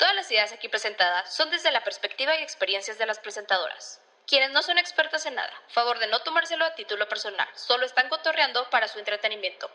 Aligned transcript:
Todas 0.00 0.14
las 0.14 0.30
ideas 0.30 0.50
aquí 0.50 0.66
presentadas 0.70 1.30
son 1.30 1.50
desde 1.50 1.70
la 1.70 1.84
perspectiva 1.84 2.34
y 2.34 2.42
experiencias 2.42 2.96
de 2.96 3.04
las 3.04 3.18
presentadoras, 3.18 4.00
quienes 4.26 4.50
no 4.50 4.62
son 4.62 4.78
expertas 4.78 5.26
en 5.26 5.34
nada. 5.34 5.52
Favor 5.68 5.98
de 5.98 6.06
no 6.06 6.20
tomárselo 6.20 6.64
a 6.64 6.74
título 6.74 7.06
personal, 7.06 7.46
solo 7.54 7.84
están 7.84 8.08
cotorreando 8.08 8.66
para 8.70 8.88
su 8.88 8.98
entretenimiento. 8.98 9.70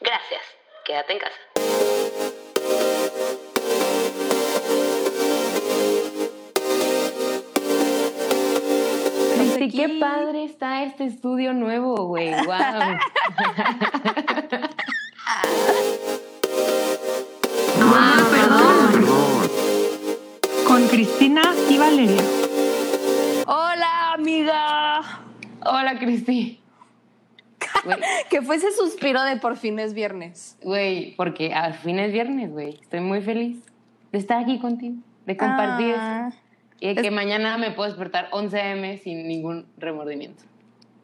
Gracias, 0.00 0.42
quédate 0.84 1.12
en 1.12 1.18
casa. 1.20 1.36
Qué 9.70 9.98
padre 10.00 10.46
está 10.46 10.82
este 10.82 11.04
estudio 11.04 11.52
nuevo, 11.52 12.06
güey. 12.06 12.32
Wow. 12.44 12.98
Y 21.32 21.78
Valeria. 21.78 22.22
Hola, 23.46 24.14
amiga. 24.14 25.00
Hola, 25.64 25.96
Cristi. 26.00 26.60
Que 28.28 28.42
fue 28.42 28.56
ese 28.56 28.72
suspiro 28.72 29.22
de 29.22 29.36
por 29.36 29.56
fin 29.56 29.78
es 29.78 29.94
viernes. 29.94 30.58
Güey, 30.62 31.14
porque 31.14 31.54
al 31.54 31.74
fin 31.74 32.00
es 32.00 32.10
viernes, 32.12 32.50
güey. 32.50 32.80
Estoy 32.82 32.98
muy 33.00 33.20
feliz 33.22 33.62
de 34.10 34.18
estar 34.18 34.42
aquí 34.42 34.58
contigo, 34.58 34.96
de 35.26 35.36
compartir 35.36 35.94
Ah, 35.96 36.30
y 36.80 36.94
de 36.94 37.00
que 37.00 37.12
mañana 37.12 37.56
me 37.58 37.70
puedo 37.70 37.88
despertar 37.88 38.28
11 38.32 38.60
a.m. 38.60 38.98
sin 38.98 39.28
ningún 39.28 39.66
remordimiento. 39.78 40.42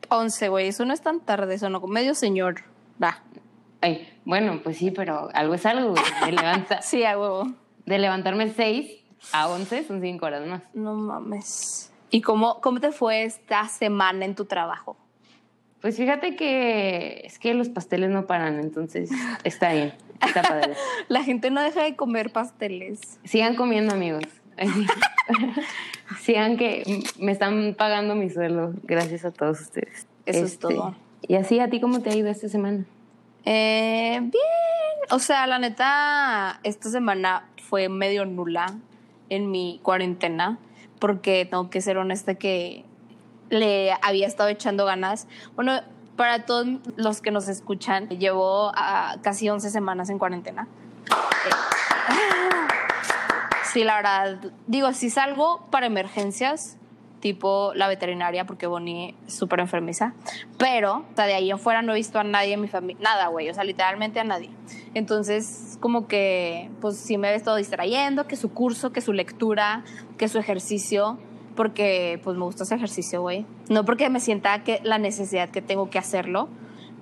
11, 0.09 0.49
güey. 0.49 0.67
Eso 0.67 0.85
no 0.85 0.93
es 0.93 1.03
tan 1.03 1.21
tarde, 1.21 1.55
eso 1.55 1.71
no. 1.71 1.79
Medio 1.83 2.15
señor. 2.17 2.63
Va. 3.01 3.23
Ay, 3.81 4.09
bueno, 4.25 4.61
pues 4.65 4.79
sí, 4.79 4.91
pero 4.91 5.29
algo 5.35 5.55
es 5.55 5.65
algo, 5.67 5.91
güey. 5.93 6.03
De, 6.25 6.33
levanta- 6.43 6.83
Sí, 6.83 7.05
a 7.05 7.17
huevo. 7.17 7.53
de 7.85 7.99
levantarme 7.99 8.49
6 8.51 9.05
a 9.33 9.49
11 9.49 9.85
son 9.85 10.01
5 10.01 10.27
horas 10.27 10.47
más. 10.47 10.63
No 10.75 10.95
mames. 10.95 11.93
¿Y 12.11 12.21
cómo, 12.23 12.61
cómo 12.61 12.81
te 12.81 12.93
fue 12.93 13.25
esta 13.25 13.67
semana 13.69 14.25
en 14.25 14.35
tu 14.35 14.45
trabajo? 14.45 14.97
Pues 15.81 15.97
fíjate 15.97 16.37
que 16.37 17.23
es 17.25 17.39
que 17.39 17.55
los 17.55 17.69
pasteles 17.69 18.11
no 18.11 18.27
paran, 18.27 18.59
entonces 18.59 19.11
está 19.45 19.73
bien, 19.73 19.93
está 20.27 20.43
padre. 20.43 20.75
La 21.09 21.23
gente 21.23 21.51
no 21.51 21.61
deja 21.61 21.83
de 21.83 21.97
comer 21.97 22.33
pasteles. 22.33 23.21
Sigan 23.25 23.57
comiendo, 23.57 23.95
amigos. 23.95 24.25
Sigan 26.21 26.57
que 26.57 27.03
me 27.19 27.33
están 27.33 27.75
pagando 27.77 28.15
mi 28.15 28.31
sueldo, 28.31 28.73
gracias 28.85 29.25
a 29.25 29.31
todos 29.31 29.61
ustedes. 29.61 30.07
Eso 30.25 30.45
es 30.45 30.53
Este, 30.53 30.69
todo. 30.69 30.95
Y 31.23 31.35
así, 31.35 31.61
¿a 31.61 31.69
ti 31.69 31.81
cómo 31.81 32.01
te 32.01 32.11
ha 32.11 32.15
ido 32.15 32.29
esta 32.29 32.49
semana? 32.49 32.85
Eh, 33.45 34.19
bien. 34.21 35.11
O 35.11 35.19
sea, 35.19 35.47
la 35.47 35.59
neta, 35.59 36.61
esta 36.63 36.89
semana 36.89 37.49
fue 37.69 37.89
medio 37.89 38.25
nula 38.25 38.79
en 39.29 39.51
mi 39.51 39.81
cuarentena, 39.83 40.59
porque 40.99 41.47
tengo 41.49 41.71
que 41.71 41.81
ser 41.81 41.99
honesta 41.99 42.35
que 42.35 42.85
le 43.51 43.93
había 44.03 44.27
estado 44.27 44.49
echando 44.49 44.85
ganas. 44.85 45.29
Bueno, 45.55 45.81
para 46.17 46.47
todos 46.47 46.67
los 46.97 47.21
que 47.21 47.31
nos 47.31 47.49
escuchan, 47.49 48.09
llevo 48.09 48.73
ah, 48.75 49.17
casi 49.23 49.49
11 49.49 49.71
semanas 49.71 50.11
en 50.11 50.19
cuarentena. 50.19 50.69
Sí, 53.73 53.85
la 53.85 53.97
verdad, 53.97 54.39
digo, 54.67 54.95
si 54.95 55.11
salgo 55.11 55.67
para 55.71 55.85
emergencias, 55.85 56.79
tipo 57.27 57.73
la 57.75 57.89
veterinaria, 57.89 58.47
porque 58.47 58.69
Bonnie 58.69 59.17
es 59.27 59.35
súper 59.35 59.59
enfermiza, 59.59 60.15
pero, 60.59 60.99
o 60.99 61.17
sea, 61.17 61.27
de 61.27 61.35
ahí 61.35 61.51
en 61.51 61.59
fuera 61.59 61.83
no 61.83 61.91
he 61.91 61.97
visto 61.97 62.21
a 62.21 62.23
nadie 62.23 62.53
en 62.53 62.61
mi 62.61 62.69
familia, 62.69 63.03
nada, 63.03 63.27
güey, 63.27 63.51
o 63.51 63.55
sea, 63.55 63.65
literalmente 63.65 64.21
a 64.21 64.25
nadie. 64.25 64.51
Entonces, 64.95 65.77
como 65.81 66.07
que, 66.07 66.71
pues 66.81 66.97
sí 66.99 67.19
me 67.19 67.31
he 67.31 67.35
estado 67.35 67.57
distrayendo, 67.57 68.29
que 68.29 68.37
su 68.37 68.53
curso, 68.53 68.93
que 68.93 69.01
su 69.01 69.13
lectura, 69.13 69.83
que 70.19 70.29
su 70.29 70.39
ejercicio, 70.39 71.19
porque, 71.57 72.21
pues 72.23 72.37
me 72.37 72.45
gusta 72.45 72.63
ese 72.63 72.77
ejercicio, 72.77 73.23
güey. 73.23 73.45
No 73.69 73.85
porque 73.85 74.09
me 74.09 74.21
sienta 74.21 74.63
que 74.63 74.79
la 74.85 74.99
necesidad 74.99 75.49
que 75.49 75.63
tengo 75.63 75.91
que 75.91 75.99
hacerlo, 75.99 76.49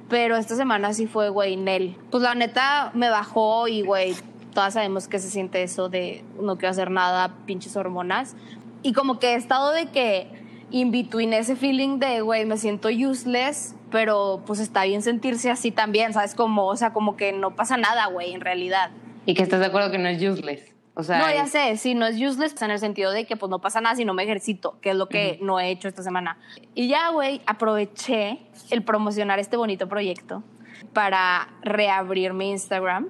pero 0.09 0.37
esta 0.37 0.57
semana 0.57 0.95
sí 0.95 1.07
fue, 1.07 1.29
güey, 1.29 1.57
Nel. 1.57 1.99
Pues 2.11 2.23
la 2.23 2.35
neta 2.35 2.93
me 2.95 3.11
bajó 3.11 3.69
y, 3.69 3.83
güey, 3.83 4.15
todas 4.55 4.73
sabemos 4.73 5.07
que 5.07 5.19
se 5.19 5.29
siente 5.29 5.63
eso 5.63 5.91
de 5.91 6.25
no 6.41 6.57
quiero 6.57 6.71
hacer 6.71 6.91
nada, 6.91 7.35
pinches 7.45 7.77
hormonas. 7.77 8.37
Y 8.85 8.93
como 8.93 9.19
que 9.19 9.33
he 9.33 9.35
estado 9.35 9.73
de 9.73 9.87
que 9.87 10.29
in 10.71 10.91
between 10.91 11.33
ese 11.33 11.57
feeling 11.57 11.99
de, 11.99 12.21
güey, 12.21 12.45
me 12.45 12.59
siento 12.59 12.89
useless, 12.89 13.75
pero 13.91 14.43
pues 14.47 14.61
está 14.61 14.85
bien 14.85 15.03
sentirse 15.03 15.51
así 15.51 15.71
también, 15.71 16.13
¿sabes? 16.13 16.35
Como, 16.35 16.67
o 16.67 16.77
sea, 16.77 16.93
como 16.93 17.17
que 17.17 17.33
no 17.33 17.57
pasa 17.57 17.79
nada, 17.79 18.07
güey, 18.07 18.35
en 18.35 18.43
realidad. 18.43 18.91
Y 19.25 19.33
que 19.33 19.43
estás 19.43 19.61
de 19.61 19.67
acuerdo 19.67 19.91
que 19.91 19.99
no 19.99 20.09
es 20.09 20.23
useless. 20.23 20.75
O 20.93 21.03
sea, 21.03 21.19
no, 21.19 21.33
ya 21.33 21.47
sé, 21.47 21.77
sí, 21.79 21.95
no 21.95 22.07
es 22.07 22.21
useless 22.21 22.61
en 22.61 22.71
el 22.71 22.79
sentido 22.79 23.11
de 23.11 23.25
que 23.25 23.37
pues 23.37 23.49
no 23.49 23.59
pasa 23.61 23.81
nada 23.81 23.97
si 23.97 24.05
no 24.05 24.13
me 24.13 24.23
ejercito, 24.23 24.79
que 24.83 24.91
es 24.91 24.97
lo 24.97 25.09
que 25.09 25.39
no 25.41 25.59
he 25.59 25.71
hecho 25.71 25.89
esta 25.89 26.03
semana. 26.03 26.39
Y 26.75 26.89
ya, 26.89 27.09
güey, 27.09 27.41
aproveché 27.47 28.39
el 28.71 28.83
promocionar 28.83 29.39
este 29.39 29.57
bonito 29.57 29.89
proyecto 29.89 30.45
para 30.93 31.49
reabrir 31.63 32.35
mi 32.35 32.51
Instagram. 32.51 33.09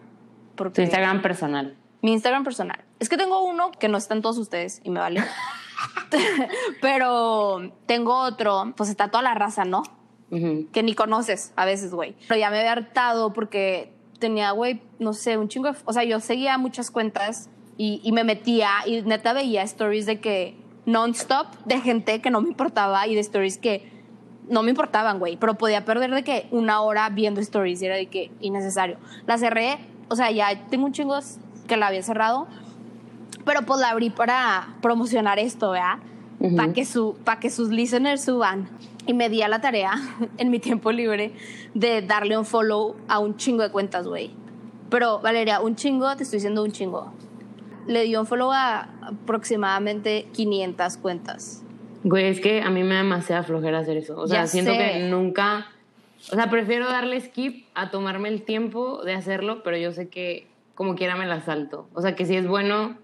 Porque 0.55 0.77
tu 0.77 0.83
Instagram 0.83 1.21
personal. 1.21 1.77
Mi 2.01 2.13
Instagram 2.13 2.45
personal. 2.45 2.85
Es 3.01 3.09
que 3.09 3.17
tengo 3.17 3.43
uno 3.43 3.73
que 3.73 3.89
no 3.89 3.99
están 3.99 4.23
todos 4.23 4.39
ustedes 4.39 4.81
y 4.85 4.91
me 4.91 5.01
vale. 5.01 5.25
Pero 6.81 7.73
tengo 7.87 8.17
otro, 8.19 8.73
pues 8.77 8.91
está 8.91 9.11
toda 9.11 9.23
la 9.23 9.35
raza, 9.35 9.65
¿no? 9.65 9.83
Que 10.73 10.83
ni 10.83 10.95
conoces 10.95 11.53
a 11.55 11.65
veces, 11.65 11.95
güey. 11.95 12.17
Pero 12.27 12.41
ya 12.41 12.51
me 12.51 12.59
había 12.59 12.73
hartado 12.73 13.33
porque 13.33 13.93
tenía, 14.19 14.51
güey, 14.51 14.83
no 14.99 15.13
sé, 15.13 15.39
un 15.39 15.49
chingo 15.49 15.71
de... 15.71 15.79
O 15.85 15.93
sea, 15.93 16.03
yo 16.03 16.19
seguía 16.19 16.59
muchas 16.59 16.91
cuentas 16.91 17.49
y, 17.77 18.01
y 18.03 18.11
me 18.11 18.25
metía 18.25 18.69
y 18.85 19.03
neta 19.03 19.33
veía 19.33 19.63
stories 19.63 20.07
de 20.07 20.19
que 20.19 20.57
non-stop 20.87 21.47
de 21.67 21.81
gente 21.81 22.21
que 22.21 22.31
no 22.31 22.41
me 22.41 22.49
importaba 22.49 23.07
y 23.07 23.15
de 23.15 23.21
stories 23.21 23.59
que 23.59 23.89
no 24.49 24.63
me 24.63 24.71
importaban, 24.71 25.19
güey. 25.19 25.37
Pero 25.37 25.55
podía 25.55 25.85
perder 25.85 26.11
de 26.11 26.25
que 26.25 26.49
una 26.51 26.81
hora 26.81 27.09
viendo 27.11 27.41
stories 27.41 27.81
y 27.83 27.87
era 27.87 27.97
de 27.97 28.07
que 28.07 28.31
innecesario. 28.41 28.99
La 29.27 29.39
cerré, 29.39 29.79
o 30.09 30.17
sea, 30.17 30.31
ya 30.31 30.67
tengo 30.69 30.87
un 30.87 30.93
chingo 30.93 31.19
que 31.67 31.77
la 31.77 31.87
había 31.87 32.03
cerrado, 32.03 32.47
pero 33.45 33.63
pues 33.63 33.81
la 33.81 33.91
abrí 33.91 34.11
para 34.11 34.69
promocionar 34.81 35.39
esto, 35.39 35.71
¿verdad? 35.71 35.99
Para 36.57 36.73
que, 36.73 36.85
su, 36.85 37.17
pa' 37.25 37.41
que 37.41 37.49
sus 37.51 37.71
listeners 37.71 38.25
suban. 38.25 38.69
Y 39.07 39.15
me 39.15 39.29
di 39.29 39.43
a 39.43 39.49
la 39.49 39.61
tarea, 39.61 39.93
en 40.39 40.51
mi 40.51 40.59
tiempo 40.59 40.93
libre, 40.93 41.33
de 41.75 42.03
darle 42.03 42.37
un 42.39 42.45
follow 42.45 42.97
a 43.09 43.19
un 43.19 43.37
chingo 43.37 43.63
de 43.63 43.71
cuentas, 43.71 44.07
güey. 44.07 44.31
Pero, 44.91 45.21
Valeria, 45.21 45.61
un 45.61 45.77
chingo, 45.77 46.15
te 46.17 46.23
estoy 46.25 46.39
diciendo 46.39 46.63
un 46.63 46.73
chingo. 46.73 47.13
Le 47.87 48.05
di 48.05 48.17
un 48.17 48.27
follow 48.27 48.51
a 48.53 48.89
aproximadamente 49.03 50.27
500 50.33 50.97
cuentas. 50.99 51.63
Güey, 52.03 52.27
es 52.29 52.41
que 52.41 52.63
a 52.63 52.71
mí 52.71 52.83
me 52.83 52.95
da 52.95 53.03
demasiada 53.03 53.43
flojera 53.43 53.79
hacer 53.81 53.97
eso. 53.97 54.19
O 54.19 54.27
sea, 54.27 54.43
Ya 54.43 54.47
siento 54.47 54.73
sé. 54.73 54.79
que 54.79 55.09
nunca. 55.09 55.67
O 56.33 56.35
sea, 56.35 56.49
prefiero 56.49 56.87
darle 56.87 57.21
skip 57.21 57.67
a 57.75 57.91
tomarme 57.91 58.29
el 58.29 58.43
tiempo 58.43 59.03
de 59.05 59.15
hacerlo, 59.15 59.63
pero 59.63 59.77
yo 59.77 59.93
sé 59.93 60.09
que 60.09 60.47
como 60.75 60.95
quiera 60.95 61.17
me 61.17 61.27
la 61.27 61.41
salto. 61.43 61.89
O 61.95 62.01
sea, 62.03 62.15
que 62.15 62.25
sí 62.27 62.37
es 62.37 62.47
bueno 62.47 62.97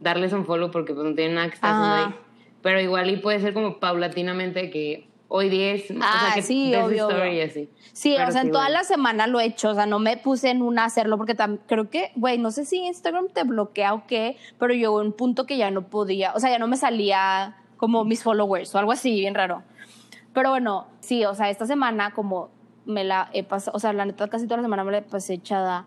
darles 0.00 0.32
un 0.32 0.44
follow 0.44 0.70
porque 0.70 0.94
pues, 0.94 1.06
no 1.06 1.14
tienen 1.14 1.34
nada 1.36 1.48
que 1.48 1.54
estar 1.54 1.70
haciendo 1.74 2.16
ahí. 2.16 2.24
Pero 2.62 2.80
igual 2.80 3.10
y 3.10 3.16
puede 3.18 3.40
ser 3.40 3.52
como 3.54 3.78
paulatinamente 3.78 4.70
que 4.70 5.08
hoy 5.28 5.48
10, 5.48 5.90
o 5.90 5.94
Ah, 6.02 6.20
sea, 6.26 6.34
que 6.34 6.42
sí, 6.42 6.74
obvio, 6.74 7.08
story 7.08 7.28
obvio. 7.30 7.32
y 7.34 7.40
así. 7.40 7.70
Sí, 7.92 8.14
Pero 8.16 8.28
o 8.28 8.32
sea, 8.32 8.42
en 8.42 8.52
toda 8.52 8.68
la 8.68 8.84
semana 8.84 9.26
lo 9.26 9.40
he 9.40 9.44
hecho, 9.46 9.70
o 9.70 9.74
sea, 9.74 9.86
no 9.86 9.98
me 9.98 10.16
puse 10.16 10.50
en 10.50 10.62
una 10.62 10.82
a 10.82 10.86
hacerlo 10.86 11.16
porque 11.16 11.36
creo 11.66 11.90
que, 11.90 12.12
güey, 12.14 12.38
no 12.38 12.50
sé 12.50 12.64
si 12.64 12.78
Instagram 12.78 13.28
te 13.28 13.42
bloquea 13.44 13.94
o 13.94 14.06
qué, 14.06 14.36
pero 14.58 14.72
llegó 14.74 15.00
un 15.00 15.12
punto 15.12 15.44
que 15.46 15.56
ya 15.56 15.70
no 15.70 15.88
podía, 15.88 16.32
o 16.34 16.40
sea, 16.40 16.50
ya 16.50 16.58
no 16.58 16.68
me 16.68 16.76
salía 16.76 17.56
como 17.76 18.04
mis 18.04 18.22
followers 18.22 18.74
o 18.74 18.78
algo 18.78 18.92
así, 18.92 19.18
bien 19.20 19.34
raro. 19.34 19.62
Pero 20.32 20.50
bueno, 20.50 20.86
sí, 21.00 21.24
o 21.24 21.34
sea, 21.34 21.50
esta 21.50 21.66
semana 21.66 22.12
como 22.12 22.50
me 22.86 23.04
la 23.04 23.28
he 23.32 23.44
pasado, 23.44 23.76
o 23.76 23.80
sea, 23.80 23.92
la 23.92 24.04
neta 24.04 24.28
casi 24.28 24.44
toda 24.46 24.58
la 24.58 24.62
semana 24.64 24.84
me 24.84 24.92
la 24.92 25.02
pasé 25.02 25.34
echada, 25.34 25.84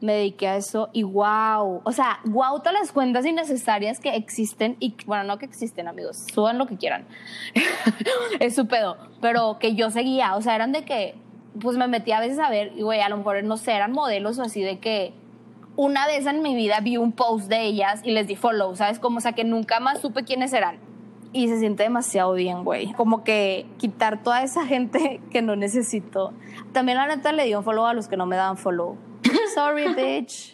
me 0.00 0.14
dediqué 0.14 0.48
a 0.48 0.56
eso 0.56 0.90
y 0.92 1.02
wow, 1.02 1.82
o 1.84 1.92
sea, 1.92 2.20
wow 2.24 2.58
todas 2.58 2.74
las 2.74 2.92
cuentas 2.92 3.26
innecesarias 3.26 3.98
que 4.00 4.14
existen 4.14 4.76
y, 4.78 4.94
bueno, 5.06 5.24
no 5.24 5.38
que 5.38 5.46
existen, 5.46 5.88
amigos, 5.88 6.26
suban 6.32 6.58
lo 6.58 6.66
que 6.66 6.76
quieran, 6.76 7.06
es 8.40 8.54
su 8.54 8.66
pedo, 8.66 8.96
pero 9.20 9.58
que 9.58 9.74
yo 9.74 9.90
seguía, 9.90 10.36
o 10.36 10.42
sea, 10.42 10.54
eran 10.54 10.72
de 10.72 10.84
que, 10.84 11.16
pues 11.60 11.76
me 11.76 11.88
metía 11.88 12.18
a 12.18 12.20
veces 12.20 12.38
a 12.38 12.50
ver, 12.50 12.72
y 12.76 12.82
güey, 12.82 13.00
a 13.00 13.08
lo 13.08 13.16
mejor, 13.16 13.42
no 13.44 13.56
sé, 13.56 13.72
eran 13.72 13.92
modelos 13.92 14.38
o 14.38 14.42
así 14.42 14.62
de 14.62 14.78
que 14.78 15.14
una 15.78 16.08
vez 16.08 16.26
en 16.26 16.42
mi 16.42 16.56
vida 16.56 16.80
vi 16.80 16.96
un 16.96 17.12
post 17.12 17.48
de 17.48 17.62
ellas 17.62 18.00
y 18.02 18.10
les 18.10 18.26
di 18.26 18.34
follow, 18.34 18.74
¿sabes? 18.74 18.98
Como, 18.98 19.18
o 19.18 19.20
sea, 19.20 19.32
que 19.34 19.44
nunca 19.44 19.78
más 19.78 20.00
supe 20.00 20.24
quiénes 20.24 20.52
eran. 20.52 20.80
Y 21.32 21.46
se 21.46 21.60
siente 21.60 21.84
demasiado 21.84 22.32
bien, 22.32 22.64
güey. 22.64 22.92
Como 22.94 23.22
que 23.22 23.64
quitar 23.76 24.20
toda 24.24 24.42
esa 24.42 24.66
gente 24.66 25.20
que 25.30 25.40
no 25.40 25.54
necesito. 25.54 26.32
También 26.72 26.98
la 26.98 27.06
neta 27.06 27.30
le 27.30 27.44
di 27.44 27.54
un 27.54 27.62
follow 27.62 27.86
a 27.86 27.94
los 27.94 28.08
que 28.08 28.16
no 28.16 28.26
me 28.26 28.34
daban 28.34 28.56
follow. 28.56 28.96
Sorry, 29.54 29.94
bitch. 29.94 30.52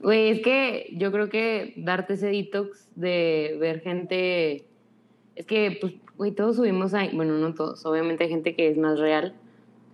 Güey, 0.00 0.28
es 0.28 0.40
que 0.42 0.90
yo 0.92 1.10
creo 1.12 1.28
que 1.28 1.72
darte 1.76 2.14
ese 2.14 2.28
detox 2.28 2.88
de 2.94 3.56
ver 3.58 3.80
gente. 3.80 4.66
Es 5.34 5.46
que, 5.46 5.78
pues, 5.80 5.94
güey, 6.16 6.32
todos 6.32 6.56
subimos 6.56 6.94
ahí. 6.94 7.10
Bueno, 7.14 7.38
no 7.38 7.54
todos. 7.54 7.84
Obviamente 7.86 8.24
hay 8.24 8.30
gente 8.30 8.54
que 8.54 8.68
es 8.68 8.76
más 8.76 8.98
real. 8.98 9.34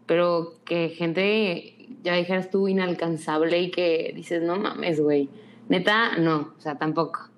Pero 0.06 0.54
que 0.64 0.88
gente, 0.88 1.76
ya 2.02 2.14
dijeras 2.14 2.50
tú, 2.50 2.66
inalcanzable 2.66 3.60
y 3.60 3.70
que 3.70 4.12
dices, 4.14 4.42
no 4.42 4.56
mames, 4.56 5.00
güey. 5.00 5.28
Neta, 5.68 6.16
no. 6.18 6.54
O 6.58 6.60
sea, 6.60 6.76
tampoco. 6.76 7.30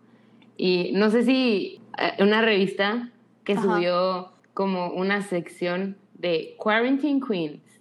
Y 0.56 0.92
no 0.94 1.10
sé 1.10 1.24
si 1.24 1.80
eh, 1.98 2.22
una 2.22 2.40
revista 2.40 3.10
que 3.44 3.52
Ajá. 3.52 3.62
subió 3.62 4.32
como 4.54 4.90
una 4.92 5.22
sección 5.22 5.96
de 6.14 6.54
Quarantine 6.56 7.20
Queens. 7.20 7.71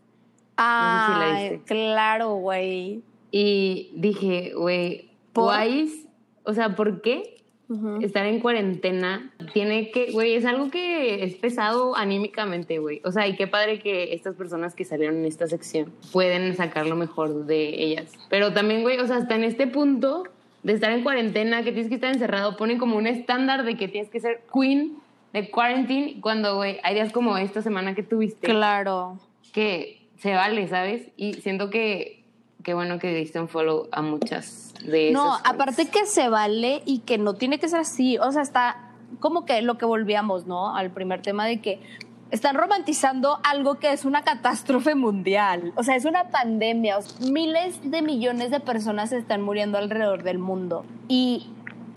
Ah, 0.58 1.18
la 1.20 1.50
viste. 1.50 1.62
claro, 1.66 2.36
güey. 2.36 3.02
Y 3.32 3.92
dije, 3.96 4.54
güey, 4.56 5.10
¿Por? 5.34 5.46
guays, 5.46 6.06
o 6.44 6.54
sea, 6.54 6.76
¿por 6.76 7.02
qué 7.02 7.38
Ujú. 7.70 8.00
estar 8.02 8.26
en 8.26 8.42
cuarentena 8.42 9.32
tiene 9.54 9.92
que, 9.92 10.12
güey, 10.12 10.36
es 10.36 10.46
algo 10.46 10.70
que 10.70 11.24
es 11.24 11.36
pesado 11.36 11.96
anímicamente, 11.96 12.80
güey. 12.80 13.02
O 13.06 13.12
sea, 13.14 13.28
y 13.28 13.36
qué 13.38 13.48
padre 13.48 13.80
que 13.80 14.14
estas 14.14 14.36
personas 14.36 14.76
que 14.76 14.84
salieron 14.84 15.16
en 15.18 15.26
esta 15.26 15.48
sección 15.48 15.94
pueden 16.12 16.54
sacar 16.58 16.86
lo 16.86 16.98
mejor 16.98 17.46
de 17.46 17.82
ellas. 17.82 18.12
Pero 18.30 18.52
también, 18.52 18.82
güey, 18.82 19.00
o 19.00 19.08
sea, 19.08 19.16
hasta 19.18 19.36
en 19.36 19.46
este 19.46 19.68
punto 19.68 20.24
de 20.64 20.74
estar 20.74 20.92
en 20.92 21.02
cuarentena, 21.04 21.64
que 21.64 21.72
tienes 21.72 21.88
que 21.88 21.96
estar 21.96 22.12
encerrado, 22.14 22.58
ponen 22.58 22.78
como 22.78 22.98
un 22.98 23.08
estándar 23.08 23.64
de 23.64 23.78
que 23.78 23.88
tienes 23.88 24.10
que 24.12 24.20
ser 24.20 24.42
queen 24.54 24.98
de 25.32 25.50
quarantine 25.50 26.20
cuando, 26.20 26.58
güey, 26.58 26.80
hay 26.84 26.94
días 26.96 27.14
como 27.14 27.38
esta 27.38 27.62
semana 27.62 27.96
que 27.96 28.04
tuviste 28.04 28.48
Claro. 28.48 29.18
que 29.54 30.01
se 30.22 30.36
vale, 30.36 30.68
¿sabes? 30.68 31.08
Y 31.18 31.34
siento 31.36 31.72
que, 31.72 32.24
que 32.64 32.76
bueno 32.76 33.00
que 33.00 33.14
diste 33.14 33.40
un 33.40 33.48
follow 33.50 33.88
a 33.92 34.04
muchas 34.04 34.74
de 34.86 35.10
esas. 35.10 35.24
No, 35.24 35.34
aparte 35.44 35.90
que 35.90 36.06
se 36.06 36.30
vale 36.30 36.84
y 36.86 37.00
que 37.00 37.18
no 37.18 37.34
tiene 37.34 37.60
que 37.60 37.68
ser 37.68 37.80
así. 37.80 38.20
O 38.20 38.32
sea, 38.32 38.44
está 38.44 38.92
como 39.20 39.46
que 39.46 39.62
lo 39.64 39.80
que 39.80 39.86
volvíamos, 39.86 40.46
¿no? 40.46 40.76
Al 40.76 40.92
primer 40.92 41.24
tema 41.24 41.48
de 41.48 41.60
que 41.60 41.82
están 42.30 42.56
romantizando 42.56 43.40
algo 43.44 43.80
que 43.80 43.92
es 43.92 44.06
una 44.06 44.22
catástrofe 44.22 44.94
mundial. 44.94 45.74
O 45.76 45.84
sea, 45.84 45.96
es 45.96 46.06
una 46.06 46.30
pandemia. 46.30 47.00
O 47.00 47.02
sea, 47.02 47.28
miles 47.32 47.80
de 47.90 48.04
millones 48.04 48.52
de 48.52 48.60
personas 48.60 49.10
se 49.10 49.18
están 49.18 49.42
muriendo 49.42 49.80
alrededor 49.80 50.22
del 50.22 50.38
mundo. 50.38 50.86
Y 51.08 51.50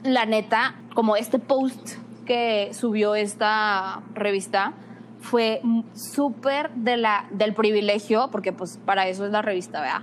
la 0.03 0.25
neta, 0.25 0.77
como 0.95 1.17
este 1.17 1.39
post 1.39 1.99
que 2.25 2.73
subió 2.73 3.15
esta 3.15 4.03
revista, 4.15 4.73
fue 5.25 5.63
súper 5.95 6.71
de 6.75 6.97
la, 6.99 7.27
del 7.31 7.55
privilegio, 7.55 8.29
porque 8.31 8.53
pues 8.53 8.79
para 8.85 9.09
eso 9.09 9.25
es 9.25 9.33
la 9.33 9.41
revista, 9.43 9.81
¿verdad? 9.81 10.03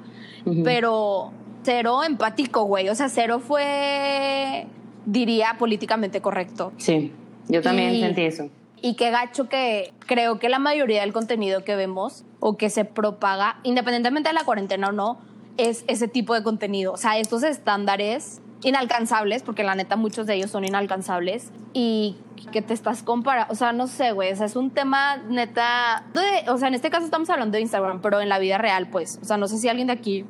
Pero 0.63 1.31
cero 1.63 2.03
empático, 2.03 2.63
güey. 2.63 2.89
O 2.89 2.95
sea, 2.95 3.07
cero 3.07 3.39
fue, 3.39 4.65
diría, 5.05 5.55
políticamente 5.59 6.21
correcto. 6.21 6.73
Sí, 6.77 7.11
yo 7.47 7.61
también 7.61 7.93
Y- 7.93 8.01
sentí 8.01 8.21
eso. 8.23 8.49
Y 8.83 8.95
qué 8.95 9.11
gacho 9.11 9.47
que 9.47 9.93
creo 10.07 10.39
que 10.39 10.49
la 10.49 10.57
mayoría 10.57 11.01
del 11.01 11.13
contenido 11.13 11.63
que 11.63 11.75
vemos 11.75 12.25
o 12.39 12.57
que 12.57 12.71
se 12.71 12.83
propaga, 12.83 13.59
independientemente 13.61 14.29
de 14.29 14.33
la 14.33 14.43
cuarentena 14.43 14.87
o 14.87 14.91
no, 14.91 15.19
es 15.57 15.83
ese 15.87 16.07
tipo 16.07 16.33
de 16.33 16.41
contenido. 16.41 16.91
O 16.93 16.97
sea, 16.97 17.19
estos 17.19 17.43
estándares 17.43 18.41
inalcanzables, 18.63 19.43
porque 19.43 19.63
la 19.63 19.75
neta 19.75 19.95
muchos 19.95 20.27
de 20.27 20.35
ellos 20.35 20.51
son 20.51 20.65
inalcanzables, 20.65 21.51
y 21.73 22.15
que 22.51 22.61
te 22.61 22.73
estás 22.73 23.03
comparando, 23.03 23.51
o 23.53 23.55
sea, 23.55 23.71
no 23.71 23.87
sé, 23.87 24.11
güey, 24.11 24.31
o 24.31 24.35
sea, 24.35 24.45
es 24.45 24.55
un 24.55 24.71
tema 24.71 25.17
neta, 25.17 26.03
de- 26.13 26.49
o 26.49 26.57
sea, 26.57 26.67
en 26.67 26.73
este 26.73 26.89
caso 26.89 27.05
estamos 27.05 27.29
hablando 27.29 27.55
de 27.55 27.61
Instagram, 27.61 28.01
pero 28.01 28.19
en 28.21 28.29
la 28.29 28.39
vida 28.39 28.57
real, 28.57 28.87
pues, 28.87 29.19
o 29.21 29.25
sea, 29.25 29.37
no 29.37 29.47
sé 29.47 29.57
si 29.57 29.69
alguien 29.69 29.87
de 29.87 29.93
aquí, 29.93 30.25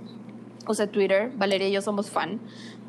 o 0.66 0.74
sea, 0.74 0.88
Twitter, 0.88 1.32
Valeria 1.36 1.68
y 1.68 1.72
yo 1.72 1.82
somos 1.82 2.10
fan, 2.12 2.40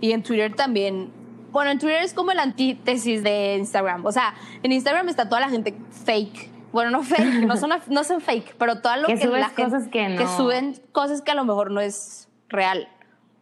y 0.01 0.13
en 0.13 0.23
Twitter 0.23 0.55
también, 0.55 1.11
bueno, 1.53 1.71
en 1.71 1.79
Twitter 1.79 2.03
es 2.03 2.15
como 2.15 2.33
el 2.33 2.39
antítesis 2.39 3.23
de 3.23 3.57
Instagram, 3.59 4.05
o 4.07 4.13
sea, 4.13 4.35
en 4.63 4.73
Instagram 4.73 5.09
está 5.09 5.29
toda 5.29 5.41
la 5.41 5.49
gente 5.51 5.75
fake, 6.05 6.51
bueno, 6.73 6.91
no 6.91 7.03
fake, 7.03 7.47
no 7.47 7.57
son, 7.57 7.71
no 7.89 8.05
son 8.05 8.21
fake, 8.21 8.55
pero 8.59 8.81
todo 8.81 8.97
lo 8.97 9.07
Que 9.09 9.15
que, 9.19 9.27
la 9.27 9.49
gente, 9.51 9.91
que 10.19 10.25
no- 10.25 10.37
suben 10.37 10.75
cosas 10.93 11.21
que 11.23 11.31
a 11.31 11.35
lo 11.35 11.45
mejor 11.45 11.71
no 11.71 11.81
es 11.81 12.29
real, 12.49 12.89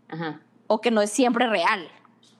Ajá, 0.08 0.40
o 0.72 0.80
que 0.80 0.92
no 0.92 1.02
es 1.02 1.10
siempre 1.10 1.48
real. 1.48 1.88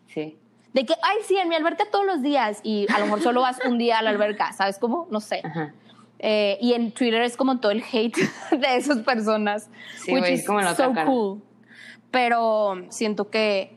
sí. 0.07 0.37
De 0.73 0.87
que, 0.87 0.95
ay, 1.03 1.17
sí, 1.27 1.37
en 1.37 1.49
mi 1.49 1.57
alberca 1.57 1.85
todos 1.91 2.07
los 2.07 2.23
días 2.23 2.61
y 2.63 2.87
a 2.95 3.01
lo 3.01 3.07
mejor 3.07 3.21
solo 3.23 3.41
vas 3.41 3.59
un 3.67 3.77
día 3.77 3.99
a 3.99 4.03
la 4.03 4.11
alberca, 4.11 4.53
¿sabes 4.53 4.79
cómo? 4.79 5.09
No 5.11 5.19
sé. 5.19 5.41
Ajá. 5.43 5.75
Eh, 6.21 6.59
y 6.61 6.75
en 6.75 6.93
Twitter 6.93 7.23
es 7.23 7.37
como 7.37 7.59
todo 7.59 7.73
el 7.73 7.83
hate 7.83 8.17
de 8.53 8.77
esas 8.77 8.99
personas. 8.99 9.69
Sí, 9.97 10.13
which 10.13 10.21
güey, 10.21 10.35
is 10.35 10.47
como 10.47 10.61
la 10.61 10.77
so 10.77 10.93
cool. 11.05 11.43
Pero 12.13 12.85
siento 12.91 13.31
que 13.31 13.75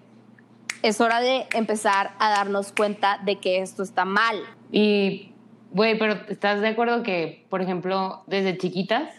es 0.84 1.02
hora 1.02 1.20
de 1.20 1.48
empezar 1.56 2.12
a 2.20 2.30
darnos 2.30 2.72
cuenta 2.72 3.20
de 3.26 3.40
que 3.40 3.64
esto 3.64 3.82
está 3.82 4.06
mal. 4.06 4.38
Y, 4.72 5.32
güey, 5.72 5.98
pero 5.98 6.14
¿estás 6.30 6.62
de 6.62 6.68
acuerdo 6.68 7.02
que, 7.02 7.48
por 7.50 7.64
ejemplo, 7.64 8.24
desde 8.28 8.56
chiquitas, 8.60 9.10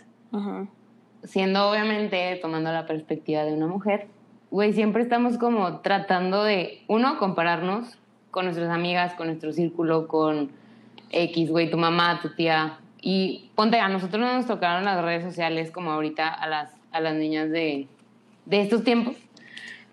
siendo 1.25 1.71
obviamente 1.71 2.39
tomando 2.41 2.71
la 2.71 2.87
perspectiva 2.87 3.43
de 3.45 3.53
una 3.53 3.67
mujer, 3.67 4.14
güey, 4.55 4.73
siempre 4.73 5.03
estamos 5.03 5.37
como 5.37 5.81
tratando 5.81 6.45
de, 6.45 6.85
uno, 6.87 7.19
compararnos 7.19 7.99
con 8.31 8.45
nuestras 8.45 8.71
amigas, 8.71 9.15
con 9.15 9.27
nuestro 9.27 9.53
círculo, 9.53 10.06
con 10.06 10.53
X, 11.11 11.51
güey, 11.51 11.69
tu 11.71 11.77
mamá, 11.77 12.21
tu 12.23 12.29
tía. 12.37 12.79
Y 13.01 13.51
ponte, 13.56 13.81
a 13.81 13.89
nosotros 13.89 14.21
no 14.21 14.33
nos 14.33 14.47
tocaron 14.47 14.85
las 14.85 15.03
redes 15.05 15.25
sociales 15.25 15.73
como 15.73 15.91
ahorita 15.91 16.29
a 16.29 16.47
las, 16.47 16.73
a 16.93 17.01
las 17.01 17.15
niñas 17.17 17.51
de, 17.51 17.89
de 18.47 18.61
estos 18.61 18.85
tiempos. 18.85 19.17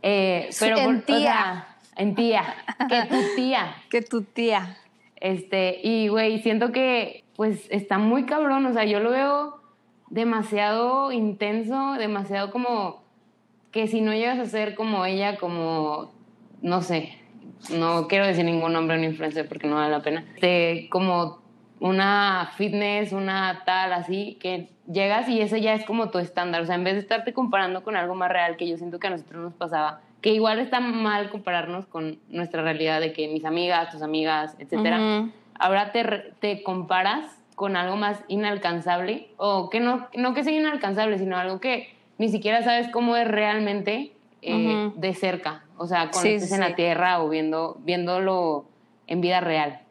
Eh, 0.03 0.47
Sí, 0.51 0.65
pero 0.65 0.77
en 0.77 0.85
por- 0.85 0.95
o 0.95 1.01
tía. 1.01 1.17
sea, 1.17 1.67
en 1.95 2.13
tía. 2.15 2.43
Que 2.87 3.01
tu 3.09 3.15
tía. 3.35 3.75
Que 3.89 4.01
tu 4.03 4.21
tía. 4.21 4.77
Este, 5.15 5.79
y 5.83 6.07
güey, 6.07 6.39
siento 6.43 6.71
que 6.71 7.23
pues 7.35 7.67
está 7.71 7.97
muy 7.97 8.25
cabrón, 8.27 8.65
o 8.67 8.73
sea, 8.73 8.85
yo 8.85 8.99
lo 8.99 9.09
veo 9.09 9.59
demasiado 10.11 11.11
intenso, 11.11 11.93
demasiado 11.93 12.51
como 12.51 13.00
que 13.71 13.87
si 13.87 14.01
no 14.01 14.13
llegas 14.13 14.39
a 14.39 14.45
ser 14.45 14.75
como 14.75 15.05
ella, 15.05 15.37
como, 15.37 16.11
no 16.61 16.81
sé, 16.81 17.17
no 17.69 18.07
quiero 18.07 18.25
decir 18.25 18.45
ningún 18.45 18.73
nombre 18.73 18.97
ni 18.97 19.07
influencer 19.07 19.47
porque 19.47 19.67
no 19.67 19.75
vale 19.75 19.91
la 19.91 20.01
pena, 20.01 20.25
como 20.89 21.39
una 21.79 22.51
fitness, 22.57 23.11
una 23.11 23.63
tal 23.65 23.93
así, 23.93 24.37
que 24.39 24.69
llegas 24.91 25.27
y 25.29 25.41
eso 25.41 25.57
ya 25.57 25.73
es 25.73 25.85
como 25.85 26.09
tu 26.09 26.19
estándar, 26.19 26.61
o 26.61 26.65
sea, 26.65 26.75
en 26.75 26.83
vez 26.83 26.93
de 26.93 26.99
estarte 26.99 27.33
comparando 27.33 27.83
con 27.83 27.95
algo 27.95 28.13
más 28.13 28.31
real 28.31 28.57
que 28.57 28.67
yo 28.67 28.77
siento 28.77 28.99
que 28.99 29.07
a 29.07 29.11
nosotros 29.11 29.41
nos 29.41 29.53
pasaba, 29.53 30.01
que 30.21 30.33
igual 30.33 30.59
está 30.59 30.79
mal 30.79 31.29
compararnos 31.29 31.87
con 31.87 32.19
nuestra 32.29 32.61
realidad 32.61 32.99
de 32.99 33.13
que 33.13 33.27
mis 33.27 33.45
amigas, 33.45 33.89
tus 33.91 34.01
amigas, 34.01 34.55
etcétera, 34.59 35.29
ahora 35.57 35.91
te, 35.91 36.33
te 36.39 36.61
comparas 36.61 37.37
con 37.55 37.75
algo 37.75 37.95
más 37.95 38.23
inalcanzable 38.27 39.29
o 39.37 39.69
que 39.69 39.79
no, 39.79 40.07
no 40.15 40.33
que 40.33 40.43
sea 40.43 40.53
inalcanzable, 40.53 41.17
sino 41.17 41.37
algo 41.37 41.59
que 41.59 41.95
ni 42.21 42.29
siquiera 42.29 42.63
sabes 42.63 42.87
cómo 42.89 43.15
es 43.15 43.27
realmente 43.27 44.13
eh, 44.43 44.91
de 44.95 45.13
cerca, 45.15 45.65
o 45.75 45.87
sea, 45.87 46.11
cuando 46.11 46.21
Sí, 46.21 46.35
estés 46.35 46.49
sí, 46.49 46.53
en 46.53 46.61
la 46.61 46.75
tierra 46.75 47.23
o 47.23 47.29
viendo, 47.29 47.77
viéndolo 47.79 48.65
en 49.07 49.21
vida 49.21 49.39
real. 49.39 49.81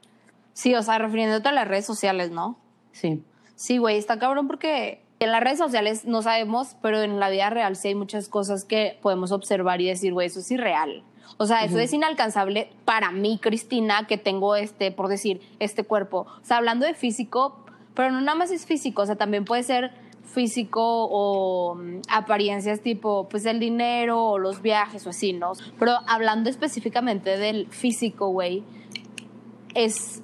Sí, 0.52 0.76
o 0.76 0.82
sea, 0.84 0.98
refiriéndote 0.98 1.48
a 1.48 1.52
las 1.52 1.66
redes 1.66 1.84
sociales, 1.84 2.30
¿no? 2.30 2.56
Sí. 2.92 3.24
Sí, 3.56 3.78
güey, 3.78 3.98
está 3.98 4.20
cabrón 4.20 4.46
porque 4.46 5.02
en 5.18 5.32
las 5.32 5.42
redes 5.42 5.58
sociales 5.58 6.04
no 6.04 6.22
sabemos, 6.22 6.76
pero 6.80 7.02
en 7.02 7.18
la 7.18 7.30
vida 7.30 7.50
real 7.50 7.74
sí 7.74 7.88
hay 7.88 7.94
muchas 7.96 8.28
cosas 8.28 8.64
que 8.64 8.96
podemos 9.02 9.32
observar 9.32 9.80
y 9.80 9.88
decir, 9.88 10.12
güey, 10.12 10.28
eso 10.28 10.38
es 10.38 10.48
irreal. 10.52 11.02
O 11.36 11.46
sea, 11.46 11.64
eso 11.64 11.80
es 11.80 11.92
inalcanzable 11.92 12.70
para 12.84 13.10
mí, 13.10 13.40
Cristina, 13.42 14.06
que 14.06 14.18
tengo 14.18 14.54
este, 14.54 14.92
por 14.92 15.08
decir, 15.08 15.40
este 15.58 15.82
cuerpo. 15.82 16.28
O 16.40 16.44
sea, 16.44 16.58
hablando 16.58 16.86
de 16.86 16.94
físico, 16.94 17.64
pero 17.94 18.12
no 18.12 18.20
nada 18.20 18.36
más 18.36 18.52
es 18.52 18.66
físico, 18.66 19.02
o 19.02 19.06
sea, 19.06 19.16
también 19.16 19.44
puede 19.44 19.64
ser 19.64 19.90
físico 20.32 20.80
o 20.82 21.74
mm, 21.74 22.02
apariencias 22.08 22.80
tipo, 22.80 23.28
pues 23.28 23.46
el 23.46 23.60
dinero 23.60 24.24
o 24.24 24.38
los 24.38 24.62
viajes 24.62 25.06
o 25.06 25.10
así, 25.10 25.32
¿no? 25.32 25.52
Pero 25.78 25.92
hablando 26.06 26.48
específicamente 26.48 27.36
del 27.36 27.66
físico, 27.68 28.28
güey, 28.28 28.62
es 29.74 30.22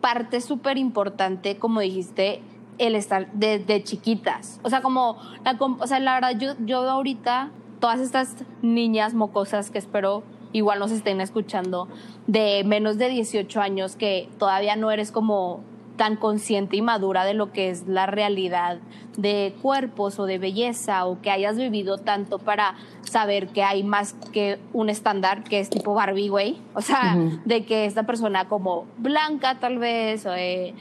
parte 0.00 0.40
súper 0.40 0.78
importante, 0.78 1.56
como 1.56 1.80
dijiste, 1.80 2.42
el 2.78 2.94
estar 2.94 3.32
desde 3.32 3.82
chiquitas. 3.82 4.60
O 4.62 4.70
sea, 4.70 4.82
como, 4.82 5.16
la, 5.44 5.56
o 5.58 5.86
sea, 5.86 5.98
la 6.00 6.14
verdad, 6.14 6.38
yo, 6.38 6.52
yo 6.64 6.88
ahorita, 6.88 7.50
todas 7.80 8.00
estas 8.00 8.36
niñas 8.62 9.14
mocosas 9.14 9.70
que 9.70 9.78
espero 9.78 10.22
igual 10.52 10.78
nos 10.78 10.90
estén 10.90 11.20
escuchando, 11.20 11.88
de 12.26 12.62
menos 12.64 12.98
de 12.98 13.08
18 13.08 13.60
años, 13.60 13.96
que 13.96 14.28
todavía 14.38 14.76
no 14.76 14.90
eres 14.90 15.12
como 15.12 15.60
tan 15.96 16.16
consciente 16.16 16.76
y 16.76 16.82
madura 16.82 17.24
de 17.24 17.34
lo 17.34 17.52
que 17.52 17.70
es 17.70 17.86
la 17.86 18.06
realidad 18.06 18.78
de 19.16 19.54
cuerpos 19.62 20.18
o 20.18 20.26
de 20.26 20.38
belleza 20.38 21.06
o 21.06 21.20
que 21.20 21.30
hayas 21.30 21.56
vivido 21.56 21.98
tanto 21.98 22.38
para 22.38 22.74
saber 23.02 23.48
que 23.48 23.62
hay 23.62 23.82
más 23.82 24.14
que 24.32 24.58
un 24.72 24.90
estándar 24.90 25.42
que 25.42 25.60
es 25.60 25.70
tipo 25.70 25.94
Barbie, 25.94 26.28
güey. 26.28 26.60
O 26.74 26.82
sea, 26.82 27.16
de 27.44 27.64
que 27.64 27.86
esta 27.86 28.02
persona 28.02 28.46
como 28.46 28.86
blanca 28.98 29.58
tal 29.58 29.78
vez, 29.78 30.26
o, 30.26 30.34
eh, 30.34 30.74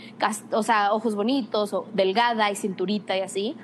o 0.52 0.64
sea, 0.64 0.94
ojos 0.94 1.16
bonitos, 1.16 1.74
o 1.74 1.88
delgada 1.94 2.52
y 2.52 2.56
cinturita 2.56 3.16
y 3.16 3.22
así. 3.22 3.56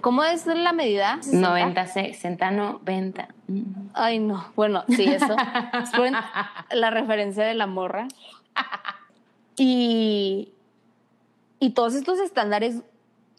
¿Cómo 0.00 0.24
es 0.24 0.46
la 0.46 0.72
medida? 0.72 1.18
¿60? 1.20 1.40
90, 1.40 1.86
60, 1.86 2.50
90. 2.50 3.28
Mm. 3.46 3.62
Ay, 3.94 4.18
no. 4.18 4.44
Bueno, 4.56 4.84
sí, 4.88 5.04
eso. 5.04 5.36
La 6.72 6.90
referencia 6.90 7.44
de 7.44 7.54
la 7.54 7.68
morra. 7.68 8.08
Y, 9.56 10.52
y 11.58 11.70
todos 11.70 11.94
estos 11.94 12.18
estándares 12.20 12.82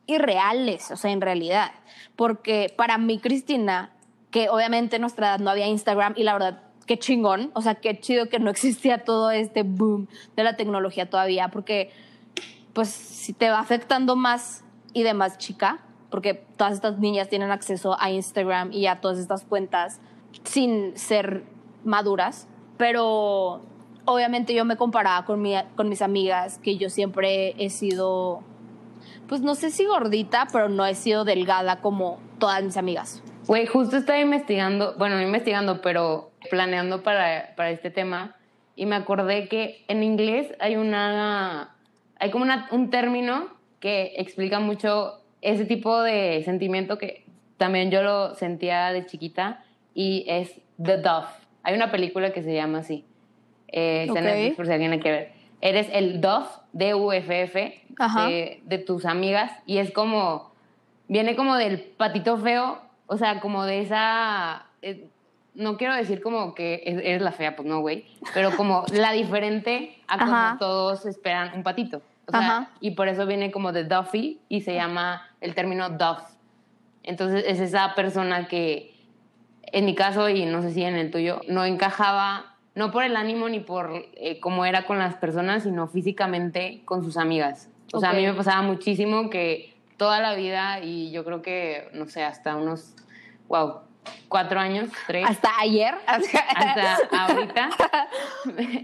irreales, 0.08 0.90
o 0.92 0.96
sea, 0.96 1.12
en 1.12 1.22
realidad. 1.22 1.72
Porque 2.16 2.74
para 2.76 2.98
mí, 2.98 3.20
Cristina, 3.20 3.92
que 4.32 4.50
obviamente 4.50 4.96
en 4.96 5.02
nuestra 5.02 5.28
edad 5.28 5.40
no 5.40 5.50
había 5.50 5.68
Instagram 5.68 6.14
y 6.18 6.24
la 6.24 6.34
verdad 6.34 6.64
qué 6.88 6.98
chingón, 6.98 7.52
o 7.54 7.62
sea, 7.62 7.76
qué 7.76 8.00
chido 8.00 8.30
que 8.30 8.40
no 8.40 8.50
existía 8.52 9.04
todo 9.04 9.30
este 9.30 9.64
boom 9.64 10.08
de 10.36 10.44
la 10.44 10.56
tecnología 10.56 11.10
todavía, 11.10 11.50
porque 11.50 11.92
pues 12.74 12.90
si 12.90 13.34
te 13.34 13.50
va 13.50 13.60
afectando 13.60 14.16
más 14.16 14.64
y 14.94 15.04
de 15.04 15.14
más 15.14 15.38
chica, 15.38 15.80
porque 16.10 16.34
todas 16.34 16.74
estas 16.74 17.00
niñas 17.00 17.28
tienen 17.28 17.52
acceso 17.52 18.00
a 18.00 18.10
Instagram 18.10 18.72
y 18.72 18.88
a 18.88 19.02
todas 19.02 19.18
estas 19.18 19.44
cuentas 19.44 20.00
sin 20.44 20.98
ser 20.98 21.44
maduras, 21.84 22.48
pero 22.78 23.62
obviamente 24.08 24.54
yo 24.54 24.66
me 24.66 24.78
comparaba 24.78 25.26
con, 25.26 25.42
mi, 25.42 25.54
con 25.76 25.90
mis 25.90 26.02
amigas, 26.02 26.60
que 26.60 26.78
yo 26.78 26.90
siempre 26.90 27.54
he 27.58 27.70
sido, 27.70 28.42
pues 29.28 29.42
no 29.42 29.54
sé 29.54 29.70
si 29.70 29.86
gordita, 29.86 30.48
pero 30.52 30.70
no 30.70 30.86
he 30.86 30.96
sido 30.96 31.26
delgada 31.26 31.82
como 31.82 32.20
todas 32.40 32.64
mis 32.64 32.78
amigas. 32.78 33.22
Güey, 33.48 33.68
justo 33.68 33.98
estaba 33.98 34.20
investigando, 34.20 34.96
bueno, 34.98 35.16
no 35.16 35.22
investigando, 35.22 35.82
pero 35.82 36.32
planeando 36.50 37.04
para, 37.04 37.54
para 37.56 37.70
este 37.72 37.92
tema 37.92 38.36
y 38.76 38.86
me 38.86 38.96
acordé 38.96 39.50
que 39.50 39.84
en 39.90 40.04
inglés 40.04 40.54
hay 40.60 40.78
una, 40.78 41.76
hay 42.18 42.32
como 42.32 42.46
una, 42.46 42.70
un 42.72 42.90
término 42.90 43.48
que 43.82 44.14
explica 44.18 44.60
mucho 44.60 45.22
ese 45.42 45.66
tipo 45.66 46.02
de 46.02 46.44
sentimiento 46.46 46.98
que 46.98 47.26
también 47.58 47.92
yo 47.92 48.04
lo 48.04 48.36
sentía 48.36 48.92
de 48.94 49.06
chiquita 49.06 49.66
y 49.94 50.26
es 50.28 50.62
The 50.82 50.98
Duff. 50.98 51.26
Hay 51.64 51.76
una 51.76 51.92
película 51.92 52.32
que 52.32 52.44
se 52.44 52.54
llama 52.54 52.80
así. 52.80 53.04
Eh, 53.70 54.06
está 54.08 54.20
en 54.20 54.26
Ok. 54.26 54.32
Netflix, 54.34 54.56
por 54.56 54.66
si 54.66 54.72
alguien 54.74 54.92
la 54.92 55.00
quiere 55.00 55.18
ver. 55.18 55.32
Eres 55.62 55.88
el 55.92 56.22
Duff, 56.22 56.48
D-U-F-F, 56.74 57.82
de, 58.28 58.62
de 58.64 58.78
tus 58.78 59.06
amigas 59.06 59.52
y 59.66 59.80
es 59.80 59.92
como, 59.92 60.52
viene 61.08 61.36
como 61.36 61.56
del 61.56 61.80
patito 61.82 62.38
feo, 62.38 62.80
o 63.08 63.18
sea, 63.18 63.40
como 63.40 63.64
de 63.66 63.82
esa, 63.82 64.66
eh, 64.82 65.08
no 65.56 65.78
quiero 65.78 65.96
decir 65.96 66.22
como 66.22 66.54
que 66.54 66.84
es- 66.86 67.00
eres 67.00 67.22
la 67.24 67.32
fea, 67.32 67.56
pues 67.56 67.68
no, 67.68 67.80
güey, 67.80 68.06
pero 68.36 68.56
como 68.56 68.86
la 68.94 69.12
diferente 69.14 69.98
a 70.08 70.20
como 70.20 70.32
Ajá. 70.32 70.58
todos 70.60 71.06
esperan 71.08 71.54
un 71.56 71.64
patito. 71.64 72.02
O 72.28 72.32
sea, 72.32 72.40
Ajá. 72.42 72.70
y 72.82 72.92
por 72.92 73.08
eso 73.08 73.26
viene 73.26 73.52
como 73.52 73.72
de 73.72 73.86
Duffy 73.86 74.40
y 74.50 74.62
se 74.62 74.76
llama 74.76 75.28
el 75.42 75.56
término 75.56 75.90
Duff. 75.90 76.22
Entonces 77.04 77.46
es 77.48 77.60
esa 77.62 77.96
persona 77.96 78.48
que, 78.48 78.94
en 79.64 79.86
mi 79.86 79.96
caso 79.96 80.30
y 80.30 80.46
no 80.46 80.62
sé 80.62 80.72
si 80.72 80.84
en 80.84 80.96
el 80.98 81.10
tuyo, 81.10 81.42
no 81.48 81.64
encajaba, 81.66 82.57
no 82.78 82.92
por 82.92 83.04
el 83.04 83.16
ánimo 83.16 83.50
ni 83.50 83.60
por 83.60 83.90
eh, 84.14 84.40
cómo 84.40 84.64
era 84.64 84.86
con 84.86 85.00
las 85.00 85.16
personas, 85.16 85.64
sino 85.64 85.88
físicamente 85.88 86.84
con 86.86 87.04
sus 87.04 87.18
amigas. 87.18 87.70
O 87.92 88.00
sea, 88.00 88.12
a 88.12 88.14
mí 88.14 88.24
me 88.24 88.34
pasaba 88.34 88.62
muchísimo 88.62 89.32
que 89.32 89.76
toda 89.98 90.20
la 90.22 90.36
vida 90.36 90.80
y 90.82 91.12
yo 91.12 91.26
creo 91.26 91.42
que, 91.42 91.90
no 91.94 92.06
sé, 92.06 92.24
hasta 92.24 92.56
unos, 92.56 92.94
wow, 93.48 93.80
cuatro 94.28 94.60
años, 94.60 94.90
tres, 95.08 95.26
Hasta 95.28 95.50
ayer. 95.60 95.96
hasta 96.08 96.98
ahorita, 97.12 97.70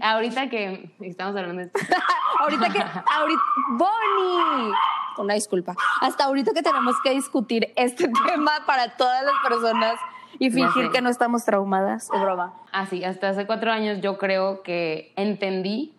ahorita 0.02 0.48
que 0.48 0.90
estamos 1.00 1.36
hablando 1.36 1.60
de 1.62 1.66
esto. 1.66 1.80
ahorita 2.40 2.70
que. 2.70 2.80
Ahorita. 2.80 3.42
¡Bonnie! 3.70 4.74
Una 5.18 5.34
disculpa. 5.34 5.76
Hasta 6.00 6.24
ahorita 6.24 6.52
que 6.52 6.62
tenemos 6.62 6.96
que 7.04 7.10
discutir 7.10 7.72
este 7.76 8.08
tema 8.26 8.64
para 8.66 8.96
todas 8.96 9.22
las 9.22 9.34
personas 9.48 10.00
y 10.38 10.50
fingir 10.50 10.90
que 10.90 11.00
no 11.00 11.08
estamos 11.08 11.44
traumadas. 11.44 12.10
Es 12.14 12.20
broma. 12.20 12.54
Ah, 12.72 12.86
sí, 12.86 13.04
hasta 13.04 13.30
hace 13.30 13.46
cuatro 13.46 13.70
años 13.70 14.00
yo 14.00 14.18
creo 14.18 14.62
que 14.62 15.12
entendí 15.16 15.94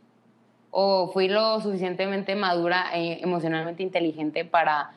o 0.71 1.09
fui 1.13 1.27
lo 1.27 1.61
suficientemente 1.61 2.35
madura 2.35 2.89
e 2.93 3.21
emocionalmente 3.23 3.81
inteligente 3.81 4.43
para 4.43 4.91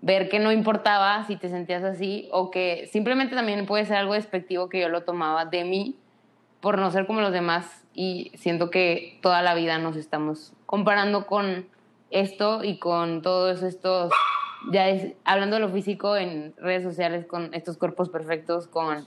ver 0.00 0.28
que 0.28 0.38
no 0.38 0.50
importaba 0.50 1.24
si 1.24 1.36
te 1.36 1.48
sentías 1.48 1.84
así 1.84 2.28
o 2.32 2.50
que 2.50 2.88
simplemente 2.90 3.34
también 3.34 3.66
puede 3.66 3.84
ser 3.84 3.98
algo 3.98 4.14
despectivo 4.14 4.68
que 4.68 4.80
yo 4.80 4.88
lo 4.88 5.02
tomaba 5.02 5.44
de 5.44 5.64
mí 5.64 5.96
por 6.60 6.78
no 6.78 6.90
ser 6.90 7.06
como 7.06 7.20
los 7.20 7.32
demás 7.32 7.84
y 7.94 8.32
siento 8.34 8.70
que 8.70 9.18
toda 9.22 9.42
la 9.42 9.54
vida 9.54 9.78
nos 9.78 9.96
estamos 9.96 10.52
comparando 10.66 11.26
con 11.26 11.66
esto 12.10 12.64
y 12.64 12.78
con 12.78 13.22
todos 13.22 13.62
estos, 13.62 14.12
ya 14.70 14.88
es, 14.88 15.14
hablando 15.24 15.56
de 15.56 15.60
lo 15.60 15.68
físico 15.70 16.16
en 16.16 16.54
redes 16.58 16.82
sociales, 16.82 17.26
con 17.26 17.54
estos 17.54 17.76
cuerpos 17.76 18.08
perfectos, 18.08 18.66
con 18.66 19.06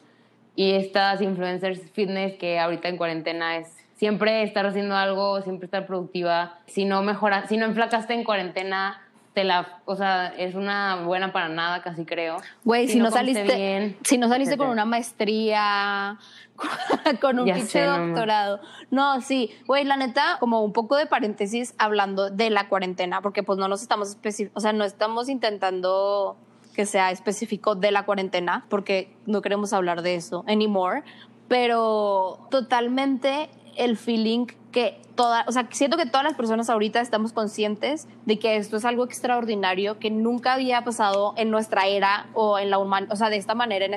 y 0.55 0.73
estas 0.73 1.21
influencers 1.21 1.91
fitness 1.91 2.35
que 2.35 2.59
ahorita 2.59 2.87
en 2.87 2.97
cuarentena 2.97 3.57
es 3.57 3.67
siempre 3.95 4.43
estar 4.43 4.65
haciendo 4.65 4.95
algo, 4.95 5.41
siempre 5.41 5.65
estar 5.65 5.85
productiva. 5.85 6.59
Si 6.67 6.85
no 6.85 7.01
mejora, 7.01 7.47
si 7.47 7.57
no 7.57 7.65
enflacaste 7.65 8.13
en 8.13 8.23
cuarentena, 8.23 9.01
te 9.33 9.43
la, 9.43 9.81
o 9.85 9.95
sea, 9.95 10.27
es 10.27 10.55
una 10.55 11.03
buena 11.03 11.33
para 11.33 11.49
nada, 11.49 11.81
casi 11.81 12.05
creo. 12.05 12.37
Güey, 12.63 12.87
si, 12.87 12.99
no 12.99 13.09
saliste, 13.09 13.55
bien, 13.55 13.97
si 14.03 14.17
no 14.17 14.29
saliste 14.29 14.57
con 14.57 14.69
una 14.69 14.85
maestría, 14.85 16.19
con 17.21 17.39
un 17.39 17.45
pinche 17.45 17.85
no. 17.85 18.07
doctorado. 18.07 18.59
No, 18.91 19.21
sí, 19.21 19.51
güey, 19.65 19.85
la 19.85 19.97
neta, 19.97 20.37
como 20.39 20.63
un 20.63 20.71
poco 20.71 20.95
de 20.95 21.07
paréntesis 21.07 21.73
hablando 21.79 22.29
de 22.29 22.49
la 22.51 22.69
cuarentena, 22.69 23.21
porque 23.21 23.41
pues 23.41 23.57
no 23.57 23.67
nos 23.67 23.81
estamos 23.81 24.17
o 24.53 24.59
sea, 24.59 24.73
no 24.73 24.83
estamos 24.83 25.29
intentando 25.29 26.37
que 26.75 26.85
sea 26.85 27.11
específico 27.11 27.75
de 27.75 27.91
la 27.91 28.05
cuarentena, 28.05 28.65
porque 28.69 29.15
no 29.25 29.41
queremos 29.41 29.73
hablar 29.73 30.01
de 30.01 30.15
eso 30.15 30.43
anymore, 30.47 31.03
pero 31.47 32.47
totalmente 32.49 33.49
el 33.77 33.97
feeling 33.97 34.47
que 34.71 34.99
toda, 35.15 35.45
o 35.47 35.51
sea, 35.51 35.67
siento 35.71 35.97
que 35.97 36.05
todas 36.05 36.23
las 36.23 36.33
personas 36.33 36.69
ahorita 36.69 36.99
estamos 36.99 37.33
conscientes 37.33 38.07
de 38.25 38.39
que 38.39 38.57
esto 38.57 38.77
es 38.77 38.85
algo 38.85 39.05
extraordinario 39.05 39.99
que 39.99 40.09
nunca 40.09 40.53
había 40.53 40.83
pasado 40.83 41.33
en 41.37 41.51
nuestra 41.51 41.87
era 41.87 42.27
o 42.33 42.57
en 42.57 42.69
la 42.69 42.79
human, 42.79 43.07
o 43.11 43.15
sea, 43.15 43.29
de 43.29 43.37
esta 43.37 43.55
manera 43.55 43.85
en, 43.85 43.95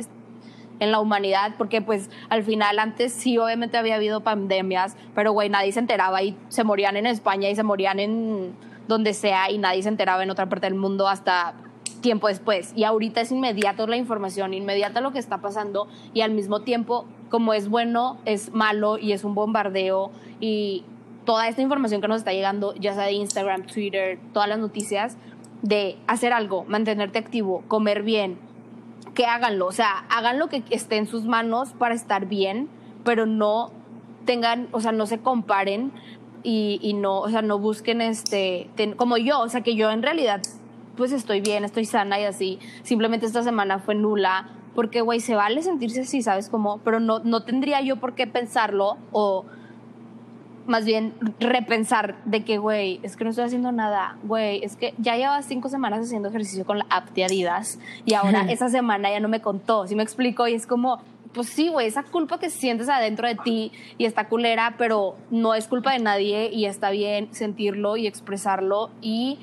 en 0.78 0.92
la 0.92 1.00
humanidad, 1.00 1.54
porque 1.56 1.80
pues 1.80 2.10
al 2.28 2.42
final 2.44 2.78
antes 2.78 3.12
sí 3.12 3.38
obviamente 3.38 3.78
había 3.78 3.96
habido 3.96 4.20
pandemias, 4.20 4.96
pero 5.14 5.32
güey, 5.32 5.48
nadie 5.48 5.72
se 5.72 5.80
enteraba 5.80 6.22
y 6.22 6.36
se 6.48 6.64
morían 6.64 6.96
en 6.96 7.06
España 7.06 7.48
y 7.48 7.56
se 7.56 7.62
morían 7.62 7.98
en 7.98 8.54
donde 8.86 9.14
sea 9.14 9.50
y 9.50 9.58
nadie 9.58 9.82
se 9.82 9.88
enteraba 9.88 10.22
en 10.22 10.30
otra 10.30 10.48
parte 10.48 10.66
del 10.66 10.74
mundo 10.74 11.08
hasta 11.08 11.54
tiempo 12.00 12.28
después. 12.28 12.72
Y 12.76 12.84
ahorita 12.84 13.20
es 13.20 13.32
inmediato 13.32 13.86
la 13.86 13.96
información, 13.96 14.54
inmediata 14.54 15.00
lo 15.00 15.12
que 15.12 15.18
está 15.18 15.38
pasando 15.38 15.88
y 16.14 16.20
al 16.20 16.30
mismo 16.32 16.60
tiempo, 16.60 17.06
como 17.30 17.52
es 17.54 17.68
bueno, 17.68 18.18
es 18.24 18.52
malo 18.52 18.98
y 18.98 19.12
es 19.12 19.24
un 19.24 19.34
bombardeo 19.34 20.10
y 20.40 20.84
toda 21.24 21.48
esta 21.48 21.60
información 21.62 22.00
que 22.00 22.08
nos 22.08 22.18
está 22.18 22.32
llegando, 22.32 22.74
ya 22.76 22.94
sea 22.94 23.04
de 23.04 23.12
Instagram, 23.12 23.66
Twitter, 23.66 24.18
todas 24.32 24.48
las 24.48 24.58
noticias, 24.58 25.16
de 25.62 25.96
hacer 26.06 26.32
algo, 26.32 26.64
mantenerte 26.64 27.18
activo, 27.18 27.64
comer 27.66 28.02
bien, 28.02 28.38
que 29.14 29.24
háganlo, 29.26 29.66
o 29.66 29.72
sea, 29.72 30.04
hagan 30.10 30.38
lo 30.38 30.48
que 30.48 30.62
esté 30.70 30.96
en 30.98 31.06
sus 31.06 31.24
manos 31.24 31.70
para 31.72 31.94
estar 31.94 32.26
bien, 32.26 32.68
pero 33.04 33.26
no 33.26 33.72
tengan, 34.24 34.68
o 34.72 34.80
sea, 34.80 34.92
no 34.92 35.06
se 35.06 35.18
comparen 35.18 35.90
y, 36.42 36.78
y 36.82 36.92
no, 36.92 37.20
o 37.20 37.28
sea, 37.30 37.42
no 37.42 37.58
busquen 37.58 38.00
este, 38.02 38.68
ten- 38.76 38.94
como 38.94 39.16
yo, 39.16 39.40
o 39.40 39.48
sea, 39.48 39.62
que 39.62 39.74
yo 39.74 39.90
en 39.90 40.02
realidad, 40.02 40.42
pues 40.96 41.12
estoy 41.12 41.40
bien, 41.40 41.64
estoy 41.64 41.86
sana 41.86 42.20
y 42.20 42.24
así, 42.24 42.58
simplemente 42.82 43.26
esta 43.26 43.42
semana 43.42 43.78
fue 43.80 43.94
nula, 43.94 44.48
porque, 44.76 45.00
güey, 45.00 45.18
se 45.18 45.34
vale 45.34 45.62
sentirse 45.62 46.02
así, 46.02 46.22
¿sabes 46.22 46.48
cómo? 46.48 46.78
Pero 46.84 47.00
no, 47.00 47.18
no 47.20 47.42
tendría 47.42 47.80
yo 47.80 47.96
por 47.96 48.14
qué 48.14 48.26
pensarlo 48.28 48.98
o 49.10 49.46
más 50.66 50.84
bien 50.84 51.14
repensar 51.40 52.16
de 52.26 52.44
que, 52.44 52.58
güey, 52.58 53.00
es 53.02 53.16
que 53.16 53.24
no 53.24 53.30
estoy 53.30 53.46
haciendo 53.46 53.72
nada, 53.72 54.18
güey, 54.24 54.62
es 54.62 54.76
que 54.76 54.94
ya 54.98 55.16
llevaba 55.16 55.40
cinco 55.42 55.68
semanas 55.68 56.00
haciendo 56.00 56.28
ejercicio 56.28 56.66
con 56.66 56.78
la 56.78 56.86
app 56.90 57.08
de 57.10 57.24
Adidas 57.24 57.78
y 58.04 58.14
ahora 58.14 58.46
esa 58.50 58.68
semana 58.68 59.10
ya 59.10 59.18
no 59.18 59.28
me 59.28 59.40
contó, 59.40 59.86
¿sí 59.86 59.96
me 59.96 60.02
explico? 60.02 60.46
Y 60.46 60.54
es 60.54 60.66
como, 60.66 61.00
pues 61.32 61.48
sí, 61.48 61.68
güey, 61.68 61.86
esa 61.86 62.02
culpa 62.02 62.38
que 62.38 62.50
sientes 62.50 62.88
adentro 62.88 63.26
de 63.28 63.36
ti 63.36 63.72
y 63.96 64.04
está 64.04 64.28
culera, 64.28 64.74
pero 64.76 65.16
no 65.30 65.54
es 65.54 65.68
culpa 65.68 65.92
de 65.92 66.00
nadie 66.00 66.50
y 66.52 66.66
está 66.66 66.90
bien 66.90 67.32
sentirlo 67.32 67.96
y 67.96 68.06
expresarlo 68.06 68.90
y 69.00 69.38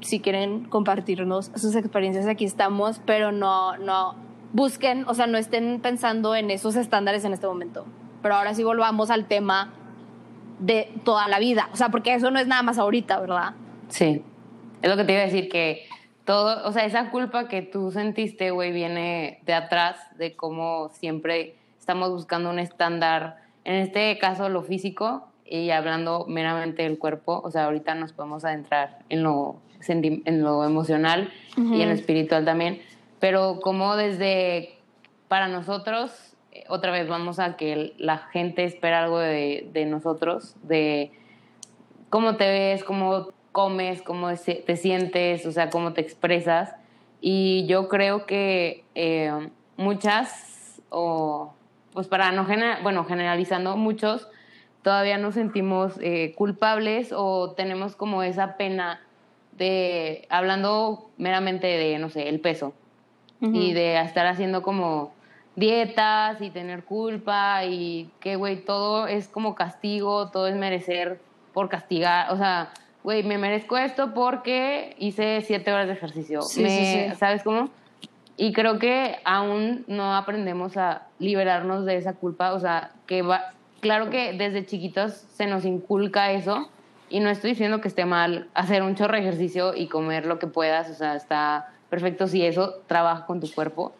si 0.00 0.20
quieren 0.20 0.64
compartirnos 0.64 1.50
sus 1.54 1.74
experiencias, 1.74 2.26
aquí 2.26 2.44
estamos, 2.44 3.00
pero 3.06 3.32
no, 3.32 3.78
no, 3.78 4.26
busquen, 4.56 5.04
o 5.06 5.12
sea, 5.12 5.26
no 5.26 5.36
estén 5.36 5.80
pensando 5.80 6.34
en 6.34 6.50
esos 6.50 6.76
estándares 6.76 7.24
en 7.26 7.34
este 7.34 7.46
momento. 7.46 7.84
Pero 8.22 8.36
ahora 8.36 8.54
sí 8.54 8.64
volvamos 8.64 9.10
al 9.10 9.26
tema 9.26 9.74
de 10.58 10.90
toda 11.04 11.28
la 11.28 11.38
vida. 11.38 11.68
O 11.74 11.76
sea, 11.76 11.90
porque 11.90 12.14
eso 12.14 12.30
no 12.30 12.38
es 12.38 12.46
nada 12.46 12.62
más 12.62 12.78
ahorita, 12.78 13.20
¿verdad? 13.20 13.52
Sí, 13.88 14.22
es 14.80 14.90
lo 14.90 14.96
que 14.96 15.04
te 15.04 15.12
iba 15.12 15.20
a 15.20 15.26
decir, 15.26 15.50
que 15.50 15.86
todo, 16.24 16.66
o 16.66 16.72
sea, 16.72 16.86
esa 16.86 17.10
culpa 17.10 17.48
que 17.48 17.60
tú 17.60 17.90
sentiste, 17.92 18.50
güey, 18.50 18.72
viene 18.72 19.40
de 19.44 19.52
atrás, 19.52 19.98
de 20.16 20.34
cómo 20.34 20.88
siempre 20.94 21.54
estamos 21.78 22.10
buscando 22.10 22.48
un 22.48 22.58
estándar, 22.58 23.36
en 23.64 23.74
este 23.74 24.16
caso 24.18 24.48
lo 24.48 24.62
físico, 24.62 25.28
y 25.44 25.70
hablando 25.70 26.24
meramente 26.26 26.82
del 26.82 26.98
cuerpo, 26.98 27.42
o 27.44 27.50
sea, 27.50 27.66
ahorita 27.66 27.94
nos 27.94 28.14
podemos 28.14 28.44
adentrar 28.46 29.00
en 29.10 29.22
lo, 29.22 29.60
en 29.86 30.42
lo 30.42 30.64
emocional 30.64 31.30
y 31.56 31.82
en 31.82 31.88
lo 31.90 31.94
espiritual 31.94 32.46
también, 32.46 32.80
pero 33.20 33.60
como 33.60 33.96
desde, 33.96 34.78
para 35.28 35.48
nosotros, 35.48 36.36
eh, 36.52 36.64
otra 36.68 36.92
vez 36.92 37.08
vamos 37.08 37.38
a 37.38 37.56
que 37.56 37.94
la 37.98 38.18
gente 38.18 38.64
espera 38.64 39.02
algo 39.02 39.18
de, 39.18 39.86
nosotros, 39.88 40.56
de 40.62 41.12
cómo 42.10 42.36
te 42.36 42.48
ves, 42.48 42.84
cómo 42.84 43.28
comes, 43.52 44.02
cómo 44.02 44.28
te 44.34 44.76
sientes, 44.76 45.46
o 45.46 45.52
sea, 45.52 45.70
cómo 45.70 45.92
te 45.92 46.00
expresas. 46.00 46.74
Y 47.20 47.66
yo 47.66 47.88
creo 47.88 48.26
que 48.26 48.84
eh, 48.94 49.50
muchas, 49.76 50.82
o 50.90 51.54
pues 51.94 52.08
para 52.08 52.30
no 52.32 52.44
generar, 52.44 52.82
bueno, 52.82 53.04
generalizando 53.04 53.76
muchos, 53.78 54.28
todavía 54.82 55.16
nos 55.16 55.34
sentimos 55.34 55.98
eh, 56.02 56.34
culpables 56.36 57.12
o 57.16 57.52
tenemos 57.52 57.96
como 57.96 58.22
esa 58.22 58.58
pena 58.58 59.00
de, 59.52 60.26
hablando 60.28 61.10
meramente 61.16 61.66
de, 61.66 61.98
no 61.98 62.10
sé, 62.10 62.28
el 62.28 62.40
peso 62.40 62.74
y 63.40 63.72
de 63.74 64.00
estar 64.00 64.26
haciendo 64.26 64.62
como 64.62 65.12
dietas 65.54 66.40
y 66.40 66.50
tener 66.50 66.84
culpa 66.84 67.64
y 67.64 68.10
que, 68.20 68.36
güey, 68.36 68.64
todo 68.64 69.06
es 69.06 69.28
como 69.28 69.54
castigo, 69.54 70.28
todo 70.30 70.46
es 70.48 70.54
merecer 70.56 71.20
por 71.52 71.68
castigar, 71.68 72.30
o 72.32 72.36
sea, 72.36 72.70
güey, 73.02 73.22
me 73.22 73.38
merezco 73.38 73.78
esto 73.78 74.12
porque 74.12 74.94
hice 74.98 75.40
siete 75.40 75.72
horas 75.72 75.86
de 75.86 75.94
ejercicio. 75.94 76.42
Sí, 76.42 76.62
Me- 76.62 76.70
sí, 76.70 76.84
sí. 77.10 77.14
¿Sabes 77.16 77.42
cómo? 77.42 77.70
Y 78.36 78.52
creo 78.52 78.78
que 78.78 79.16
aún 79.24 79.84
no 79.86 80.14
aprendemos 80.14 80.76
a 80.76 81.06
liberarnos 81.18 81.86
de 81.86 81.96
esa 81.96 82.14
culpa, 82.14 82.52
o 82.52 82.60
sea, 82.60 82.90
que 83.06 83.22
va, 83.22 83.54
claro 83.80 84.10
que 84.10 84.34
desde 84.34 84.66
chiquitos 84.66 85.12
se 85.14 85.46
nos 85.46 85.64
inculca 85.64 86.32
eso 86.32 86.68
y 87.08 87.20
no 87.20 87.30
estoy 87.30 87.50
diciendo 87.50 87.80
que 87.80 87.88
esté 87.88 88.04
mal 88.04 88.48
hacer 88.52 88.82
un 88.82 88.94
chorro 88.94 89.14
de 89.14 89.20
ejercicio 89.20 89.74
y 89.74 89.86
comer 89.88 90.26
lo 90.26 90.38
que 90.38 90.48
puedas, 90.48 90.90
o 90.90 90.94
sea, 90.94 91.14
está 91.14 91.68
perfecto 91.90 92.26
si 92.26 92.44
eso 92.44 92.82
trabaja 92.86 93.26
con 93.26 93.40
tu 93.40 93.50
cuerpo, 93.52 93.92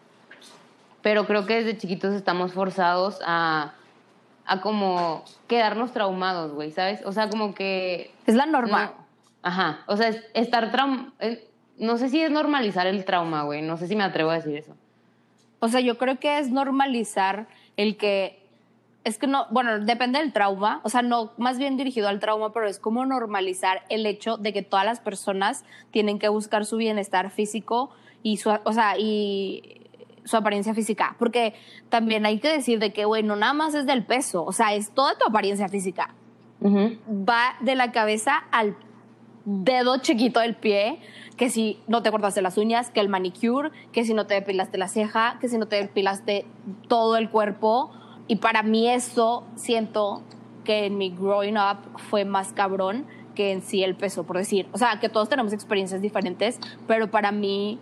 pero 1.02 1.26
creo 1.26 1.47
que 1.47 1.62
desde 1.62 1.78
chiquitos 1.78 2.14
estamos 2.14 2.52
forzados 2.52 3.21
a, 3.26 3.75
a 4.45 4.61
como 4.61 5.25
quedarnos 5.47 5.93
traumados, 5.93 6.52
güey, 6.52 6.73
¿sabes? 6.73 7.00
O 7.05 7.12
sea, 7.12 7.28
como 7.28 7.55
que 7.55 8.12
Es 8.26 8.35
la 8.35 8.47
norma. 8.47 8.87
no. 8.97 9.07
Ajá. 9.43 9.81
O 9.87 9.97
sea, 9.97 10.09
es- 10.09 10.25
estar 10.35 10.73
traum... 10.73 11.12
eh, 11.21 11.49
No 11.78 11.99
sé 11.99 12.09
si 12.09 12.21
es 12.21 12.31
normalizar 12.31 12.87
el 12.88 13.05
trauma, 13.05 13.43
güey. 13.45 13.62
No 13.62 13.76
sé 13.76 13.87
si 13.87 13.95
me 13.95 14.02
atrevo 14.02 14.31
a 14.31 14.35
decir 14.37 14.57
eso. 14.57 14.75
O 15.61 15.69
sea, 15.69 15.81
yo 15.81 15.99
creo 15.99 16.19
que 16.19 16.38
es 16.38 16.50
normalizar 16.50 17.47
el 17.76 17.97
que 17.97 18.45
es 19.06 19.18
que 19.18 19.28
no, 19.28 19.46
bueno, 19.50 19.78
depende 19.78 20.18
del 20.18 20.32
trauma, 20.32 20.80
o 20.82 20.88
sea, 20.88 21.00
no 21.00 21.30
más 21.38 21.58
bien 21.58 21.76
dirigido 21.76 22.08
al 22.08 22.18
trauma, 22.18 22.52
pero 22.52 22.66
es 22.66 22.80
como 22.80 23.06
normalizar 23.06 23.84
el 23.88 24.04
hecho 24.04 24.36
de 24.36 24.52
que 24.52 24.62
todas 24.62 24.84
las 24.84 24.98
personas 24.98 25.64
tienen 25.92 26.18
que 26.18 26.28
buscar 26.28 26.66
su 26.66 26.76
bienestar 26.76 27.30
físico 27.30 27.90
y 28.25 28.38
su, 28.38 28.50
o 28.50 28.72
sea, 28.72 28.98
y 28.98 29.80
su 30.25 30.36
apariencia 30.36 30.75
física, 30.75 31.14
porque 31.20 31.54
también 31.88 32.26
hay 32.26 32.40
que 32.40 32.48
decir 32.48 32.80
de 32.80 32.92
que, 32.92 33.04
bueno, 33.04 33.36
nada 33.36 33.52
más 33.52 33.76
es 33.76 33.86
del 33.86 34.04
peso, 34.04 34.44
o 34.44 34.50
sea, 34.50 34.75
es 34.75 34.90
toda 34.90 35.16
tu 35.16 35.25
apariencia 35.25 35.68
física. 35.68 36.12
Va 36.60 37.54
de 37.60 37.76
la 37.76 37.92
cabeza 37.92 38.42
al 38.50 38.76
dedo 39.44 39.98
chiquito 39.98 40.40
del 40.40 40.56
pie, 40.56 40.98
que 41.36 41.48
si 41.48 41.78
no 41.86 42.02
te 42.02 42.10
cortaste 42.10 42.42
las 42.42 42.58
uñas, 42.58 42.90
que 42.90 42.98
el 42.98 43.08
manicure, 43.08 43.70
que 43.92 44.04
si 44.04 44.14
no 44.14 44.26
te 44.26 44.34
depilaste 44.34 44.78
la 44.78 44.88
ceja, 44.88 45.38
que 45.40 45.48
si 45.48 45.58
no 45.58 45.68
te 45.68 45.76
depilaste 45.76 46.44
todo 46.88 47.16
el 47.16 47.30
cuerpo. 47.30 47.92
Y 48.28 48.37
para 48.37 48.62
mí 48.62 48.88
eso 48.88 49.45
siento 49.54 50.23
que 50.64 50.87
en 50.87 50.99
mi 50.99 51.11
growing 51.11 51.56
up 51.56 51.78
fue 52.11 52.25
más 52.25 52.52
cabrón 52.52 53.06
que 53.35 53.52
en 53.52 53.62
sí 53.62 53.85
el 53.85 53.95
peso, 53.95 54.25
por 54.25 54.37
decir. 54.37 54.66
O 54.73 54.78
sea, 54.78 54.99
que 54.99 55.09
todos 55.09 55.28
tenemos 55.28 55.52
experiencias 55.52 56.00
diferentes, 56.02 56.59
pero 56.87 57.11
para 57.11 57.30
mí 57.30 57.78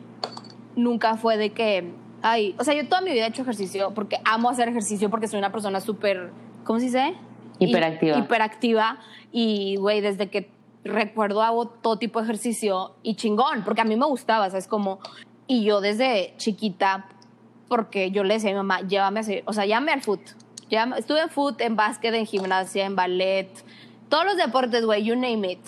nunca 0.77 1.17
fue 1.17 1.39
de 1.39 1.51
que, 1.51 1.93
ay, 2.23 2.55
o 2.59 2.65
sea, 2.65 2.75
yo 2.75 2.87
toda 2.89 3.01
mi 3.01 3.13
vida 3.13 3.25
he 3.25 3.29
hecho 3.29 3.43
ejercicio 3.43 3.93
porque 3.95 4.19
amo 4.25 4.51
hacer 4.51 4.69
ejercicio 4.69 5.09
porque 5.09 5.29
soy 5.29 5.39
una 5.39 5.53
persona 5.53 5.81
súper, 5.81 6.31
¿cómo 6.65 6.79
se 6.79 6.87
dice? 6.87 7.15
Hiperactiva. 7.59 8.19
Hiperactiva 8.19 8.99
y, 9.33 9.77
güey, 9.77 10.01
desde 10.01 10.29
que 10.29 10.51
recuerdo 10.85 11.43
hago 11.43 11.67
todo 11.67 11.99
tipo 11.99 12.19
de 12.21 12.25
ejercicio 12.25 12.93
y 13.03 13.15
chingón, 13.15 13.63
porque 13.65 13.81
a 13.81 13.85
mí 13.85 13.97
me 13.97 14.07
gustaba, 14.07 14.51
¿sabes? 14.51 14.69
Como, 14.69 14.99
y 15.47 15.65
yo 15.65 15.81
desde 15.81 16.35
chiquita, 16.37 17.07
porque 17.75 18.13
yo 18.13 18.23
le 18.23 18.35
decía 18.35 18.51
a 18.51 18.53
mi 18.53 18.59
mamá, 18.59 18.83
llévame 18.83 19.19
a 19.19 19.25
o 19.47 19.53
sea, 19.53 19.67
llévame 19.67 19.91
al 19.91 20.01
foot. 20.01 20.21
Llévame- 20.71 20.97
estuve 20.97 21.21
en 21.23 21.29
foot, 21.29 21.61
en 21.61 21.75
básquet, 21.75 22.15
en 22.15 22.25
gimnasia, 22.25 22.85
en 22.85 22.95
ballet, 22.95 23.49
todos 24.09 24.25
los 24.25 24.37
deportes, 24.37 24.87
güey, 24.87 25.03
you 25.03 25.17
name 25.17 25.51
it. 25.51 25.59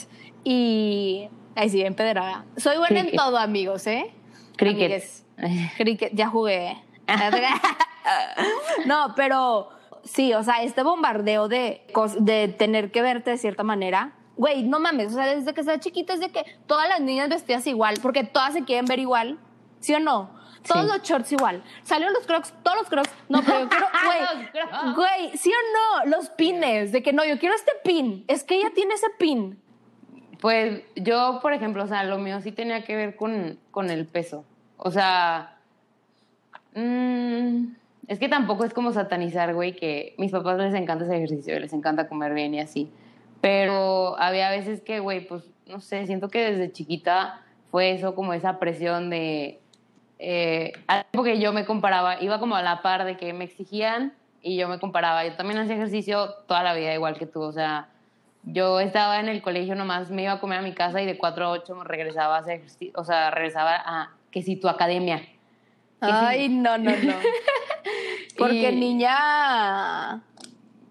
Y, 0.45 1.29
ahí 1.57 1.69
sí, 1.69 1.83
en 1.83 1.95
pedrada. 1.97 2.45
Soy 2.57 2.77
buena 2.79 3.01
en 3.01 3.07
Cricket. 3.07 3.21
todo, 3.21 3.39
amigos, 3.39 3.89
¿eh? 3.89 4.15
Cricket. 4.57 5.03
Cricket, 5.77 6.13
ya 6.15 6.29
jugué. 6.29 6.81
no, 8.87 9.15
pero 9.17 9.71
sí, 10.05 10.33
o 10.33 10.45
sea, 10.45 10.63
este 10.63 10.85
bombardeo 10.85 11.49
de, 11.49 11.83
de 12.21 12.47
tener 12.47 12.93
que 12.93 13.03
verte 13.03 13.31
de 13.31 13.39
cierta 13.39 13.65
manera. 13.65 14.13
Güey, 14.37 14.63
no 14.63 14.79
mames, 14.79 15.09
o 15.09 15.17
sea, 15.17 15.27
desde 15.35 15.55
que 15.55 15.61
estás 15.61 15.81
chiquita 15.81 16.15
es 16.15 16.21
de 16.21 16.29
que 16.29 16.45
todas 16.69 16.89
las 16.89 17.01
niñas 17.01 17.29
vestidas 17.29 17.67
igual, 17.67 17.97
porque 18.01 18.23
todas 18.23 18.53
se 18.53 18.63
quieren 18.63 18.85
ver 18.85 19.01
igual, 19.01 19.41
¿sí 19.81 19.93
o 19.93 19.99
no? 19.99 20.36
Todos 20.67 20.83
Sí. 20.83 20.89
los 20.89 21.03
shorts 21.03 21.33
igual. 21.33 21.63
Salieron 21.83 22.13
los 22.15 22.27
crocs, 22.27 22.53
todos 22.63 22.77
los 22.79 22.89
crocs. 22.89 23.11
No, 23.29 23.43
pero 23.43 23.61
yo 23.61 23.69
quiero, 23.69 23.87
güey, 24.95 24.95
güey, 25.29 25.37
¿sí 25.39 25.51
o 25.53 26.05
no? 26.05 26.11
Los 26.17 26.31
pines, 26.31 26.93
de 26.93 27.03
que 27.03 27.13
no, 27.13 27.25
yo 27.25 27.39
quiero 27.39 27.55
este 27.55 27.73
pin. 27.85 28.25
Es 28.29 28.45
que 28.45 28.57
ella 28.57 28.71
tiene 28.75 28.95
ese 28.95 29.07
pin. 29.19 29.59
Pues 30.41 30.83
yo, 30.97 31.39
por 31.41 31.53
ejemplo, 31.53 31.85
o 31.85 31.87
sea, 31.87 32.05
lo 32.05 32.19
mío 32.19 32.41
sí 32.41 32.53
tenía 32.53 32.85
que 32.85 32.95
ver 32.97 33.17
con, 33.17 33.59
con 33.71 33.91
el 33.91 34.07
peso. 34.07 34.45
O 34.77 34.91
sea, 34.91 35.57
mm, 36.75 37.69
es 38.09 38.19
que 38.19 38.29
tampoco 38.29 38.65
es 38.65 38.75
como 38.75 38.93
satanizar, 38.93 39.55
güey, 39.55 39.75
que 39.75 40.15
mis 40.19 40.31
papás 40.33 40.59
les 40.59 40.75
encanta 40.75 41.05
ese 41.05 41.17
ejercicio, 41.17 41.59
les 41.59 41.73
encanta 41.73 42.09
comer 42.09 42.35
bien 42.35 42.55
y 42.55 42.61
así. 42.61 42.91
Pero 43.41 44.19
había 44.19 44.51
veces 44.51 44.83
que, 44.83 45.01
güey, 45.01 45.27
pues, 45.27 45.45
no 45.67 45.81
sé, 45.81 46.07
siento 46.07 46.29
que 46.29 46.41
desde 46.51 46.73
chiquita 46.73 47.43
fue 47.71 47.93
eso, 47.93 48.15
como 48.15 48.33
esa 48.33 48.59
presión 48.59 49.11
de... 49.11 49.61
Eh, 50.19 50.73
algo 50.87 51.25
que 51.25 51.39
yo 51.39 51.53
me 51.53 51.65
comparaba, 51.65 52.21
iba 52.23 52.39
como 52.39 52.57
a 52.57 52.63
la 52.63 52.83
par 52.83 53.05
de 53.05 53.17
que 53.17 53.33
me 53.33 53.45
exigían 53.45 54.15
y 54.43 54.57
yo 54.57 54.69
me 54.69 54.79
comparaba. 54.79 55.25
Yo 55.27 55.35
también 55.37 55.59
hacía 55.59 55.75
ejercicio 55.75 56.31
toda 56.47 56.63
la 56.63 56.75
vida, 56.75 56.95
igual 56.95 57.19
que 57.19 57.27
tú, 57.27 57.43
o 57.43 57.53
sea, 57.53 57.89
yo 58.45 58.81
estaba 58.81 59.21
en 59.21 59.29
el 59.29 59.43
colegio 59.43 59.75
nomás, 59.75 60.11
me 60.11 60.23
iba 60.23 60.33
a 60.33 60.41
comer 60.41 60.61
a 60.61 60.63
mi 60.63 60.73
casa 60.73 61.03
y 61.03 61.07
de 61.07 61.19
4 61.19 61.47
a 61.47 61.51
8 61.51 61.75
me 61.75 61.85
regresaba 61.85 62.37
a 62.37 62.41
hacer 62.41 62.57
ejercicio, 62.59 62.93
o 62.97 63.05
sea, 63.05 63.31
regresaba 63.31 63.75
a 63.85 64.11
que 64.31 64.43
si 64.43 64.57
tu 64.57 64.69
academia. 64.69 65.23
Ay, 66.01 66.49
no, 66.49 66.79
no, 66.79 66.91
no. 66.91 67.15
Porque 68.39 68.71
Y- 68.71 68.77
niña... 68.77 70.23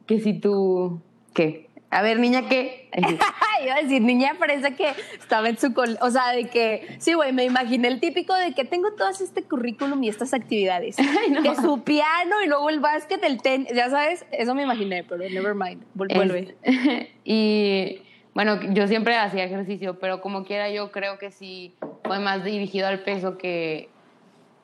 Que 0.05 0.19
si 0.19 0.33
tú... 0.39 1.01
¿Qué? 1.33 1.69
A 1.95 2.01
ver, 2.01 2.19
niña, 2.19 2.49
¿qué? 2.49 2.89
Iba 3.63 3.75
a 3.75 3.81
decir, 3.81 4.01
niña, 4.01 4.33
parece 4.37 4.75
que 4.75 4.89
estaba 5.17 5.47
en 5.47 5.57
su 5.57 5.73
col 5.73 5.97
o 6.01 6.09
sea, 6.11 6.31
de 6.31 6.49
que, 6.49 6.97
sí, 6.99 7.13
güey, 7.13 7.31
me 7.31 7.45
imaginé 7.45 7.87
el 7.87 8.01
típico 8.01 8.33
de 8.33 8.51
que 8.51 8.65
tengo 8.65 8.91
todo 8.95 9.07
este 9.07 9.43
currículum 9.43 10.03
y 10.03 10.09
estas 10.09 10.33
actividades. 10.33 10.97
no. 11.31 11.41
Que 11.41 11.55
su 11.55 11.83
piano 11.85 12.43
y 12.43 12.47
luego 12.47 12.69
el 12.69 12.81
básquet, 12.81 13.23
el 13.23 13.41
tenis, 13.41 13.69
ya 13.73 13.89
sabes, 13.89 14.25
eso 14.33 14.53
me 14.53 14.63
imaginé, 14.63 15.05
pero 15.05 15.23
never 15.29 15.55
mind, 15.55 15.85
vuelve. 15.93 16.57
Es- 16.63 17.07
y 17.23 18.01
bueno, 18.33 18.61
yo 18.73 18.89
siempre 18.89 19.15
hacía 19.15 19.45
ejercicio, 19.45 19.97
pero 19.97 20.19
como 20.19 20.43
quiera 20.43 20.69
yo 20.69 20.91
creo 20.91 21.17
que 21.17 21.31
sí 21.31 21.75
fue 22.03 22.19
más 22.19 22.43
dirigido 22.43 22.87
al 22.87 23.03
peso 23.03 23.37
que 23.37 23.87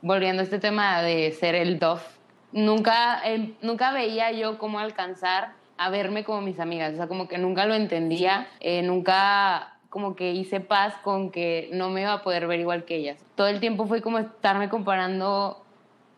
volviendo 0.01 0.41
a 0.41 0.43
este 0.43 0.59
tema 0.59 1.01
de 1.01 1.31
ser 1.31 1.55
el 1.55 1.79
DOF. 1.79 2.05
Nunca, 2.51 3.21
eh, 3.23 3.53
nunca 3.61 3.93
veía 3.93 4.33
yo 4.33 4.57
cómo 4.57 4.79
alcanzar 4.79 5.60
a 5.81 5.89
verme 5.89 6.23
como 6.23 6.41
mis 6.41 6.59
amigas, 6.59 6.93
o 6.93 6.97
sea, 6.97 7.07
como 7.07 7.27
que 7.27 7.39
nunca 7.39 7.65
lo 7.65 7.73
entendía, 7.73 8.47
eh, 8.59 8.83
nunca 8.83 9.73
como 9.89 10.15
que 10.15 10.31
hice 10.31 10.59
paz 10.59 10.93
con 11.03 11.31
que 11.31 11.69
no 11.73 11.89
me 11.89 12.01
iba 12.01 12.13
a 12.13 12.21
poder 12.21 12.45
ver 12.45 12.59
igual 12.59 12.85
que 12.85 12.95
ellas. 12.95 13.17
Todo 13.35 13.47
el 13.47 13.59
tiempo 13.59 13.87
fue 13.87 14.01
como 14.01 14.19
estarme 14.19 14.69
comparando 14.69 15.65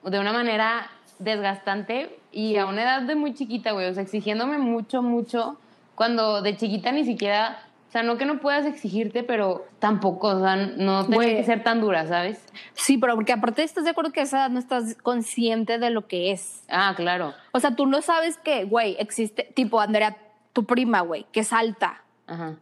de 0.03 0.19
una 0.19 0.33
manera 0.33 0.91
desgastante 1.17 2.19
y 2.33 2.57
a 2.57 2.65
una 2.65 2.83
edad 2.83 3.01
de 3.03 3.15
muy 3.15 3.33
chiquita, 3.33 3.71
güey, 3.71 3.87
o 3.87 3.93
sea, 3.93 4.03
exigiéndome 4.03 4.57
mucho, 4.57 5.01
mucho, 5.01 5.57
cuando 5.95 6.41
de 6.41 6.57
chiquita 6.57 6.91
ni 6.91 7.05
siquiera, 7.05 7.63
o 7.93 7.95
sea, 7.95 8.01
no 8.01 8.17
que 8.17 8.25
no 8.25 8.39
puedas 8.39 8.65
exigirte, 8.65 9.21
pero 9.21 9.67
tampoco, 9.77 10.29
o 10.29 10.39
sea, 10.39 10.55
no 10.55 11.05
Güey. 11.05 11.35
que 11.35 11.43
ser 11.43 11.63
tan 11.63 11.79
dura, 11.79 12.07
¿sabes? 12.07 12.43
Sí, 12.73 12.97
pero 12.97 13.13
porque 13.13 13.33
aparte 13.33 13.61
estás 13.61 13.83
de 13.83 13.91
acuerdo 13.91 14.11
que 14.11 14.21
a 14.21 14.23
esa 14.23 14.37
edad 14.37 14.49
no 14.49 14.57
estás 14.57 14.95
consciente 14.95 15.77
de 15.77 15.91
lo 15.91 16.07
que 16.07 16.31
es. 16.31 16.63
Ah, 16.69 16.93
claro, 16.95 17.35
O 17.51 17.59
sea, 17.59 17.75
tú 17.75 17.85
no 17.85 18.01
sabes 18.01 18.37
que, 18.37 18.63
güey, 18.63 18.95
existe, 18.97 19.43
tipo, 19.53 19.79
Andrea, 19.79 20.17
tu 20.53 20.65
prima, 20.65 21.01
güey, 21.01 21.27
que 21.31 21.41
es 21.41 21.53
alta. 21.53 22.01
ajá. 22.25 22.55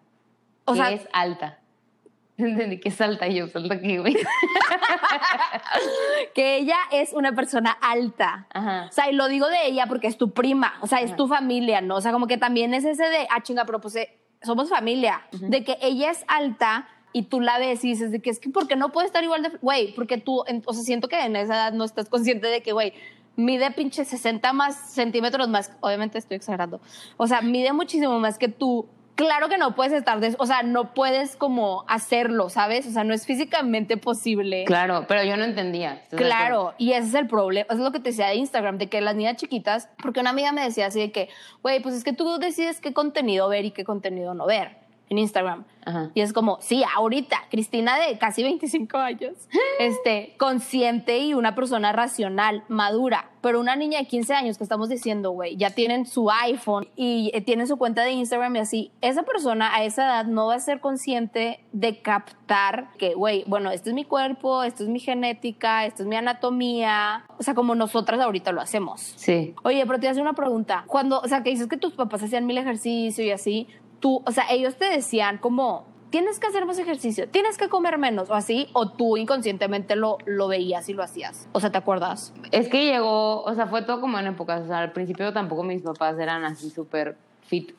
O 0.65 0.75
sea, 0.75 0.91
es 0.91 1.07
alta. 1.13 1.59
Entendí 2.37 2.81
que 2.81 2.89
es 2.89 2.99
alta 2.99 3.25
y 3.29 3.35
yo, 3.35 3.47
salta 3.47 3.75
aquí, 3.75 3.99
güey. 3.99 4.17
que 6.35 6.57
ella 6.57 6.75
es 6.91 7.13
una 7.13 7.31
persona 7.31 7.71
alta. 7.71 8.47
Ajá. 8.53 8.87
O 8.89 8.91
sea, 8.91 9.09
y 9.09 9.13
lo 9.13 9.29
digo 9.29 9.47
de 9.47 9.65
ella 9.65 9.85
porque 9.87 10.07
es 10.07 10.17
tu 10.17 10.33
prima, 10.33 10.73
o 10.81 10.87
sea, 10.87 10.99
es 10.99 11.15
tu 11.15 11.29
familia, 11.29 11.79
¿no? 11.79 11.95
O 11.95 12.01
sea, 12.01 12.11
como 12.11 12.27
que 12.27 12.37
también 12.37 12.73
es 12.73 12.83
ese 12.83 13.05
de, 13.05 13.27
ah, 13.29 13.41
chinga, 13.41 13.63
pero 13.63 13.79
pues 13.79 13.95
eh, 13.95 14.17
somos 14.43 14.69
familia. 14.69 15.21
De 15.31 15.63
que 15.63 15.77
ella 15.81 16.11
es 16.11 16.23
alta 16.27 16.87
y 17.13 17.23
tú 17.23 17.41
la 17.41 17.59
ves 17.59 17.83
y 17.83 17.89
dices 17.89 18.11
de 18.11 18.21
que 18.21 18.29
es 18.29 18.39
que, 18.39 18.49
¿por 18.49 18.67
qué 18.67 18.75
no 18.75 18.91
puede 18.91 19.07
estar 19.07 19.23
igual 19.23 19.43
de, 19.43 19.49
güey? 19.61 19.93
Porque 19.93 20.17
tú, 20.17 20.43
en- 20.47 20.63
o 20.65 20.73
sea, 20.73 20.83
siento 20.83 21.07
que 21.07 21.19
en 21.19 21.35
esa 21.35 21.53
edad 21.55 21.73
no 21.73 21.83
estás 21.83 22.07
consciente 22.09 22.47
de 22.47 22.61
que, 22.63 22.71
güey, 22.71 22.93
mide 23.35 23.69
pinche 23.71 24.05
60 24.05 24.53
más 24.53 24.91
centímetros 24.93 25.47
más, 25.49 25.71
obviamente 25.81 26.17
estoy 26.17 26.37
exagerando. 26.37 26.79
O 27.17 27.27
sea, 27.27 27.41
mide 27.41 27.73
muchísimo 27.73 28.19
más 28.19 28.37
que 28.37 28.47
tú. 28.47 28.87
Claro 29.25 29.49
que 29.49 29.57
no 29.57 29.75
puedes 29.75 29.93
estar, 29.93 30.19
des- 30.19 30.35
o 30.39 30.45
sea, 30.45 30.63
no 30.63 30.93
puedes 30.93 31.35
como 31.35 31.85
hacerlo, 31.87 32.49
¿sabes? 32.49 32.87
O 32.87 32.91
sea, 32.91 33.03
no 33.03 33.13
es 33.13 33.25
físicamente 33.25 33.97
posible. 33.97 34.63
Claro, 34.65 35.05
pero 35.07 35.23
yo 35.23 35.37
no 35.37 35.43
entendía. 35.43 36.01
Claro, 36.09 36.73
y 36.77 36.93
ese 36.93 37.07
es 37.09 37.13
el 37.13 37.27
problema, 37.27 37.65
eso 37.69 37.77
es 37.77 37.83
lo 37.83 37.91
que 37.91 37.99
te 37.99 38.09
decía 38.09 38.27
de 38.27 38.35
Instagram, 38.35 38.77
de 38.77 38.87
que 38.89 39.01
las 39.01 39.15
niñas 39.15 39.37
chiquitas, 39.37 39.89
porque 40.01 40.19
una 40.19 40.31
amiga 40.31 40.51
me 40.51 40.63
decía 40.63 40.87
así 40.87 40.99
de 40.99 41.11
que, 41.11 41.29
güey, 41.61 41.79
pues 41.81 41.95
es 41.95 42.03
que 42.03 42.13
tú 42.13 42.37
decides 42.39 42.79
qué 42.81 42.93
contenido 42.93 43.47
ver 43.49 43.65
y 43.65 43.71
qué 43.71 43.83
contenido 43.83 44.33
no 44.33 44.45
ver 44.45 44.80
en 45.11 45.19
Instagram. 45.19 45.65
Ajá. 45.85 46.09
Y 46.13 46.21
es 46.21 46.31
como, 46.31 46.57
sí, 46.61 46.83
ahorita, 46.95 47.37
Cristina 47.49 47.99
de 47.99 48.17
casi 48.17 48.43
25 48.43 48.97
años, 48.97 49.33
este, 49.79 50.33
consciente 50.37 51.19
y 51.19 51.33
una 51.33 51.53
persona 51.53 51.91
racional, 51.91 52.63
madura, 52.69 53.29
pero 53.41 53.59
una 53.59 53.75
niña 53.75 53.99
de 53.99 54.05
15 54.05 54.33
años 54.33 54.57
que 54.57 54.63
estamos 54.63 54.87
diciendo, 54.87 55.31
güey, 55.31 55.57
ya 55.57 55.71
tienen 55.71 56.05
su 56.05 56.31
iPhone 56.31 56.87
y 56.95 57.31
eh, 57.33 57.41
tienen 57.41 57.67
su 57.67 57.77
cuenta 57.77 58.03
de 58.03 58.11
Instagram 58.11 58.55
y 58.55 58.59
así, 58.59 58.91
esa 59.01 59.23
persona 59.23 59.75
a 59.75 59.83
esa 59.83 60.05
edad 60.05 60.25
no 60.25 60.47
va 60.47 60.55
a 60.55 60.59
ser 60.59 60.79
consciente 60.79 61.59
de 61.73 62.01
captar 62.01 62.89
que, 62.97 63.13
güey, 63.13 63.43
bueno, 63.47 63.71
este 63.71 63.89
es 63.89 63.95
mi 63.95 64.05
cuerpo, 64.05 64.63
esto 64.63 64.83
es 64.83 64.89
mi 64.89 64.99
genética, 64.99 65.85
esto 65.85 66.03
es 66.03 66.07
mi 66.07 66.15
anatomía, 66.15 67.25
o 67.37 67.43
sea, 67.43 67.53
como 67.53 67.75
nosotras 67.75 68.21
ahorita 68.21 68.53
lo 68.53 68.61
hacemos. 68.61 69.13
Sí. 69.17 69.55
Oye, 69.63 69.85
pero 69.85 69.99
te 69.99 70.07
hace 70.07 70.21
una 70.21 70.33
pregunta. 70.33 70.85
Cuando, 70.87 71.19
o 71.19 71.27
sea, 71.27 71.43
que 71.43 71.49
dices 71.49 71.67
que 71.67 71.77
tus 71.77 71.93
papás 71.93 72.23
hacían 72.23 72.45
mil 72.45 72.57
ejercicio 72.57 73.25
y 73.25 73.31
así, 73.31 73.67
tú, 74.01 74.21
o 74.25 74.31
sea, 74.31 74.43
ellos 74.51 74.75
te 74.75 74.85
decían 74.85 75.37
como, 75.37 75.85
tienes 76.09 76.39
que 76.39 76.47
hacer 76.47 76.65
más 76.65 76.77
ejercicio, 76.77 77.29
tienes 77.29 77.57
que 77.57 77.69
comer 77.69 77.97
menos 77.97 78.29
o 78.29 78.33
así, 78.35 78.67
o 78.73 78.89
tú 78.89 79.15
inconscientemente 79.15 79.95
lo, 79.95 80.17
lo 80.25 80.49
veías 80.49 80.89
y 80.89 80.93
lo 80.93 81.01
hacías. 81.01 81.47
O 81.53 81.61
sea, 81.61 81.71
¿te 81.71 81.77
acuerdas? 81.77 82.33
Es 82.51 82.67
que 82.67 82.85
llegó, 82.85 83.43
o 83.43 83.55
sea, 83.55 83.67
fue 83.67 83.81
todo 83.81 84.01
como 84.01 84.19
en 84.19 84.27
épocas. 84.27 84.63
O 84.63 84.67
sea, 84.67 84.79
al 84.79 84.91
principio 84.91 85.31
tampoco 85.31 85.63
mis 85.63 85.81
papás 85.81 86.19
eran 86.19 86.43
así 86.43 86.69
súper 86.69 87.15
fit. 87.41 87.73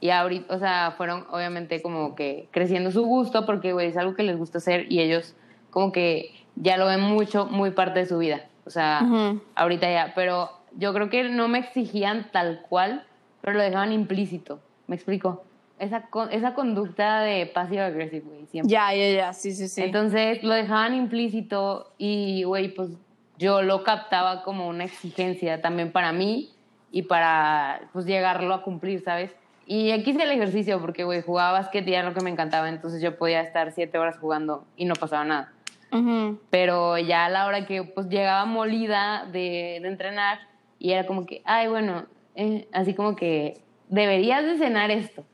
Y 0.00 0.10
ahorita, 0.10 0.54
o 0.54 0.58
sea, 0.58 0.94
fueron 0.96 1.26
obviamente 1.30 1.82
como 1.82 2.14
que 2.14 2.48
creciendo 2.50 2.90
su 2.90 3.04
gusto 3.04 3.44
porque, 3.46 3.72
güey, 3.72 3.88
es 3.88 3.96
algo 3.96 4.14
que 4.14 4.22
les 4.22 4.38
gusta 4.38 4.58
hacer 4.58 4.90
y 4.90 5.00
ellos 5.00 5.34
como 5.70 5.92
que 5.92 6.34
ya 6.56 6.76
lo 6.76 6.86
ven 6.86 7.00
mucho, 7.00 7.46
muy 7.46 7.70
parte 7.70 8.00
de 8.00 8.06
su 8.06 8.18
vida. 8.18 8.46
O 8.64 8.70
sea, 8.70 9.06
ahorita 9.54 9.90
ya. 9.90 10.12
Pero 10.14 10.50
yo 10.76 10.92
creo 10.94 11.10
que 11.10 11.28
no 11.28 11.48
me 11.48 11.58
exigían 11.58 12.30
tal 12.32 12.62
cual, 12.68 13.04
pero 13.40 13.56
lo 13.56 13.62
dejaban 13.62 13.92
implícito. 13.92 14.60
¿Me 14.86 14.96
explico? 14.96 15.44
Esa, 15.78 16.08
esa 16.30 16.54
conducta 16.54 17.22
de 17.22 17.46
passive 17.46 17.82
aggressive, 17.82 18.24
güey, 18.24 18.46
siempre. 18.46 18.70
Ya, 18.70 18.94
ya, 18.94 19.10
ya, 19.10 19.32
sí, 19.32 19.52
sí, 19.52 19.68
sí. 19.68 19.82
Entonces 19.82 20.42
lo 20.44 20.54
dejaban 20.54 20.94
implícito 20.94 21.92
y, 21.98 22.44
güey, 22.44 22.72
pues 22.74 22.90
yo 23.38 23.62
lo 23.62 23.82
captaba 23.82 24.44
como 24.44 24.68
una 24.68 24.84
exigencia 24.84 25.60
también 25.60 25.90
para 25.90 26.12
mí 26.12 26.50
y 26.92 27.02
para, 27.02 27.88
pues, 27.92 28.06
llegarlo 28.06 28.54
a 28.54 28.62
cumplir, 28.62 29.02
¿sabes? 29.02 29.34
Y 29.66 29.90
aquí 29.90 30.10
hice 30.10 30.22
el 30.22 30.30
ejercicio 30.30 30.80
porque, 30.80 31.04
güey, 31.04 31.22
jugaba 31.22 31.52
básquet 31.52 31.86
y 31.88 31.94
era 31.94 32.08
lo 32.08 32.14
que 32.14 32.22
me 32.22 32.30
encantaba, 32.30 32.68
entonces 32.68 33.02
yo 33.02 33.16
podía 33.16 33.40
estar 33.40 33.72
siete 33.72 33.98
horas 33.98 34.18
jugando 34.18 34.64
y 34.76 34.84
no 34.84 34.94
pasaba 34.94 35.24
nada. 35.24 35.52
Ujú. 35.90 36.38
Pero 36.50 36.98
ya 36.98 37.26
a 37.26 37.28
la 37.28 37.46
hora 37.46 37.66
que, 37.66 37.82
pues, 37.82 38.08
llegaba 38.08 38.44
molida 38.44 39.26
de, 39.32 39.78
de 39.82 39.88
entrenar 39.88 40.38
y 40.78 40.92
era 40.92 41.06
como 41.06 41.26
que, 41.26 41.42
ay, 41.44 41.68
bueno, 41.68 42.06
eh, 42.34 42.68
así 42.72 42.94
como 42.94 43.14
que 43.14 43.60
deberías 43.88 44.44
de 44.44 44.58
cenar 44.58 44.90
esto, 44.90 45.24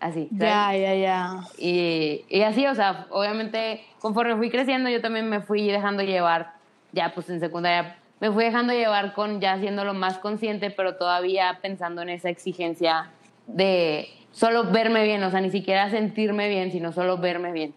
así. 0.00 0.28
¿sabes? 0.28 0.38
Ya, 0.40 0.76
ya, 0.76 0.94
ya. 0.94 1.40
Y, 1.58 2.24
y 2.28 2.42
así, 2.42 2.66
o 2.66 2.74
sea, 2.74 3.06
obviamente 3.10 3.82
conforme 4.00 4.36
fui 4.36 4.50
creciendo 4.50 4.88
yo 4.90 5.00
también 5.00 5.28
me 5.28 5.40
fui 5.40 5.66
dejando 5.68 6.02
llevar, 6.02 6.52
ya 6.92 7.12
pues 7.14 7.28
en 7.30 7.40
secundaria, 7.40 7.98
me 8.20 8.30
fui 8.32 8.44
dejando 8.44 8.72
llevar 8.72 9.12
con 9.14 9.40
ya 9.40 9.52
haciéndolo 9.54 9.94
más 9.94 10.18
consciente, 10.18 10.70
pero 10.70 10.96
todavía 10.96 11.58
pensando 11.62 12.02
en 12.02 12.08
esa 12.10 12.28
exigencia 12.30 13.10
de 13.46 14.08
solo 14.32 14.64
verme 14.64 15.04
bien, 15.04 15.22
o 15.22 15.30
sea, 15.30 15.40
ni 15.40 15.50
siquiera 15.50 15.88
sentirme 15.90 16.48
bien, 16.48 16.70
sino 16.72 16.92
solo 16.92 17.18
verme 17.18 17.52
bien. 17.52 17.74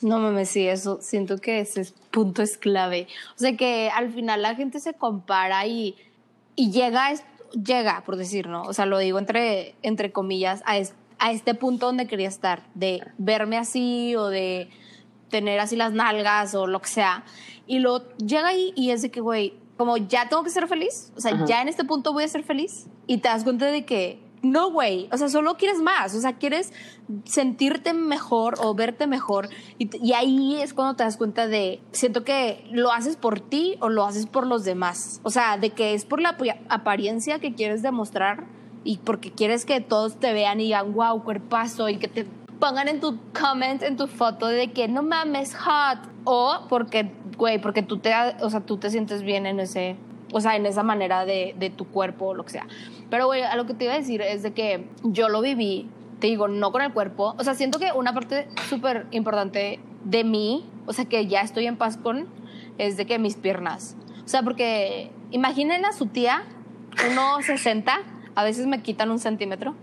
No 0.00 0.18
mames, 0.18 0.48
sí, 0.50 0.68
eso 0.68 0.98
siento 1.00 1.38
que 1.38 1.60
ese 1.60 1.80
es- 1.80 1.92
punto 2.10 2.42
es 2.42 2.56
clave. 2.56 3.08
O 3.34 3.38
sea 3.38 3.56
que 3.56 3.90
al 3.94 4.12
final 4.12 4.42
la 4.42 4.54
gente 4.54 4.78
se 4.80 4.94
compara 4.94 5.66
y, 5.66 5.96
y 6.56 6.70
llega, 6.70 7.10
llega, 7.52 8.02
por 8.06 8.16
decir, 8.16 8.46
¿no? 8.48 8.62
O 8.62 8.72
sea, 8.72 8.86
lo 8.86 8.98
digo 8.98 9.18
entre, 9.18 9.74
entre 9.82 10.12
comillas, 10.12 10.62
a, 10.66 10.76
es- 10.78 10.94
a 11.18 11.32
este 11.32 11.54
punto 11.54 11.86
donde 11.86 12.06
quería 12.06 12.28
estar, 12.28 12.62
de 12.74 13.02
verme 13.18 13.56
así 13.56 14.14
o 14.16 14.26
de 14.28 14.70
tener 15.30 15.60
así 15.60 15.76
las 15.76 15.92
nalgas 15.92 16.54
o 16.54 16.66
lo 16.66 16.80
que 16.80 16.88
sea. 16.88 17.24
Y 17.66 17.80
lo 17.80 18.08
llega 18.18 18.48
ahí 18.48 18.72
y 18.76 18.90
es 18.90 19.02
de 19.02 19.10
que, 19.10 19.20
güey, 19.20 19.54
como 19.76 19.96
ya 19.96 20.28
tengo 20.28 20.42
que 20.42 20.50
ser 20.50 20.66
feliz, 20.68 21.12
o 21.16 21.20
sea, 21.20 21.34
Ajá. 21.34 21.44
ya 21.46 21.62
en 21.62 21.68
este 21.68 21.84
punto 21.84 22.12
voy 22.12 22.24
a 22.24 22.28
ser 22.28 22.42
feliz 22.42 22.86
y 23.06 23.18
te 23.18 23.28
das 23.28 23.44
cuenta 23.44 23.66
de 23.66 23.84
que 23.84 24.20
no, 24.42 24.70
güey, 24.70 25.08
o 25.12 25.16
sea, 25.16 25.28
solo 25.28 25.56
quieres 25.56 25.80
más, 25.80 26.14
o 26.14 26.20
sea, 26.20 26.34
quieres 26.34 26.72
sentirte 27.24 27.92
mejor 27.92 28.54
o 28.60 28.74
verte 28.74 29.06
mejor 29.06 29.48
y, 29.78 30.12
ahí 30.12 30.60
es 30.60 30.74
cuando 30.74 30.94
te 30.96 31.02
das 31.04 31.16
cuenta 31.16 31.46
de, 31.48 31.80
siento 31.92 32.24
que 32.24 32.64
lo 32.70 32.92
haces 32.92 33.16
por 33.16 33.40
ti 33.40 33.76
o 33.80 33.88
lo 33.88 34.04
haces 34.04 34.26
por 34.26 34.46
los 34.46 34.64
demás, 34.64 35.20
o 35.24 35.30
sea, 35.30 35.58
de 35.58 35.70
que 35.70 35.94
es 35.94 36.04
por 36.04 36.20
la 36.20 36.30
ap- 36.30 36.42
apariencia 36.68 37.38
que 37.40 37.54
quieres 37.54 37.82
demostrar 37.82 38.46
y 38.84 38.98
porque 38.98 39.30
quieres 39.32 39.64
que 39.64 39.80
todos 39.80 40.18
te 40.18 40.32
vean 40.32 40.60
y 40.60 40.64
digan, 40.64 40.94
wow, 40.94 41.22
cuerpazo 41.22 41.88
y 41.88 41.98
que 41.98 42.08
te 42.08 42.26
pongan 42.58 42.88
en 42.88 43.00
tu 43.00 43.18
comment, 43.38 43.82
en 43.82 43.96
tu 43.96 44.06
foto 44.06 44.46
de 44.46 44.72
que 44.72 44.88
no 44.88 45.02
mames, 45.02 45.54
hot. 45.54 45.98
O 46.24 46.66
porque, 46.68 47.12
güey, 47.36 47.60
porque 47.60 47.82
tú 47.82 47.98
te, 47.98 48.12
o 48.40 48.50
sea, 48.50 48.60
tú 48.60 48.76
te 48.76 48.90
sientes 48.90 49.22
bien 49.22 49.46
en 49.46 49.60
ese, 49.60 49.96
o 50.32 50.40
sea, 50.40 50.56
en 50.56 50.66
esa 50.66 50.82
manera 50.82 51.24
de, 51.24 51.54
de 51.58 51.70
tu 51.70 51.86
cuerpo 51.86 52.26
o 52.26 52.34
lo 52.34 52.44
que 52.44 52.50
sea. 52.50 52.66
Pero, 53.10 53.26
güey, 53.26 53.42
a 53.42 53.56
lo 53.56 53.66
que 53.66 53.74
te 53.74 53.84
iba 53.84 53.94
a 53.94 53.98
decir 53.98 54.20
es 54.22 54.42
de 54.42 54.52
que 54.52 54.88
yo 55.02 55.28
lo 55.28 55.40
viví, 55.40 55.88
te 56.18 56.26
digo, 56.26 56.48
no 56.48 56.72
con 56.72 56.82
el 56.82 56.92
cuerpo. 56.92 57.34
O 57.38 57.44
sea, 57.44 57.54
siento 57.54 57.78
que 57.78 57.92
una 57.92 58.12
parte 58.12 58.48
súper 58.68 59.06
importante 59.10 59.80
de 60.04 60.24
mí, 60.24 60.68
o 60.86 60.92
sea, 60.92 61.04
que 61.04 61.26
ya 61.26 61.40
estoy 61.40 61.66
en 61.66 61.76
paz 61.76 61.96
con, 61.96 62.26
es 62.76 62.96
de 62.96 63.06
que 63.06 63.18
mis 63.18 63.36
piernas. 63.36 63.96
O 64.24 64.28
sea, 64.28 64.42
porque 64.42 65.10
imaginen 65.30 65.84
a 65.84 65.92
su 65.92 66.06
tía, 66.06 66.42
1,60, 66.96 68.17
a 68.38 68.44
veces 68.44 68.68
me 68.68 68.82
quitan 68.82 69.10
un 69.10 69.18
centímetro. 69.18 69.74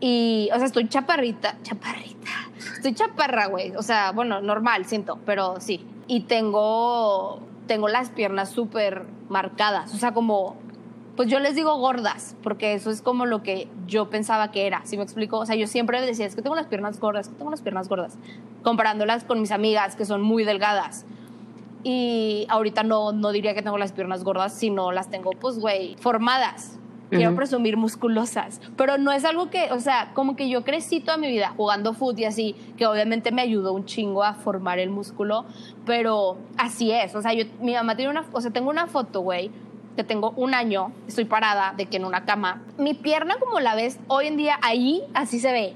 Y, 0.00 0.48
o 0.54 0.56
sea, 0.56 0.64
estoy 0.64 0.88
chaparrita, 0.88 1.58
chaparrita. 1.62 2.30
Estoy 2.76 2.94
chaparra, 2.94 3.48
güey. 3.48 3.76
O 3.76 3.82
sea, 3.82 4.12
bueno, 4.12 4.40
normal, 4.40 4.86
siento, 4.86 5.18
pero 5.26 5.60
sí. 5.60 5.84
Y 6.06 6.20
tengo, 6.20 7.40
tengo 7.66 7.88
las 7.88 8.08
piernas 8.08 8.48
súper 8.48 9.04
marcadas. 9.28 9.92
O 9.92 9.98
sea, 9.98 10.14
como, 10.14 10.56
pues 11.14 11.28
yo 11.28 11.40
les 11.40 11.54
digo 11.54 11.76
gordas, 11.76 12.36
porque 12.42 12.72
eso 12.72 12.90
es 12.90 13.02
como 13.02 13.26
lo 13.26 13.42
que 13.42 13.68
yo 13.86 14.08
pensaba 14.08 14.50
que 14.50 14.66
era. 14.66 14.80
¿Sí 14.86 14.96
me 14.96 15.02
explico? 15.02 15.36
O 15.38 15.44
sea, 15.44 15.54
yo 15.54 15.66
siempre 15.66 16.00
decía, 16.00 16.24
es 16.24 16.34
que 16.34 16.40
tengo 16.40 16.56
las 16.56 16.68
piernas 16.68 16.98
gordas, 17.00 17.28
que 17.28 17.34
tengo 17.34 17.50
las 17.50 17.60
piernas 17.60 17.90
gordas. 17.90 18.16
Comparándolas 18.62 19.24
con 19.24 19.42
mis 19.42 19.50
amigas 19.50 19.94
que 19.94 20.06
son 20.06 20.22
muy 20.22 20.44
delgadas. 20.44 21.04
Y 21.82 22.46
ahorita 22.48 22.82
no, 22.82 23.12
no 23.12 23.30
diría 23.30 23.52
que 23.52 23.60
tengo 23.60 23.76
las 23.76 23.92
piernas 23.92 24.24
gordas, 24.24 24.54
sino 24.54 24.90
las 24.90 25.10
tengo, 25.10 25.32
pues, 25.32 25.58
güey, 25.58 25.96
formadas. 25.96 26.79
Quiero 27.10 27.30
Ujú. 27.30 27.36
presumir 27.36 27.76
musculosas. 27.76 28.60
Pero 28.76 28.96
no 28.96 29.10
es 29.12 29.24
algo 29.24 29.50
que, 29.50 29.72
o 29.72 29.80
sea, 29.80 30.12
como 30.14 30.36
que 30.36 30.48
yo 30.48 30.64
crecí 30.64 31.00
toda 31.00 31.16
mi 31.16 31.28
vida 31.28 31.52
jugando 31.56 31.92
fútbol 31.92 32.20
y 32.20 32.24
así, 32.24 32.54
que 32.76 32.86
obviamente 32.86 33.32
me 33.32 33.42
ayudó 33.42 33.72
un 33.72 33.84
chingo 33.84 34.22
a 34.22 34.34
formar 34.34 34.78
el 34.78 34.90
músculo, 34.90 35.44
pero 35.84 36.38
así 36.56 36.92
es. 36.92 37.14
O 37.14 37.22
sea, 37.22 37.34
yo, 37.34 37.44
mi 37.60 37.74
mamá 37.74 37.96
tiene 37.96 38.10
una, 38.10 38.24
o 38.32 38.40
sea, 38.40 38.50
tengo 38.52 38.70
una 38.70 38.86
foto, 38.86 39.20
güey, 39.20 39.50
que 39.96 40.04
tengo 40.04 40.30
un 40.36 40.54
año, 40.54 40.92
estoy 41.08 41.24
parada 41.24 41.74
de 41.76 41.86
que 41.86 41.96
en 41.96 42.04
una 42.04 42.24
cama. 42.24 42.62
Mi 42.78 42.94
pierna, 42.94 43.36
como 43.40 43.58
la 43.58 43.74
ves 43.74 43.98
hoy 44.06 44.28
en 44.28 44.36
día, 44.36 44.58
ahí 44.62 45.02
así 45.12 45.40
se 45.40 45.52
ve. 45.52 45.74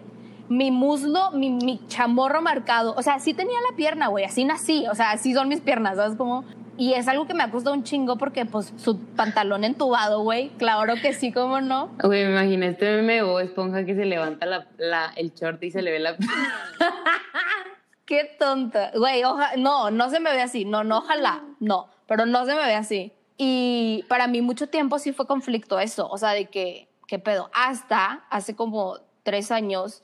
Mi 0.48 0.70
muslo, 0.70 1.32
mi, 1.32 1.50
mi 1.50 1.80
chamorro 1.88 2.42
marcado. 2.42 2.94
O 2.96 3.02
sea, 3.02 3.18
sí 3.18 3.34
tenía 3.34 3.58
la 3.68 3.76
pierna, 3.76 4.06
güey, 4.08 4.24
así 4.24 4.44
nací. 4.44 4.86
O 4.90 4.94
sea, 4.94 5.10
así 5.10 5.34
son 5.34 5.48
mis 5.48 5.60
piernas, 5.60 5.96
¿sabes? 5.96 6.16
Como... 6.16 6.44
Y 6.76 6.94
es 6.94 7.06
algo 7.08 7.26
que 7.26 7.34
me 7.34 7.42
ha 7.44 7.50
costado 7.50 7.74
un 7.74 7.84
chingo 7.84 8.16
porque, 8.16 8.44
pues, 8.46 8.72
su 8.76 8.98
pantalón 8.98 9.62
entubado, 9.64 10.22
güey. 10.22 10.48
Claro 10.58 10.94
que 11.00 11.12
sí, 11.12 11.30
¿cómo 11.32 11.60
no? 11.60 11.90
Güey, 12.02 12.24
me 12.24 12.32
imaginé 12.32 12.68
este 12.68 12.96
meme 12.96 13.22
de 13.22 13.44
Esponja 13.44 13.84
que 13.84 13.94
se 13.94 14.04
levanta 14.04 14.44
la, 14.46 14.66
la- 14.78 15.12
el 15.16 15.32
short 15.34 15.62
y 15.62 15.70
se 15.70 15.82
le 15.82 15.90
ve 15.92 16.00
la... 16.00 16.16
Qué 18.06 18.36
tonta. 18.38 18.90
Güey, 18.94 19.24
oja, 19.24 19.52
no, 19.56 19.90
no 19.90 20.10
se 20.10 20.20
me 20.20 20.30
ve 20.32 20.42
así. 20.42 20.64
No, 20.64 20.84
no, 20.84 20.98
ojalá. 20.98 21.42
No, 21.60 21.88
pero 22.06 22.26
no 22.26 22.44
se 22.44 22.54
me 22.54 22.66
ve 22.66 22.74
así. 22.74 23.12
Y 23.38 24.04
para 24.08 24.26
mí 24.26 24.42
mucho 24.42 24.68
tiempo 24.68 24.98
sí 24.98 25.12
fue 25.12 25.26
conflicto 25.26 25.80
eso. 25.80 26.08
O 26.10 26.18
sea, 26.18 26.30
de 26.30 26.46
que, 26.46 26.88
¿qué 27.06 27.18
pedo? 27.18 27.50
Hasta 27.54 28.24
hace 28.30 28.54
como 28.54 28.98
tres 29.22 29.50
años 29.50 30.02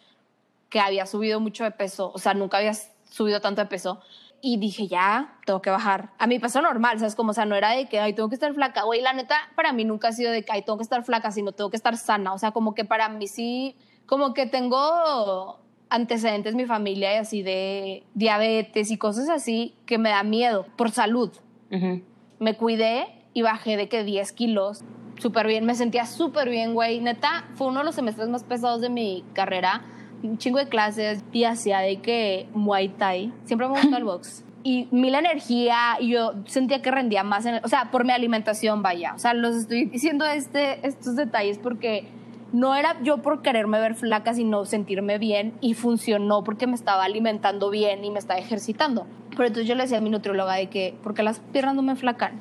que 0.70 0.80
había 0.80 1.04
subido 1.04 1.40
mucho 1.40 1.64
de 1.64 1.72
peso. 1.72 2.10
O 2.14 2.18
sea, 2.18 2.32
nunca 2.32 2.56
había 2.58 2.72
subido 3.10 3.40
tanto 3.40 3.60
de 3.60 3.66
peso. 3.66 4.00
Y 4.42 4.56
dije, 4.56 4.86
ya, 4.86 5.36
tengo 5.44 5.60
que 5.60 5.70
bajar. 5.70 6.10
A 6.18 6.26
mi 6.26 6.38
peso 6.38 6.62
normal, 6.62 6.98
¿sabes? 6.98 7.14
Como, 7.14 7.30
o 7.30 7.34
sea, 7.34 7.44
no 7.44 7.54
era 7.54 7.70
de 7.70 7.88
que, 7.88 8.00
ay, 8.00 8.14
tengo 8.14 8.28
que 8.28 8.34
estar 8.34 8.54
flaca. 8.54 8.84
Güey, 8.84 9.02
la 9.02 9.12
neta, 9.12 9.36
para 9.54 9.72
mí 9.72 9.84
nunca 9.84 10.08
ha 10.08 10.12
sido 10.12 10.32
de 10.32 10.42
que, 10.42 10.52
ay, 10.52 10.62
tengo 10.62 10.78
que 10.78 10.84
estar 10.84 11.04
flaca, 11.04 11.30
sino 11.30 11.52
tengo 11.52 11.68
que 11.70 11.76
estar 11.76 11.96
sana. 11.96 12.32
O 12.32 12.38
sea, 12.38 12.52
como 12.52 12.74
que 12.74 12.84
para 12.84 13.08
mí 13.10 13.26
sí, 13.26 13.76
como 14.06 14.32
que 14.32 14.46
tengo 14.46 15.60
antecedentes 15.90 16.54
mi 16.54 16.64
familia 16.66 17.14
y 17.14 17.16
así 17.16 17.42
de 17.42 18.04
diabetes 18.14 18.90
y 18.90 18.96
cosas 18.96 19.28
así 19.28 19.74
que 19.86 19.98
me 19.98 20.10
da 20.10 20.22
miedo 20.22 20.66
por 20.76 20.90
salud. 20.90 21.30
Ujú. 21.70 22.02
Me 22.38 22.56
cuidé 22.56 23.06
y 23.34 23.42
bajé 23.42 23.76
de 23.76 23.88
que 23.88 24.04
10 24.04 24.32
kilos. 24.32 24.82
Súper 25.18 25.46
bien, 25.46 25.66
me 25.66 25.74
sentía 25.74 26.06
súper 26.06 26.48
bien, 26.48 26.72
güey. 26.72 27.00
Neta, 27.00 27.44
fue 27.54 27.66
uno 27.66 27.80
de 27.80 27.84
los 27.84 27.94
semestres 27.94 28.28
más 28.28 28.44
pesados 28.44 28.80
de 28.80 28.88
mi 28.88 29.24
carrera, 29.34 29.82
un 30.22 30.38
chingo 30.38 30.58
de 30.58 30.68
clases 30.68 31.24
y 31.32 31.44
hacía 31.44 31.78
de 31.80 31.96
que 31.98 32.48
Muay 32.54 32.88
Thai. 32.90 33.32
Siempre 33.44 33.68
me 33.68 33.74
gustó 33.80 33.96
el 33.96 34.04
box. 34.04 34.44
Y 34.62 34.88
mil 34.90 35.14
energía, 35.14 35.96
y 36.00 36.10
yo 36.10 36.32
sentía 36.46 36.82
que 36.82 36.90
rendía 36.90 37.22
más, 37.24 37.46
en 37.46 37.54
el- 37.56 37.64
o 37.64 37.68
sea, 37.68 37.90
por 37.90 38.04
mi 38.04 38.12
alimentación, 38.12 38.82
vaya. 38.82 39.14
O 39.14 39.18
sea, 39.18 39.32
los 39.32 39.56
estoy 39.56 39.86
diciendo 39.86 40.26
este, 40.26 40.86
estos 40.86 41.16
detalles 41.16 41.58
porque 41.58 42.06
no 42.52 42.74
era 42.74 43.00
yo 43.02 43.18
por 43.22 43.40
quererme 43.42 43.80
ver 43.80 43.94
flaca, 43.94 44.34
sino 44.34 44.64
sentirme 44.66 45.16
bien 45.18 45.54
y 45.62 45.74
funcionó 45.74 46.44
porque 46.44 46.66
me 46.66 46.74
estaba 46.74 47.04
alimentando 47.04 47.70
bien 47.70 48.04
y 48.04 48.10
me 48.10 48.18
estaba 48.18 48.38
ejercitando. 48.38 49.06
Pero 49.30 49.44
entonces 49.46 49.66
yo 49.66 49.74
le 49.76 49.84
decía 49.84 49.98
a 49.98 50.00
mi 50.02 50.10
nutrióloga 50.10 50.54
de 50.56 50.68
que, 50.68 50.94
¿por 51.02 51.14
qué 51.14 51.22
las 51.22 51.38
piernas 51.40 51.74
no 51.76 51.82
me 51.82 51.96
flacan? 51.96 52.40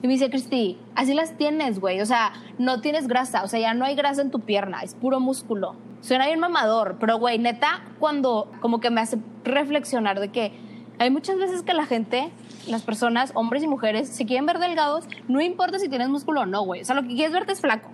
Y 0.00 0.06
me 0.06 0.12
dice, 0.12 0.30
Cristi, 0.30 0.78
así 0.94 1.12
las 1.12 1.36
tienes, 1.36 1.80
güey. 1.80 2.00
O 2.00 2.06
sea, 2.06 2.32
no 2.58 2.80
tienes 2.80 3.08
grasa. 3.08 3.42
O 3.42 3.48
sea, 3.48 3.58
ya 3.58 3.74
no 3.74 3.84
hay 3.84 3.96
grasa 3.96 4.22
en 4.22 4.30
tu 4.30 4.38
pierna. 4.40 4.82
Es 4.82 4.94
puro 4.94 5.18
músculo. 5.18 5.74
Suena 6.00 6.26
bien 6.26 6.38
mamador, 6.38 6.96
pero, 7.00 7.18
güey, 7.18 7.38
neta, 7.38 7.82
cuando 7.98 8.50
como 8.60 8.80
que 8.80 8.90
me 8.90 9.00
hace 9.00 9.18
reflexionar 9.44 10.20
de 10.20 10.28
que 10.28 10.52
hay 10.98 11.10
muchas 11.10 11.38
veces 11.38 11.62
que 11.62 11.74
la 11.74 11.86
gente, 11.86 12.30
las 12.66 12.82
personas, 12.82 13.32
hombres 13.34 13.62
y 13.62 13.68
mujeres, 13.68 14.08
se 14.08 14.26
quieren 14.26 14.46
ver 14.46 14.58
delgados. 14.58 15.04
No 15.28 15.40
importa 15.40 15.78
si 15.78 15.88
tienes 15.88 16.08
músculo 16.08 16.42
o 16.42 16.46
no, 16.46 16.62
güey. 16.62 16.82
O 16.82 16.84
sea, 16.84 16.96
lo 16.96 17.02
que 17.02 17.14
quieres 17.14 17.32
verte 17.32 17.52
es 17.52 17.60
flaco. 17.60 17.90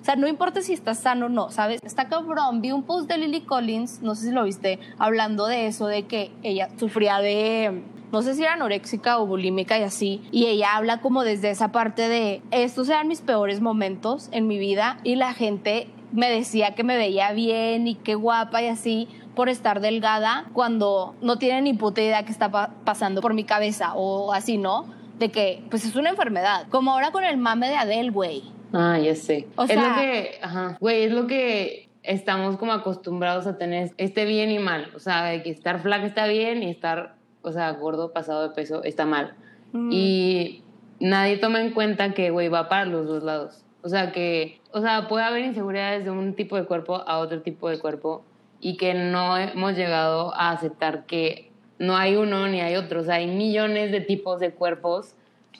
O 0.00 0.04
sea, 0.04 0.14
no 0.14 0.28
importa 0.28 0.62
si 0.62 0.72
estás 0.72 1.00
sano 1.00 1.26
o 1.26 1.28
no, 1.28 1.50
¿sabes? 1.50 1.80
Está 1.82 2.08
cabrón. 2.08 2.62
Vi 2.62 2.70
un 2.70 2.84
post 2.84 3.08
de 3.08 3.18
Lily 3.18 3.40
Collins, 3.40 4.02
no 4.02 4.14
sé 4.14 4.26
si 4.26 4.32
lo 4.32 4.44
viste, 4.44 4.78
hablando 4.98 5.46
de 5.46 5.66
eso, 5.66 5.88
de 5.88 6.04
que 6.04 6.30
ella 6.44 6.68
sufría 6.78 7.18
de, 7.18 7.82
no 8.12 8.22
sé 8.22 8.36
si 8.36 8.42
era 8.44 8.52
anoréxica 8.52 9.18
o 9.18 9.26
bulímica 9.26 9.76
y 9.80 9.82
así. 9.82 10.22
Y 10.30 10.46
ella 10.46 10.76
habla 10.76 11.00
como 11.00 11.24
desde 11.24 11.50
esa 11.50 11.72
parte 11.72 12.08
de, 12.08 12.40
estos 12.52 12.88
eran 12.88 13.08
mis 13.08 13.20
peores 13.20 13.60
momentos 13.60 14.28
en 14.30 14.46
mi 14.46 14.58
vida 14.58 14.98
y 15.02 15.16
la 15.16 15.34
gente 15.34 15.88
me 16.16 16.30
decía 16.30 16.74
que 16.74 16.82
me 16.82 16.96
veía 16.96 17.32
bien 17.32 17.86
y 17.86 17.94
qué 17.94 18.14
guapa 18.16 18.62
y 18.62 18.66
así 18.66 19.08
por 19.36 19.48
estar 19.48 19.80
delgada 19.80 20.46
cuando 20.54 21.14
no 21.20 21.36
tienen 21.38 21.64
ni 21.64 21.74
puta 21.74 22.00
idea 22.00 22.24
que 22.24 22.32
está 22.32 22.50
pa- 22.50 22.70
pasando 22.84 23.20
por 23.20 23.34
mi 23.34 23.44
cabeza 23.44 23.92
o 23.94 24.32
así, 24.32 24.56
¿no? 24.58 24.86
De 25.18 25.30
que, 25.30 25.62
pues 25.70 25.84
es 25.84 25.94
una 25.94 26.10
enfermedad. 26.10 26.66
Como 26.70 26.90
ahora 26.92 27.10
con 27.12 27.22
el 27.24 27.36
mame 27.36 27.68
de 27.68 27.76
Adele, 27.76 28.10
güey. 28.10 28.42
Ah, 28.72 28.98
ya 28.98 29.14
sé. 29.14 29.46
O 29.56 29.62
es 29.64 29.68
sea- 29.70 29.88
lo 29.88 29.94
que, 29.94 30.38
ajá, 30.42 30.76
güey, 30.80 31.04
es 31.04 31.12
lo 31.12 31.26
que 31.26 31.88
estamos 32.02 32.56
como 32.56 32.72
acostumbrados 32.72 33.46
a 33.46 33.58
tener, 33.58 33.92
este 33.98 34.24
bien 34.24 34.50
y 34.50 34.58
mal. 34.58 34.90
O 34.94 34.98
sea, 35.00 35.24
de 35.24 35.42
que 35.42 35.50
estar 35.50 35.80
flaca 35.82 36.06
está 36.06 36.26
bien 36.26 36.62
y 36.62 36.70
estar, 36.70 37.14
o 37.42 37.52
sea, 37.52 37.70
gordo, 37.72 38.12
pasado 38.12 38.42
de 38.48 38.54
peso, 38.54 38.82
está 38.84 39.04
mal. 39.04 39.34
Mm. 39.72 39.90
Y 39.92 40.62
nadie 41.00 41.36
toma 41.36 41.60
en 41.60 41.72
cuenta 41.72 42.14
que, 42.14 42.30
güey, 42.30 42.48
va 42.48 42.68
para 42.70 42.84
los 42.86 43.06
dos 43.06 43.22
lados. 43.22 43.64
O 43.86 43.88
sea, 43.88 44.10
que, 44.10 44.60
o 44.72 44.80
sea, 44.80 45.06
puede 45.06 45.24
haber 45.24 45.44
inseguridades 45.44 46.04
de 46.04 46.10
un 46.10 46.34
tipo 46.34 46.56
de 46.56 46.64
cuerpo 46.64 47.04
a 47.06 47.18
otro 47.18 47.42
tipo 47.42 47.70
de 47.70 47.78
cuerpo 47.78 48.24
y 48.58 48.76
que 48.76 48.94
no 48.94 49.38
hemos 49.38 49.76
llegado 49.76 50.34
a 50.34 50.50
aceptar 50.50 51.06
que 51.06 51.52
no 51.78 51.96
hay 51.96 52.16
uno 52.16 52.48
ni 52.48 52.60
hay 52.60 52.74
otro. 52.74 53.02
O 53.02 53.04
sea, 53.04 53.14
hay 53.14 53.28
millones 53.28 53.92
de 53.92 54.00
tipos 54.00 54.40
de 54.40 54.50
cuerpos 54.50 55.14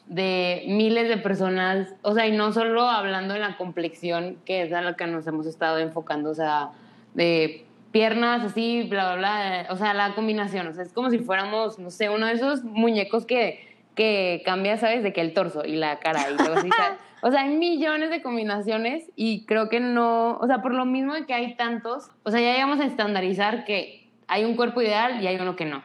de 0.06 0.64
miles 0.66 1.08
de 1.08 1.18
personas, 1.18 1.94
o 2.02 2.14
sea, 2.14 2.26
y 2.26 2.36
no 2.36 2.52
solo 2.52 2.88
hablando 2.88 3.34
de 3.34 3.38
la 3.38 3.56
complexión, 3.56 4.38
que 4.44 4.62
es 4.62 4.72
a 4.72 4.80
la 4.80 4.96
que 4.96 5.06
nos 5.06 5.24
hemos 5.28 5.46
estado 5.46 5.78
enfocando, 5.78 6.30
o 6.30 6.34
sea, 6.34 6.70
de 7.14 7.64
piernas 7.92 8.42
así, 8.42 8.88
bla, 8.90 9.14
bla, 9.14 9.18
bla, 9.18 9.66
o 9.70 9.76
sea, 9.76 9.94
la 9.94 10.16
combinación, 10.16 10.66
o 10.66 10.72
sea, 10.72 10.82
es 10.82 10.92
como 10.92 11.10
si 11.10 11.20
fuéramos, 11.20 11.78
no 11.78 11.92
sé, 11.92 12.10
uno 12.10 12.26
de 12.26 12.32
esos 12.32 12.64
muñecos 12.64 13.24
que, 13.24 13.76
que 13.94 14.42
cambia, 14.44 14.78
¿sabes? 14.78 15.04
De 15.04 15.12
que 15.12 15.20
el 15.20 15.32
torso 15.32 15.64
y 15.64 15.76
la 15.76 16.00
cara 16.00 16.28
y 16.28 16.34
luego 16.34 16.54
así. 16.54 16.70
O 17.26 17.30
sea, 17.30 17.42
hay 17.42 17.56
millones 17.56 18.10
de 18.10 18.22
combinaciones 18.22 19.10
y 19.16 19.44
creo 19.46 19.68
que 19.68 19.80
no, 19.80 20.36
o 20.36 20.46
sea, 20.46 20.62
por 20.62 20.72
lo 20.72 20.84
mismo 20.84 21.14
de 21.14 21.26
que 21.26 21.34
hay 21.34 21.56
tantos, 21.56 22.10
o 22.22 22.30
sea, 22.30 22.40
ya 22.40 22.52
llegamos 22.52 22.78
a 22.80 22.84
estandarizar 22.84 23.64
que 23.64 24.08
hay 24.28 24.44
un 24.44 24.54
cuerpo 24.54 24.80
ideal 24.80 25.22
y 25.22 25.26
hay 25.26 25.36
uno 25.36 25.56
que 25.56 25.64
no 25.64 25.82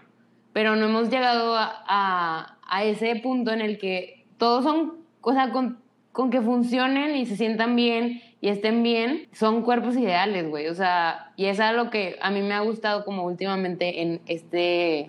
pero 0.53 0.75
no 0.75 0.85
hemos 0.85 1.09
llegado 1.09 1.55
a, 1.55 1.83
a, 1.87 2.57
a 2.67 2.83
ese 2.83 3.15
punto 3.17 3.51
en 3.51 3.61
el 3.61 3.77
que 3.77 4.25
todos 4.37 4.63
son, 4.63 4.97
o 5.21 5.33
sea, 5.33 5.51
con, 5.51 5.79
con 6.11 6.29
que 6.29 6.41
funcionen 6.41 7.15
y 7.15 7.25
se 7.25 7.37
sientan 7.37 7.75
bien 7.75 8.21
y 8.41 8.49
estén 8.49 8.83
bien, 8.83 9.27
son 9.31 9.61
cuerpos 9.61 9.95
ideales, 9.95 10.49
güey. 10.49 10.67
O 10.67 10.73
sea, 10.73 11.31
y 11.35 11.45
es 11.45 11.59
lo 11.73 11.89
que 11.89 12.17
a 12.21 12.31
mí 12.31 12.41
me 12.41 12.53
ha 12.53 12.61
gustado 12.61 13.05
como 13.05 13.23
últimamente 13.23 14.01
en 14.01 14.19
este 14.25 15.07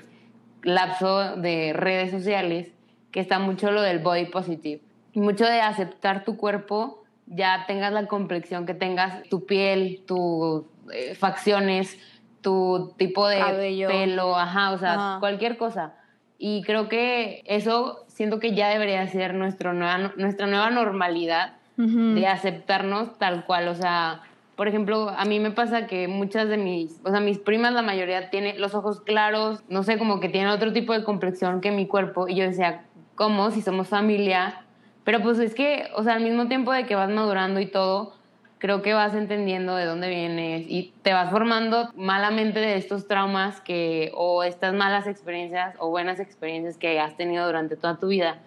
lapso 0.63 1.37
de 1.37 1.73
redes 1.73 2.11
sociales, 2.11 2.73
que 3.11 3.21
está 3.21 3.39
mucho 3.39 3.73
lo 3.73 3.83
del 3.83 3.99
body 3.99 4.27
positive. 4.27 4.81
Mucho 5.15 5.45
de 5.45 5.61
aceptar 5.61 6.25
tu 6.25 6.37
cuerpo, 6.37 7.03
ya 7.27 7.65
tengas 7.67 7.93
la 7.93 8.07
complexión 8.07 8.67
que 8.67 8.75
tengas, 8.75 9.23
tu 9.29 9.45
piel, 9.47 10.03
tus 10.07 10.65
eh, 10.93 11.15
facciones, 11.15 11.99
tu 12.41 12.95
tipo 12.97 13.29
de 13.29 13.39
Cabello. 13.39 13.89
pelo, 13.89 14.37
ajá, 14.37 14.73
o 14.73 14.79
sea, 14.79 14.95
Ajá. 14.95 15.17
cualquier 15.21 15.57
cosa. 15.57 15.95
Y 16.39 16.63
creo 16.63 16.89
que 16.89 17.43
eso 17.47 18.05
siento 18.09 18.41
que 18.41 18.55
ya 18.55 18.69
debería 18.69 19.07
ser 19.07 19.35
nuestro 19.35 19.73
nueva, 19.75 20.13
nuestra 20.17 20.47
nueva 20.47 20.71
normalidad 20.71 21.55
Ujú. 21.79 22.15
de 22.15 22.27
aceptarnos 22.27 23.17
tal 23.19 23.45
cual. 23.45 23.69
O 23.69 23.75
sea, 23.77 24.23
por 24.57 24.67
ejemplo, 24.67 25.09
a 25.11 25.25
mí 25.25 25.39
me 25.39 25.53
pasa 25.53 25.87
que 25.87 26.09
muchas 26.09 26.49
de 26.49 26.57
mis, 26.57 27.01
o 27.05 27.11
sea, 27.11 27.21
mis 27.21 27.39
primas, 27.39 27.73
la 27.75 27.83
mayoría 27.83 28.29
tiene 28.31 28.59
los 28.59 28.75
ojos 28.75 29.01
claros, 29.03 29.63
no 29.69 29.83
sé, 29.85 29.99
como 29.99 30.19
que 30.21 30.29
tienen 30.29 30.51
otro 30.51 30.73
tipo 30.73 30.93
de 30.95 31.05
complexión 31.05 31.61
que 31.61 31.71
mi 31.71 31.87
cuerpo. 31.87 32.27
Y 32.29 32.35
yo 32.35 32.45
decía, 32.45 32.83
¿cómo? 33.15 33.51
Si 33.53 33.63
somos 33.63 33.89
familia. 33.89 34.65
Pero 35.05 35.21
pues 35.21 35.39
es 35.39 35.55
que, 35.55 35.89
o 35.95 36.03
sea, 36.03 36.15
al 36.15 36.23
mismo 36.23 36.49
tiempo 36.49 36.73
de 36.73 36.87
que 36.87 36.95
vas 36.95 37.11
madurando 37.11 37.61
y 37.61 37.67
todo, 37.67 38.15
creo 38.59 38.81
que 38.81 38.95
vas 38.95 39.15
entendiendo 39.15 39.75
de 39.75 39.85
dónde 39.85 40.09
vienes 40.09 40.67
y 40.69 40.93
te 41.03 41.13
vas 41.13 41.31
formando 41.31 41.91
malamente 41.97 42.61
de 42.61 42.77
estos 42.77 43.09
traumas 43.09 43.61
que, 43.61 44.13
o 44.15 44.45
estas 44.45 44.73
malas 44.73 45.09
experiencias 45.09 45.75
o 45.81 45.91
buenas 45.91 46.21
experiencias 46.21 46.77
que 46.77 47.01
has 47.01 47.17
tenido 47.17 47.45
durante 47.45 47.77
toda 47.77 47.99
tu 47.99 48.07
vida. 48.07 48.39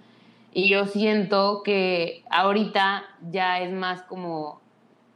Y 0.54 0.70
yo 0.70 0.86
siento 0.86 1.64
que 1.66 2.24
ahorita 2.30 3.04
ya 3.30 3.60
es 3.60 3.74
más 3.74 4.04
como 4.04 4.62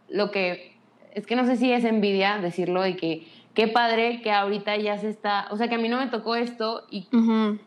lo 0.09 0.31
que, 0.31 0.75
es 1.13 1.25
que 1.25 1.37
no 1.37 1.45
sé 1.45 1.55
si 1.55 1.71
es 1.71 1.85
envidia 1.85 2.39
decirlo 2.39 2.81
de 2.81 2.97
que 2.97 3.25
qué 3.53 3.69
padre 3.69 4.21
que 4.21 4.31
ahorita 4.31 4.75
ya 4.75 4.97
se 4.97 5.07
está, 5.07 5.47
o 5.51 5.55
sea 5.55 5.69
que 5.69 5.75
a 5.75 5.77
mí 5.77 5.87
no 5.87 5.97
me 5.97 6.07
tocó 6.07 6.35
esto 6.35 6.85
y 6.91 7.07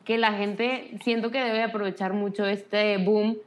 que 0.04 0.18
la 0.18 0.32
gente 0.32 0.98
siento 1.02 1.30
que 1.30 1.42
debe 1.42 1.62
aprovechar 1.62 2.12
mucho 2.12 2.44
este 2.44 2.98
boom 2.98 3.38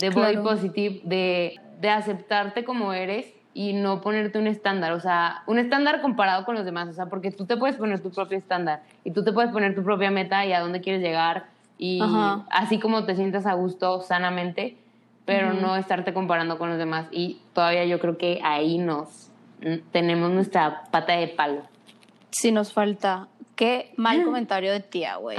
de 0.00 0.10
body 0.10 0.32
Claro. 0.32 0.42
positive, 0.42 1.00
de, 1.04 1.54
de 1.80 1.88
aceptarte 1.90 2.64
como 2.64 2.92
eres 2.92 3.32
y 3.52 3.72
no 3.72 4.00
ponerte 4.00 4.38
un 4.38 4.46
estándar, 4.46 4.92
o 4.92 5.00
sea, 5.00 5.42
un 5.46 5.58
estándar 5.58 6.00
comparado 6.02 6.44
con 6.44 6.54
los 6.54 6.64
demás, 6.64 6.88
o 6.88 6.92
sea, 6.92 7.06
porque 7.06 7.30
tú 7.32 7.46
te 7.46 7.56
puedes 7.56 7.76
poner 7.76 8.00
tu 8.00 8.10
propio 8.10 8.38
estándar 8.38 8.82
y 9.04 9.10
tú 9.10 9.24
te 9.24 9.32
puedes 9.32 9.50
poner 9.50 9.74
tu 9.74 9.82
propia 9.82 10.10
meta 10.10 10.46
y 10.46 10.52
a 10.52 10.60
dónde 10.60 10.80
quieres 10.80 11.02
llegar 11.02 11.46
y 11.76 12.00
Ajá. 12.00 12.44
así 12.50 12.78
como 12.78 13.04
te 13.04 13.16
sientas 13.16 13.46
a 13.46 13.54
gusto 13.54 14.02
sanamente, 14.02 14.76
pero 15.24 15.52
no 15.52 15.76
estarte 15.76 16.12
comparando 16.14 16.58
con 16.58 16.68
los 16.70 16.78
demás 16.78 17.06
y 17.10 17.40
todavía 17.52 17.84
yo 17.86 17.98
creo 18.00 18.18
que 18.18 18.40
ahí 18.44 18.78
nos 18.78 19.30
tenemos 19.92 20.30
nuestra 20.30 20.84
pata 20.90 21.14
de 21.14 21.28
palo. 21.28 21.62
Sí 22.30 22.52
nos 22.52 22.72
falta. 22.72 23.28
Qué 23.60 23.92
mal 23.98 24.24
comentario 24.24 24.72
de 24.72 24.80
tía, 24.80 25.16
güey. 25.16 25.36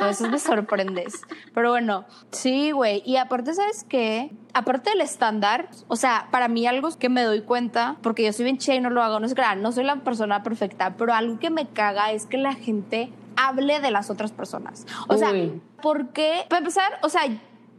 A 0.00 0.06
veces 0.06 0.28
me 0.28 0.40
sorprendes. 0.40 1.22
Pero 1.54 1.70
bueno, 1.70 2.04
sí, 2.32 2.72
güey. 2.72 3.00
Y 3.06 3.14
aparte, 3.14 3.54
¿sabes 3.54 3.86
qué? 3.88 4.32
Aparte 4.54 4.90
del 4.90 5.00
estándar, 5.02 5.68
o 5.86 5.94
sea, 5.94 6.26
para 6.32 6.48
mí 6.48 6.66
algo 6.66 6.88
que 6.98 7.08
me 7.08 7.22
doy 7.22 7.42
cuenta, 7.42 7.94
porque 8.02 8.24
yo 8.24 8.32
soy 8.32 8.46
bien 8.46 8.58
chida 8.58 8.74
y 8.74 8.80
no 8.80 8.90
lo 8.90 9.04
hago, 9.04 9.20
no 9.20 9.26
es 9.26 9.36
gran, 9.36 9.62
no 9.62 9.70
soy 9.70 9.84
la 9.84 9.94
persona 10.02 10.42
perfecta, 10.42 10.96
pero 10.98 11.14
algo 11.14 11.38
que 11.38 11.50
me 11.50 11.68
caga 11.68 12.10
es 12.10 12.26
que 12.26 12.38
la 12.38 12.54
gente 12.54 13.12
hable 13.36 13.78
de 13.78 13.92
las 13.92 14.10
otras 14.10 14.32
personas. 14.32 14.84
O 15.06 15.16
sea, 15.16 15.30
Uy. 15.30 15.62
¿por 15.80 16.08
qué? 16.08 16.46
Para 16.48 16.58
empezar, 16.58 16.98
o 17.04 17.08
sea, 17.08 17.22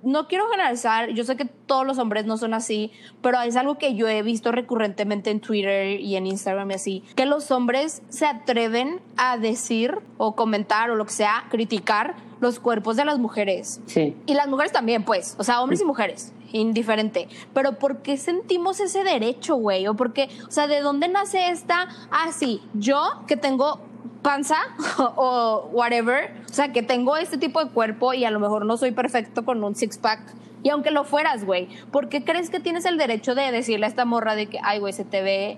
no 0.04 0.28
quiero 0.28 0.50
generalizar, 0.50 1.10
yo 1.10 1.24
sé 1.24 1.36
que 1.36 1.46
todos 1.46 1.86
los 1.86 1.98
hombres 1.98 2.26
no 2.26 2.38
son 2.38 2.54
así, 2.54 2.92
pero 3.22 3.42
es 3.42 3.56
algo 3.56 3.78
que 3.78 3.96
yo 3.96 4.08
he 4.08 4.22
visto 4.24 4.52
recurrentemente 4.52 5.30
en 5.30 5.40
Twitter 5.40 6.00
y 6.00 6.16
en 6.16 6.28
Instagram 6.28 6.72
y 6.72 6.74
así, 6.74 7.04
que 7.16 7.26
los 7.26 7.52
hombres 7.52 8.02
se 8.10 8.26
atreven 8.26 9.02
a 9.18 9.38
decir 9.38 10.00
o 10.18 10.36
comentar 10.36 10.92
o 10.92 10.96
lo 10.96 11.06
que 11.06 11.14
sea, 11.14 11.46
criticar 11.50 12.16
los 12.40 12.60
cuerpos 12.60 12.96
de 12.96 13.06
las 13.06 13.20
mujeres. 13.20 13.82
Sí. 13.86 14.16
Y 14.26 14.34
las 14.34 14.48
mujeres 14.48 14.72
también, 14.72 15.04
pues, 15.04 15.36
o 15.38 15.44
sea, 15.44 15.62
hombres 15.62 15.82
y 15.82 15.86
mujeres, 15.86 16.34
indiferente. 16.52 17.28
Pero 17.54 17.78
¿por 17.78 18.02
qué 18.02 18.18
sentimos 18.18 18.80
ese 18.80 19.04
derecho, 19.04 19.56
güey? 19.56 19.88
O 19.88 19.96
porque, 19.96 20.30
o 20.48 20.52
sea, 20.52 20.68
¿de 20.68 20.82
dónde 20.82 21.08
nace 21.08 21.50
esta? 21.50 21.88
Ah, 22.10 22.32
sí, 22.32 22.62
yo 22.74 23.00
que 23.28 23.38
tengo 23.38 23.80
panza 24.22 24.58
o 25.16 25.70
whatever, 25.72 26.32
o 26.50 26.54
sea, 26.54 26.72
que 26.72 26.84
tengo 26.84 27.18
este 27.18 27.38
tipo 27.38 27.64
de 27.64 27.72
cuerpo 27.72 28.14
y 28.14 28.26
a 28.26 28.32
lo 28.32 28.40
mejor 28.40 28.66
no 28.66 28.78
soy 28.78 28.92
perfecto 28.92 29.44
con 29.46 29.64
un 29.64 29.76
six 29.76 29.98
pack. 29.98 30.20
Y 30.64 30.70
aunque 30.70 30.92
lo 30.92 31.04
fueras, 31.04 31.44
güey, 31.44 31.68
¿por 31.92 32.08
qué 32.08 32.24
crees 32.24 32.50
que 32.50 32.60
tienes 32.60 32.86
el 32.86 32.98
derecho 32.98 33.34
de 33.34 33.52
decirle 33.52 33.88
a 33.88 33.90
esta 33.90 34.06
morra 34.06 34.36
de 34.36 34.48
que, 34.48 34.60
ay, 34.64 34.80
güey, 34.80 34.94
se 34.94 35.06
te 35.06 35.24
ve 35.24 35.58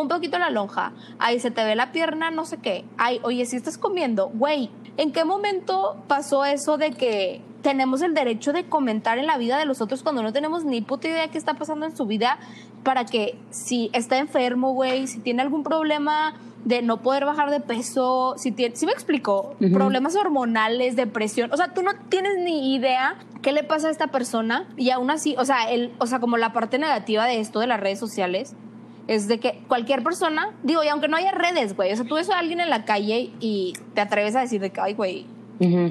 un 0.00 0.08
poquito 0.08 0.38
la 0.38 0.50
lonja, 0.50 0.92
ay, 1.18 1.40
se 1.40 1.50
te 1.50 1.64
ve 1.64 1.74
la 1.74 1.92
pierna, 1.92 2.30
no 2.30 2.44
sé 2.44 2.58
qué, 2.58 2.84
ay, 2.98 3.20
oye, 3.22 3.44
si 3.46 3.56
estás 3.56 3.78
comiendo, 3.78 4.28
güey, 4.28 4.70
¿en 4.96 5.12
qué 5.12 5.24
momento 5.24 5.96
pasó 6.08 6.44
eso 6.44 6.78
de 6.78 6.92
que 6.92 7.42
tenemos 7.62 8.00
el 8.02 8.14
derecho 8.14 8.52
de 8.52 8.64
comentar 8.64 9.18
en 9.18 9.26
la 9.26 9.38
vida 9.38 9.58
de 9.58 9.64
los 9.64 9.80
otros 9.80 10.02
cuando 10.02 10.22
no 10.22 10.32
tenemos 10.32 10.64
ni 10.64 10.82
puta 10.82 11.08
idea 11.08 11.28
qué 11.28 11.38
está 11.38 11.54
pasando 11.54 11.84
en 11.84 11.96
su 11.96 12.06
vida 12.06 12.38
para 12.84 13.04
que 13.04 13.36
si 13.50 13.90
está 13.92 14.18
enfermo, 14.18 14.72
güey, 14.72 15.08
si 15.08 15.18
tiene 15.18 15.42
algún 15.42 15.64
problema 15.64 16.34
de 16.64 16.82
no 16.82 17.02
poder 17.02 17.24
bajar 17.24 17.50
de 17.50 17.60
peso, 17.60 18.34
si 18.38 18.52
tiene, 18.52 18.74
si 18.76 18.86
me 18.86 18.92
explico, 18.92 19.54
problemas 19.72 20.16
hormonales, 20.16 20.96
depresión, 20.96 21.52
o 21.52 21.56
sea, 21.56 21.74
tú 21.74 21.82
no 21.82 21.92
tienes 22.08 22.38
ni 22.38 22.74
idea 22.74 23.16
qué 23.42 23.52
le 23.52 23.62
pasa 23.62 23.88
a 23.88 23.90
esta 23.90 24.08
persona 24.08 24.68
y 24.76 24.90
aún 24.90 25.10
así, 25.10 25.36
o 25.38 25.44
sea, 25.44 25.70
el, 25.70 25.92
o 25.98 26.06
sea, 26.06 26.18
como 26.18 26.36
la 26.36 26.52
parte 26.52 26.78
negativa 26.78 27.24
de 27.24 27.40
esto 27.40 27.60
de 27.60 27.68
las 27.68 27.78
redes 27.78 28.00
sociales 28.00 28.56
es 29.08 29.28
de 29.28 29.38
que 29.38 29.62
cualquier 29.68 30.02
persona, 30.02 30.54
digo, 30.62 30.82
y 30.82 30.88
aunque 30.88 31.08
no 31.08 31.16
haya 31.16 31.32
redes, 31.32 31.76
güey, 31.76 31.92
o 31.92 31.96
sea, 31.96 32.04
tú 32.04 32.16
ves 32.16 32.30
a 32.30 32.38
alguien 32.38 32.60
en 32.60 32.70
la 32.70 32.84
calle 32.84 33.32
y 33.40 33.74
te 33.94 34.00
atreves 34.00 34.34
a 34.36 34.40
decir 34.40 34.60
de 34.60 34.70
que, 34.70 34.80
ay, 34.80 34.94
güey, 34.94 35.26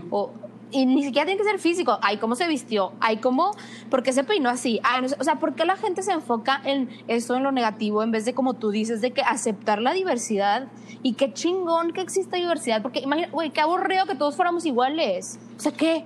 o, 0.09 0.31
y 0.71 0.85
ni 0.85 1.03
siquiera 1.03 1.25
tiene 1.25 1.41
que 1.41 1.47
ser 1.47 1.59
físico. 1.59 1.99
Ay, 2.01 2.17
cómo 2.17 2.35
se 2.35 2.47
vistió. 2.47 2.93
Ay, 2.99 3.17
cómo, 3.17 3.51
¿por 3.89 4.03
qué 4.03 4.11
se 4.11 4.23
peinó 4.23 4.49
así? 4.49 4.79
Ay, 4.83 5.01
no 5.01 5.09
sé. 5.09 5.15
O 5.19 5.23
sea, 5.23 5.35
¿por 5.35 5.55
qué 5.55 5.65
la 5.65 5.77
gente 5.77 6.03
se 6.03 6.11
enfoca 6.11 6.61
en 6.65 6.89
esto, 7.07 7.35
en 7.35 7.43
lo 7.43 7.51
negativo, 7.51 8.03
en 8.03 8.11
vez 8.11 8.25
de, 8.25 8.33
como 8.33 8.55
tú 8.55 8.71
dices, 8.71 8.99
de 9.01 9.11
que 9.11 9.21
aceptar 9.21 9.81
la 9.81 9.93
diversidad? 9.93 10.67
Y 11.01 11.13
qué 11.13 11.31
chingón 11.33 11.93
que 11.93 12.01
exista 12.01 12.37
diversidad. 12.37 12.81
Porque 12.81 12.99
imagínate, 12.99 13.31
güey, 13.31 13.51
qué 13.51 13.61
aburrido 13.61 14.05
que 14.05 14.15
todos 14.15 14.35
fuéramos 14.35 14.65
iguales. 14.65 15.39
O 15.57 15.59
sea, 15.59 15.71
¿qué? 15.71 16.03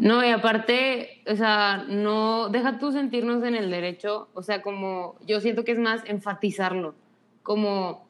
No, 0.00 0.24
y 0.24 0.30
aparte, 0.30 1.22
o 1.30 1.36
sea, 1.36 1.84
no, 1.88 2.48
deja 2.48 2.78
tú 2.78 2.90
sentirnos 2.90 3.44
en 3.44 3.54
el 3.54 3.70
derecho, 3.70 4.28
o 4.32 4.42
sea, 4.42 4.62
como, 4.62 5.16
yo 5.26 5.40
siento 5.40 5.62
que 5.62 5.72
es 5.72 5.78
más 5.78 6.02
enfatizarlo, 6.06 6.94
como 7.42 8.08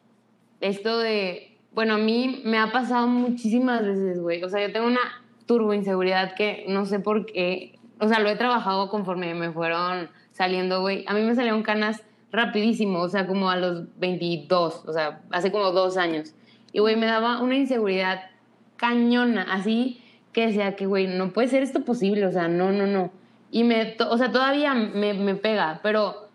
esto 0.61 0.98
de, 0.98 1.59
bueno, 1.72 1.94
a 1.94 1.98
mí 1.98 2.42
me 2.44 2.59
ha 2.59 2.70
pasado 2.70 3.09
muchísimas 3.09 3.85
veces, 3.85 4.20
güey, 4.20 4.42
o 4.44 4.48
sea, 4.48 4.64
yo 4.64 4.72
tengo 4.72 4.87
una 4.87 5.00
turbo 5.46 5.74
inseguridad 5.74 6.37
que 6.37 6.64
no 6.68 6.87
sé 6.87 7.00
por 7.00 7.26
qué, 7.26 7.76
o 7.98 8.07
sea, 8.07 8.20
lo 8.20 8.31
he 8.31 8.37
trabajado 8.37 8.88
conforme 8.88 9.35
me 9.35 9.50
fueron 9.50 10.09
saliendo, 10.31 10.81
güey. 10.81 11.05
A 11.07 11.12
mí 11.12 11.22
me 11.22 11.35
salieron 11.35 11.62
canas 11.62 12.03
rapidísimo, 12.33 13.00
o 13.00 13.09
sea, 13.09 13.26
como 13.26 13.50
a 13.50 13.57
los 13.57 13.98
22, 13.98 14.85
o 14.87 14.92
sea, 14.92 15.20
hace 15.31 15.53
como 15.53 15.70
dos 15.72 15.96
años. 15.96 16.35
Y, 16.72 16.79
güey, 16.79 16.96
me 16.96 17.07
daba 17.07 17.42
una 17.42 17.57
inseguridad 17.57 18.31
cañona, 18.76 19.42
así 19.50 19.99
que 20.32 20.46
decía 20.46 20.76
que, 20.76 20.86
güey, 20.86 21.06
no 21.06 21.32
puede 21.32 21.48
ser 21.48 21.62
esto 21.62 21.84
posible, 21.84 22.26
o 22.26 22.32
sea, 22.32 22.48
no, 22.48 22.72
no, 22.72 22.86
no. 22.86 23.10
Y 23.50 23.64
me, 23.64 23.96
o 24.08 24.16
sea, 24.16 24.30
todavía 24.30 24.74
me, 24.74 25.14
me 25.14 25.34
pega, 25.34 25.80
pero 25.82 26.28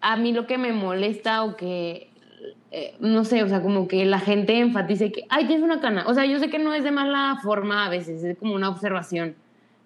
a 0.00 0.16
mí 0.16 0.32
lo 0.32 0.46
que 0.46 0.58
me 0.58 0.72
molesta 0.72 1.42
o 1.42 1.56
que 1.56 2.10
eh, 2.78 2.94
no 3.00 3.24
sé, 3.24 3.42
o 3.42 3.48
sea, 3.48 3.62
como 3.62 3.88
que 3.88 4.04
la 4.04 4.18
gente 4.18 4.58
enfatice 4.58 5.12
que, 5.12 5.24
ay, 5.28 5.46
tienes 5.46 5.64
una 5.64 5.80
cana. 5.80 6.04
O 6.08 6.14
sea, 6.14 6.26
yo 6.26 6.38
sé 6.38 6.50
que 6.50 6.58
no 6.58 6.74
es 6.74 6.84
de 6.84 6.90
mala 6.90 7.38
forma 7.42 7.86
a 7.86 7.88
veces, 7.88 8.22
es 8.24 8.36
como 8.36 8.54
una 8.54 8.68
observación. 8.68 9.36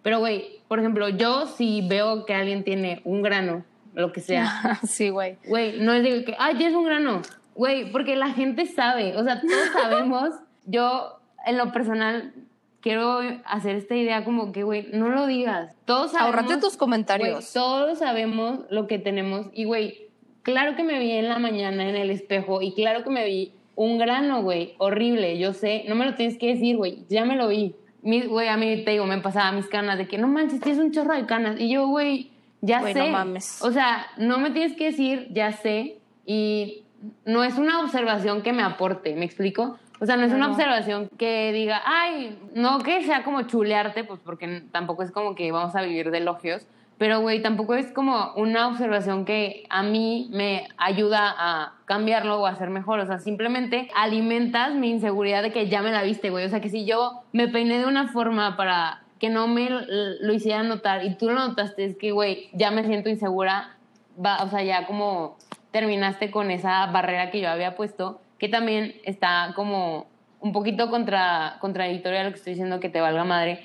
Pero, 0.02 0.18
güey, 0.18 0.60
por 0.66 0.78
ejemplo, 0.78 1.08
yo 1.08 1.46
si 1.46 1.86
veo 1.86 2.24
que 2.24 2.34
alguien 2.34 2.64
tiene 2.64 3.02
un 3.04 3.22
grano, 3.22 3.64
lo 3.94 4.12
que 4.12 4.20
sea. 4.20 4.80
sí, 4.86 5.10
güey. 5.10 5.36
Güey, 5.46 5.80
no 5.80 5.92
es 5.92 6.02
de 6.02 6.24
que, 6.24 6.34
ay, 6.38 6.56
tienes 6.56 6.74
un 6.74 6.84
grano. 6.84 7.22
Güey, 7.54 7.92
porque 7.92 8.16
la 8.16 8.30
gente 8.30 8.66
sabe, 8.66 9.16
o 9.16 9.24
sea, 9.24 9.40
todos 9.40 9.68
sabemos. 9.72 10.30
yo, 10.66 11.20
en 11.46 11.58
lo 11.58 11.72
personal, 11.72 12.32
quiero 12.80 13.20
hacer 13.44 13.76
esta 13.76 13.94
idea 13.94 14.24
como 14.24 14.52
que, 14.52 14.62
güey, 14.62 14.88
no 14.92 15.08
lo 15.08 15.26
digas. 15.26 15.74
Todos 15.84 16.12
sabemos. 16.12 16.36
Ahorrate 16.36 16.60
tus 16.60 16.76
comentarios. 16.76 17.52
todos 17.52 17.98
sabemos 17.98 18.60
lo 18.70 18.86
que 18.86 18.98
tenemos 18.98 19.46
y, 19.52 19.64
güey, 19.64 20.08
claro 20.42 20.76
que 20.76 20.82
me 20.82 20.98
vi 20.98 21.12
en 21.12 21.28
la 21.28 21.38
mañana 21.38 21.88
en 21.88 21.96
el 21.96 22.10
espejo 22.10 22.62
y 22.62 22.72
claro 22.74 23.04
que 23.04 23.10
me 23.10 23.24
vi 23.24 23.52
un 23.76 23.98
grano, 23.98 24.42
güey, 24.42 24.74
horrible, 24.78 25.38
yo 25.38 25.54
sé, 25.54 25.84
no 25.88 25.94
me 25.94 26.04
lo 26.04 26.14
tienes 26.14 26.36
que 26.36 26.48
decir, 26.48 26.76
güey, 26.76 27.04
ya 27.08 27.24
me 27.24 27.36
lo 27.36 27.48
vi. 27.48 27.74
Güey, 28.02 28.48
a 28.48 28.56
mí 28.56 28.82
te 28.84 28.90
digo, 28.92 29.06
me 29.06 29.18
pasaba 29.18 29.52
mis 29.52 29.66
canas 29.68 29.98
de 29.98 30.06
que 30.06 30.18
no 30.18 30.26
manches, 30.26 30.60
tienes 30.60 30.82
un 30.82 30.90
chorro 30.90 31.14
de 31.14 31.26
canas. 31.26 31.58
Y 31.58 31.70
yo, 31.70 31.86
güey, 31.86 32.30
ya 32.60 32.82
sé. 32.82 32.94
No 32.94 33.06
mames. 33.08 33.62
O 33.62 33.72
sea, 33.72 34.06
no 34.16 34.38
me 34.38 34.50
tienes 34.50 34.76
que 34.76 34.86
decir, 34.86 35.28
ya 35.32 35.52
sé. 35.52 35.98
Y 36.26 36.84
no 37.24 37.44
es 37.44 37.56
una 37.56 37.80
observación 37.80 38.42
que 38.42 38.52
me 38.52 38.62
aporte, 38.62 39.14
¿me 39.14 39.24
explico? 39.24 39.78
O 40.00 40.06
sea, 40.06 40.16
no 40.16 40.24
es 40.24 40.32
una 40.32 40.48
observación 40.48 41.08
que 41.18 41.52
diga, 41.52 41.82
ay, 41.84 42.38
no 42.54 42.78
que 42.78 43.04
sea 43.04 43.22
como 43.22 43.42
chulearte, 43.42 44.04
pues 44.04 44.18
porque 44.24 44.62
tampoco 44.72 45.02
es 45.02 45.10
como 45.10 45.34
que 45.34 45.52
vamos 45.52 45.76
a 45.76 45.82
vivir 45.82 46.10
de 46.10 46.18
elogios, 46.18 46.66
pero, 47.00 47.22
güey, 47.22 47.40
tampoco 47.40 47.72
es 47.76 47.92
como 47.92 48.34
una 48.36 48.68
observación 48.68 49.24
que 49.24 49.64
a 49.70 49.82
mí 49.82 50.28
me 50.32 50.68
ayuda 50.76 51.34
a 51.34 51.72
cambiarlo 51.86 52.42
o 52.42 52.46
a 52.46 52.54
ser 52.56 52.68
mejor. 52.68 53.00
O 53.00 53.06
sea, 53.06 53.18
simplemente 53.18 53.88
alimentas 53.96 54.74
mi 54.74 54.90
inseguridad 54.90 55.42
de 55.42 55.50
que 55.50 55.70
ya 55.70 55.80
me 55.80 55.92
la 55.92 56.02
viste, 56.02 56.28
güey. 56.28 56.44
O 56.44 56.50
sea, 56.50 56.60
que 56.60 56.68
si 56.68 56.84
yo 56.84 57.22
me 57.32 57.48
peiné 57.48 57.78
de 57.78 57.86
una 57.86 58.08
forma 58.08 58.54
para 58.58 59.02
que 59.18 59.30
no 59.30 59.48
me 59.48 59.70
lo 59.70 60.30
hiciera 60.34 60.62
notar 60.62 61.02
y 61.02 61.14
tú 61.14 61.30
lo 61.30 61.36
notaste, 61.36 61.86
es 61.86 61.96
que, 61.96 62.12
güey, 62.12 62.50
ya 62.52 62.70
me 62.70 62.84
siento 62.84 63.08
insegura. 63.08 63.78
Va, 64.22 64.42
o 64.42 64.50
sea, 64.50 64.62
ya 64.62 64.86
como 64.86 65.38
terminaste 65.70 66.30
con 66.30 66.50
esa 66.50 66.84
barrera 66.88 67.30
que 67.30 67.40
yo 67.40 67.48
había 67.48 67.76
puesto, 67.76 68.20
que 68.40 68.48
también 68.48 68.96
está 69.04 69.52
como 69.54 70.06
un 70.40 70.52
poquito 70.52 70.90
contra, 70.90 71.58
contradictoria 71.60 72.22
a 72.22 72.24
lo 72.24 72.30
que 72.30 72.38
estoy 72.38 72.54
diciendo, 72.54 72.80
que 72.80 72.88
te 72.88 73.00
valga 73.00 73.22
madre. 73.24 73.62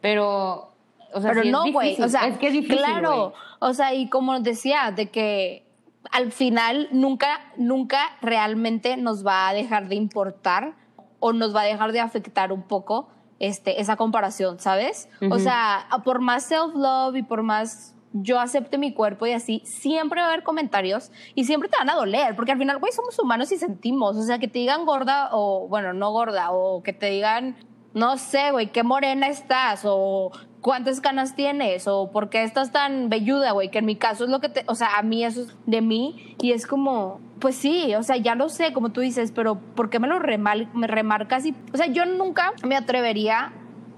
Pero 0.00 0.72
o 1.12 1.20
sea, 1.20 1.32
pero 1.32 1.44
no, 1.44 1.70
güey. 1.70 2.00
O 2.02 2.08
sea, 2.08 2.26
es 2.26 2.38
que 2.38 2.48
es 2.48 2.54
difícil. 2.54 2.78
Claro. 2.78 3.34
O 3.60 3.74
sea, 3.74 3.94
y 3.94 4.08
como 4.08 4.40
decía, 4.40 4.90
de 4.90 5.10
que 5.10 5.66
al 6.10 6.32
final 6.32 6.88
nunca, 6.90 7.40
nunca 7.56 8.00
realmente 8.20 8.96
nos 8.96 9.24
va 9.24 9.48
a 9.48 9.54
dejar 9.54 9.88
de 9.88 9.94
importar 9.94 10.74
o 11.20 11.32
nos 11.32 11.54
va 11.54 11.60
a 11.60 11.64
dejar 11.64 11.92
de 11.92 12.00
afectar 12.00 12.50
un 12.50 12.62
poco 12.62 13.08
este, 13.38 13.80
esa 13.80 13.96
comparación, 13.96 14.58
¿sabes? 14.58 15.08
O 15.30 15.38
sea, 15.38 15.86
por 16.04 16.20
más 16.20 16.44
self-love 16.44 17.16
y 17.16 17.22
por 17.22 17.42
más 17.42 17.93
yo 18.14 18.40
acepte 18.40 18.78
mi 18.78 18.94
cuerpo 18.94 19.26
y 19.26 19.32
así, 19.32 19.60
siempre 19.64 20.20
va 20.20 20.28
a 20.28 20.30
haber 20.30 20.44
comentarios 20.44 21.10
y 21.34 21.44
siempre 21.44 21.68
te 21.68 21.76
van 21.76 21.90
a 21.90 21.94
doler, 21.94 22.34
porque 22.36 22.52
al 22.52 22.58
final, 22.58 22.78
güey, 22.78 22.92
somos 22.92 23.18
humanos 23.18 23.52
y 23.52 23.58
sentimos. 23.58 24.16
O 24.16 24.22
sea, 24.22 24.38
que 24.38 24.48
te 24.48 24.60
digan 24.60 24.86
gorda 24.86 25.28
o, 25.32 25.68
bueno, 25.68 25.92
no 25.92 26.12
gorda, 26.12 26.52
o 26.52 26.82
que 26.82 26.92
te 26.92 27.06
digan, 27.06 27.56
no 27.92 28.16
sé, 28.16 28.52
güey, 28.52 28.72
qué 28.72 28.84
morena 28.84 29.26
estás, 29.26 29.82
o 29.84 30.30
cuántas 30.64 31.02
canas 31.02 31.36
tienes 31.36 31.86
o 31.86 32.10
por 32.10 32.30
qué 32.30 32.42
estás 32.42 32.72
tan 32.72 33.10
velluda, 33.10 33.52
güey, 33.52 33.70
que 33.70 33.80
en 33.80 33.84
mi 33.84 33.96
caso 33.96 34.24
es 34.24 34.30
lo 34.30 34.40
que 34.40 34.48
te, 34.48 34.64
o 34.66 34.74
sea, 34.74 34.96
a 34.96 35.02
mí 35.02 35.22
eso 35.22 35.42
es 35.42 35.54
de 35.66 35.82
mí 35.82 36.36
y 36.40 36.52
es 36.52 36.66
como, 36.66 37.20
pues 37.38 37.54
sí, 37.54 37.94
o 37.94 38.02
sea, 38.02 38.16
ya 38.16 38.34
lo 38.34 38.48
sé, 38.48 38.72
como 38.72 38.90
tú 38.90 39.02
dices, 39.02 39.30
pero 39.30 39.56
¿por 39.56 39.90
qué 39.90 39.98
me 39.98 40.08
lo 40.08 40.18
me 40.20 40.86
remarcas? 40.86 41.44
Y, 41.44 41.54
o 41.74 41.76
sea, 41.76 41.86
yo 41.86 42.06
nunca 42.06 42.54
me 42.66 42.76
atrevería 42.76 43.52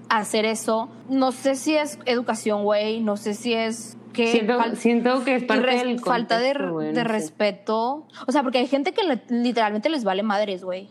a 0.09 0.17
hacer 0.17 0.43
eso. 0.43 0.89
No 1.09 1.31
sé 1.31 1.55
si 1.55 1.75
es 1.75 1.99
educación, 2.05 2.63
güey, 2.65 2.99
no 2.99 3.15
sé 3.15 3.33
si 3.33 3.53
es 3.53 3.97
que 4.17 4.31
siento, 4.31 4.59
siento, 4.75 5.23
que 5.23 5.35
es 5.35 5.43
parte 5.43 5.77
del 5.77 5.99
falta 5.99 6.39
de, 6.39 6.53
de 6.93 7.03
respeto. 7.03 8.07
O 8.27 8.31
sea, 8.31 8.43
porque 8.43 8.57
hay 8.57 8.67
gente 8.67 8.91
que 8.93 9.01
literalmente 9.29 9.89
les 9.89 10.03
vale 10.03 10.23
madres, 10.23 10.63
güey. 10.63 10.89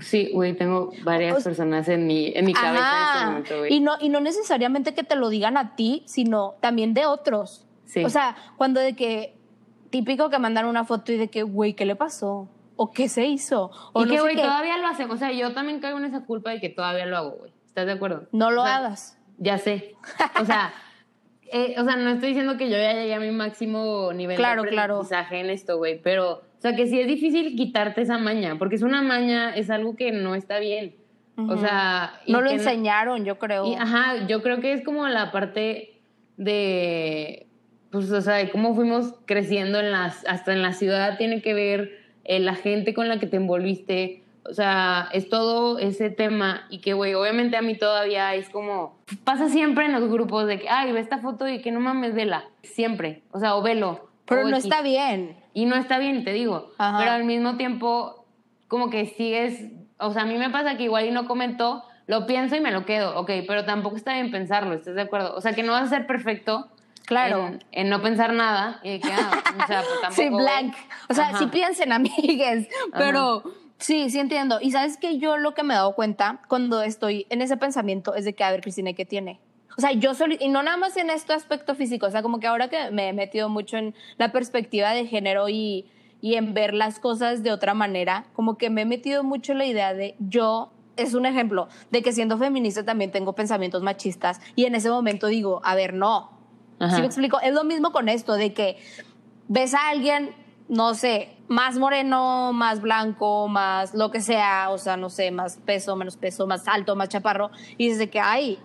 Sí, 0.00 0.30
güey, 0.32 0.54
tengo 0.54 0.92
varias 1.04 1.42
personas 1.42 1.88
en 1.88 2.06
mi, 2.06 2.32
en 2.34 2.44
mi 2.44 2.52
cabeza 2.52 2.82
en 2.82 3.12
este 3.14 3.26
momento, 3.26 3.58
güey. 3.58 3.74
Y 3.74 3.80
no, 3.80 3.92
y 3.98 4.10
no 4.10 4.20
necesariamente 4.20 4.92
que 4.92 5.04
te 5.04 5.16
lo 5.16 5.30
digan 5.30 5.56
a 5.56 5.74
ti, 5.74 6.02
sino 6.06 6.56
también 6.60 6.92
de 6.92 7.06
otros. 7.06 7.66
Sí. 7.86 8.04
O 8.04 8.10
sea, 8.10 8.36
cuando 8.58 8.80
de 8.80 8.94
que, 8.94 9.38
típico 9.88 10.28
que 10.28 10.38
mandan 10.38 10.66
una 10.66 10.84
foto 10.84 11.12
y 11.12 11.16
de 11.16 11.28
que, 11.28 11.42
güey, 11.44 11.72
¿qué 11.72 11.86
le 11.86 11.96
pasó? 11.96 12.48
¿O 12.76 12.92
qué 12.92 13.08
se 13.08 13.24
hizo? 13.24 13.70
O 13.94 14.04
y 14.04 14.08
que, 14.08 14.20
güey, 14.20 14.36
todavía 14.36 14.76
lo 14.76 14.86
hacemos. 14.86 15.16
O 15.16 15.18
sea, 15.18 15.32
yo 15.32 15.54
también 15.54 15.80
caigo 15.80 15.96
en 15.98 16.04
esa 16.04 16.24
culpa 16.24 16.50
de 16.50 16.60
que 16.60 16.68
todavía 16.68 17.06
lo 17.06 17.16
hago, 17.16 17.30
güey. 17.30 17.52
¿Estás 17.66 17.86
de 17.86 17.92
acuerdo? 17.92 18.28
No 18.32 18.50
lo 18.50 18.62
hagas. 18.62 19.18
Ya 19.38 19.56
sé. 19.56 19.94
O 20.38 20.44
sea, 20.44 20.74
eh, 21.52 21.74
o 21.78 21.84
sea, 21.84 21.96
no 21.96 22.10
estoy 22.10 22.30
diciendo 22.30 22.56
que 22.56 22.70
yo 22.70 22.76
ya 22.76 22.92
llegué 22.92 23.14
a 23.14 23.20
mi 23.20 23.30
máximo 23.30 24.12
nivel 24.12 24.36
claro, 24.36 24.62
de 24.62 24.68
aprendizaje 24.68 25.28
claro. 25.28 25.44
en 25.44 25.50
esto, 25.50 25.76
güey, 25.76 26.00
pero 26.00 26.42
o 26.58 26.60
sea, 26.60 26.74
que 26.74 26.86
sí 26.86 26.98
es 26.98 27.06
difícil 27.06 27.54
quitarte 27.54 28.00
esa 28.02 28.18
maña, 28.18 28.56
porque 28.58 28.76
es 28.76 28.82
una 28.82 29.02
maña, 29.02 29.54
es 29.54 29.68
algo 29.70 29.94
que 29.94 30.10
no 30.12 30.34
está 30.34 30.58
bien. 30.58 30.94
O 31.36 31.58
sea... 31.58 32.18
No 32.26 32.40
lo 32.40 32.48
enseñaron, 32.48 33.26
yo 33.26 33.38
creo. 33.38 33.66
Y, 33.66 33.74
ajá, 33.74 34.26
yo 34.26 34.42
creo 34.42 34.60
que 34.60 34.72
es 34.72 34.82
como 34.82 35.06
la 35.06 35.32
parte 35.32 36.00
de... 36.38 37.46
Pues, 37.90 38.10
o 38.10 38.20
sea, 38.22 38.34
de 38.34 38.50
cómo 38.50 38.74
fuimos 38.74 39.14
creciendo 39.26 39.78
en 39.80 39.92
las, 39.92 40.24
hasta 40.26 40.52
en 40.52 40.62
la 40.62 40.72
ciudad 40.72 41.18
tiene 41.18 41.42
que 41.42 41.52
ver 41.52 41.98
eh, 42.24 42.40
la 42.40 42.54
gente 42.54 42.94
con 42.94 43.08
la 43.08 43.18
que 43.18 43.26
te 43.26 43.36
envolviste. 43.36 44.22
O 44.48 44.54
sea, 44.54 45.08
es 45.12 45.28
todo 45.28 45.78
ese 45.78 46.10
tema 46.10 46.66
y 46.70 46.80
que, 46.80 46.94
güey, 46.94 47.14
obviamente 47.14 47.56
a 47.56 47.62
mí 47.62 47.76
todavía 47.76 48.34
es 48.34 48.48
como... 48.50 48.98
Pasa 49.24 49.48
siempre 49.48 49.86
en 49.86 49.92
los 49.92 50.08
grupos 50.10 50.46
de 50.46 50.60
que, 50.60 50.68
ay, 50.68 50.92
ve 50.92 51.00
esta 51.00 51.18
foto 51.18 51.48
y 51.48 51.60
que 51.60 51.72
no 51.72 51.80
mames, 51.80 52.14
vela. 52.14 52.44
Siempre. 52.62 53.22
O 53.32 53.40
sea, 53.40 53.56
o 53.56 53.62
velo. 53.62 54.08
Pero 54.26 54.48
no 54.48 54.56
está 54.56 54.82
bien. 54.82 55.36
Y 55.54 55.66
no 55.66 55.76
está 55.76 55.98
bien, 55.98 56.24
te 56.24 56.32
digo. 56.32 56.72
Pero 56.76 57.10
al 57.10 57.24
mismo 57.24 57.56
tiempo, 57.56 58.26
como 58.68 58.90
que 58.90 59.06
sigues. 59.06 59.70
O 59.98 60.12
sea, 60.12 60.22
a 60.22 60.26
mí 60.26 60.36
me 60.36 60.50
pasa 60.50 60.76
que 60.76 60.84
igual 60.84 61.06
y 61.06 61.10
no 61.10 61.26
comentó, 61.26 61.84
lo 62.06 62.26
pienso 62.26 62.56
y 62.56 62.60
me 62.60 62.72
lo 62.72 62.84
quedo. 62.84 63.18
Ok, 63.18 63.30
pero 63.46 63.64
tampoco 63.64 63.96
está 63.96 64.14
bien 64.14 64.30
pensarlo, 64.30 64.74
¿estás 64.74 64.94
de 64.94 65.02
acuerdo? 65.02 65.34
O 65.34 65.40
sea, 65.40 65.52
que 65.52 65.62
no 65.62 65.72
vas 65.72 65.84
a 65.84 65.96
ser 65.96 66.06
perfecto. 66.06 66.68
Claro. 67.06 67.52
En, 67.70 67.88
no 67.88 68.02
pensar 68.02 68.32
nada. 68.32 68.80
Y 68.82 68.98
que, 68.98 69.12
ah, 69.12 69.42
o 69.62 69.66
sea, 69.66 69.82
pues 69.82 70.00
tampoco. 70.02 70.14
Sí, 70.14 70.28
blank. 70.28 70.74
O 71.08 71.14
sea, 71.14 71.38
sí 71.38 71.46
piensen, 71.46 71.92
amigues. 71.92 72.68
Pero. 72.92 73.44
Sí, 73.78 74.10
sí 74.10 74.18
entiendo. 74.18 74.58
Y 74.60 74.70
sabes 74.70 74.96
que 74.96 75.18
yo 75.18 75.36
lo 75.36 75.54
que 75.54 75.62
me 75.62 75.74
he 75.74 75.76
dado 75.76 75.94
cuenta 75.94 76.40
cuando 76.48 76.82
estoy 76.82 77.26
en 77.30 77.42
ese 77.42 77.56
pensamiento 77.56 78.14
es 78.14 78.24
de 78.24 78.34
que, 78.34 78.44
a 78.44 78.50
ver, 78.50 78.60
Cristina, 78.62 78.92
¿qué 78.94 79.04
tiene? 79.04 79.40
O 79.76 79.80
sea, 79.80 79.92
yo 79.92 80.14
solo, 80.14 80.34
y 80.38 80.48
no 80.48 80.62
nada 80.62 80.78
más 80.78 80.96
en 80.96 81.10
este 81.10 81.34
aspecto 81.34 81.74
físico, 81.74 82.06
o 82.06 82.10
sea, 82.10 82.22
como 82.22 82.40
que 82.40 82.46
ahora 82.46 82.68
que 82.68 82.90
me 82.90 83.08
he 83.08 83.12
metido 83.12 83.50
mucho 83.50 83.76
en 83.76 83.94
la 84.16 84.32
perspectiva 84.32 84.92
de 84.92 85.06
género 85.06 85.50
y, 85.50 85.84
y 86.22 86.36
en 86.36 86.54
ver 86.54 86.72
las 86.72 86.98
cosas 86.98 87.42
de 87.42 87.52
otra 87.52 87.74
manera, 87.74 88.24
como 88.32 88.56
que 88.56 88.70
me 88.70 88.82
he 88.82 88.86
metido 88.86 89.22
mucho 89.22 89.52
en 89.52 89.58
la 89.58 89.66
idea 89.66 89.92
de 89.92 90.16
yo, 90.18 90.72
es 90.96 91.12
un 91.12 91.26
ejemplo 91.26 91.68
de 91.90 92.00
que 92.00 92.12
siendo 92.12 92.38
feminista 92.38 92.84
también 92.86 93.10
tengo 93.10 93.34
pensamientos 93.34 93.82
machistas 93.82 94.40
y 94.54 94.64
en 94.64 94.74
ese 94.74 94.88
momento 94.88 95.26
digo, 95.26 95.60
a 95.62 95.74
ver, 95.74 95.92
no. 95.92 96.30
Ajá. 96.78 96.96
¿Sí 96.96 97.00
me 97.02 97.06
explico? 97.06 97.38
Es 97.40 97.52
lo 97.52 97.64
mismo 97.64 97.92
con 97.92 98.08
esto, 98.08 98.32
de 98.32 98.54
que 98.54 98.78
ves 99.48 99.74
a 99.74 99.88
alguien, 99.90 100.34
no 100.68 100.94
sé, 100.94 101.35
más 101.48 101.78
moreno, 101.78 102.52
más 102.52 102.80
blanco, 102.80 103.48
más 103.48 103.94
lo 103.94 104.10
que 104.10 104.20
sea, 104.20 104.70
o 104.70 104.78
sea, 104.78 104.96
no 104.96 105.10
sé, 105.10 105.30
más 105.30 105.58
peso, 105.64 105.94
menos 105.96 106.16
peso, 106.16 106.46
más 106.46 106.66
alto, 106.68 106.96
más 106.96 107.08
chaparro, 107.08 107.50
y 107.78 107.84
dices 107.84 107.98
de 107.98 108.10
que 108.10 108.20
hay. 108.20 108.58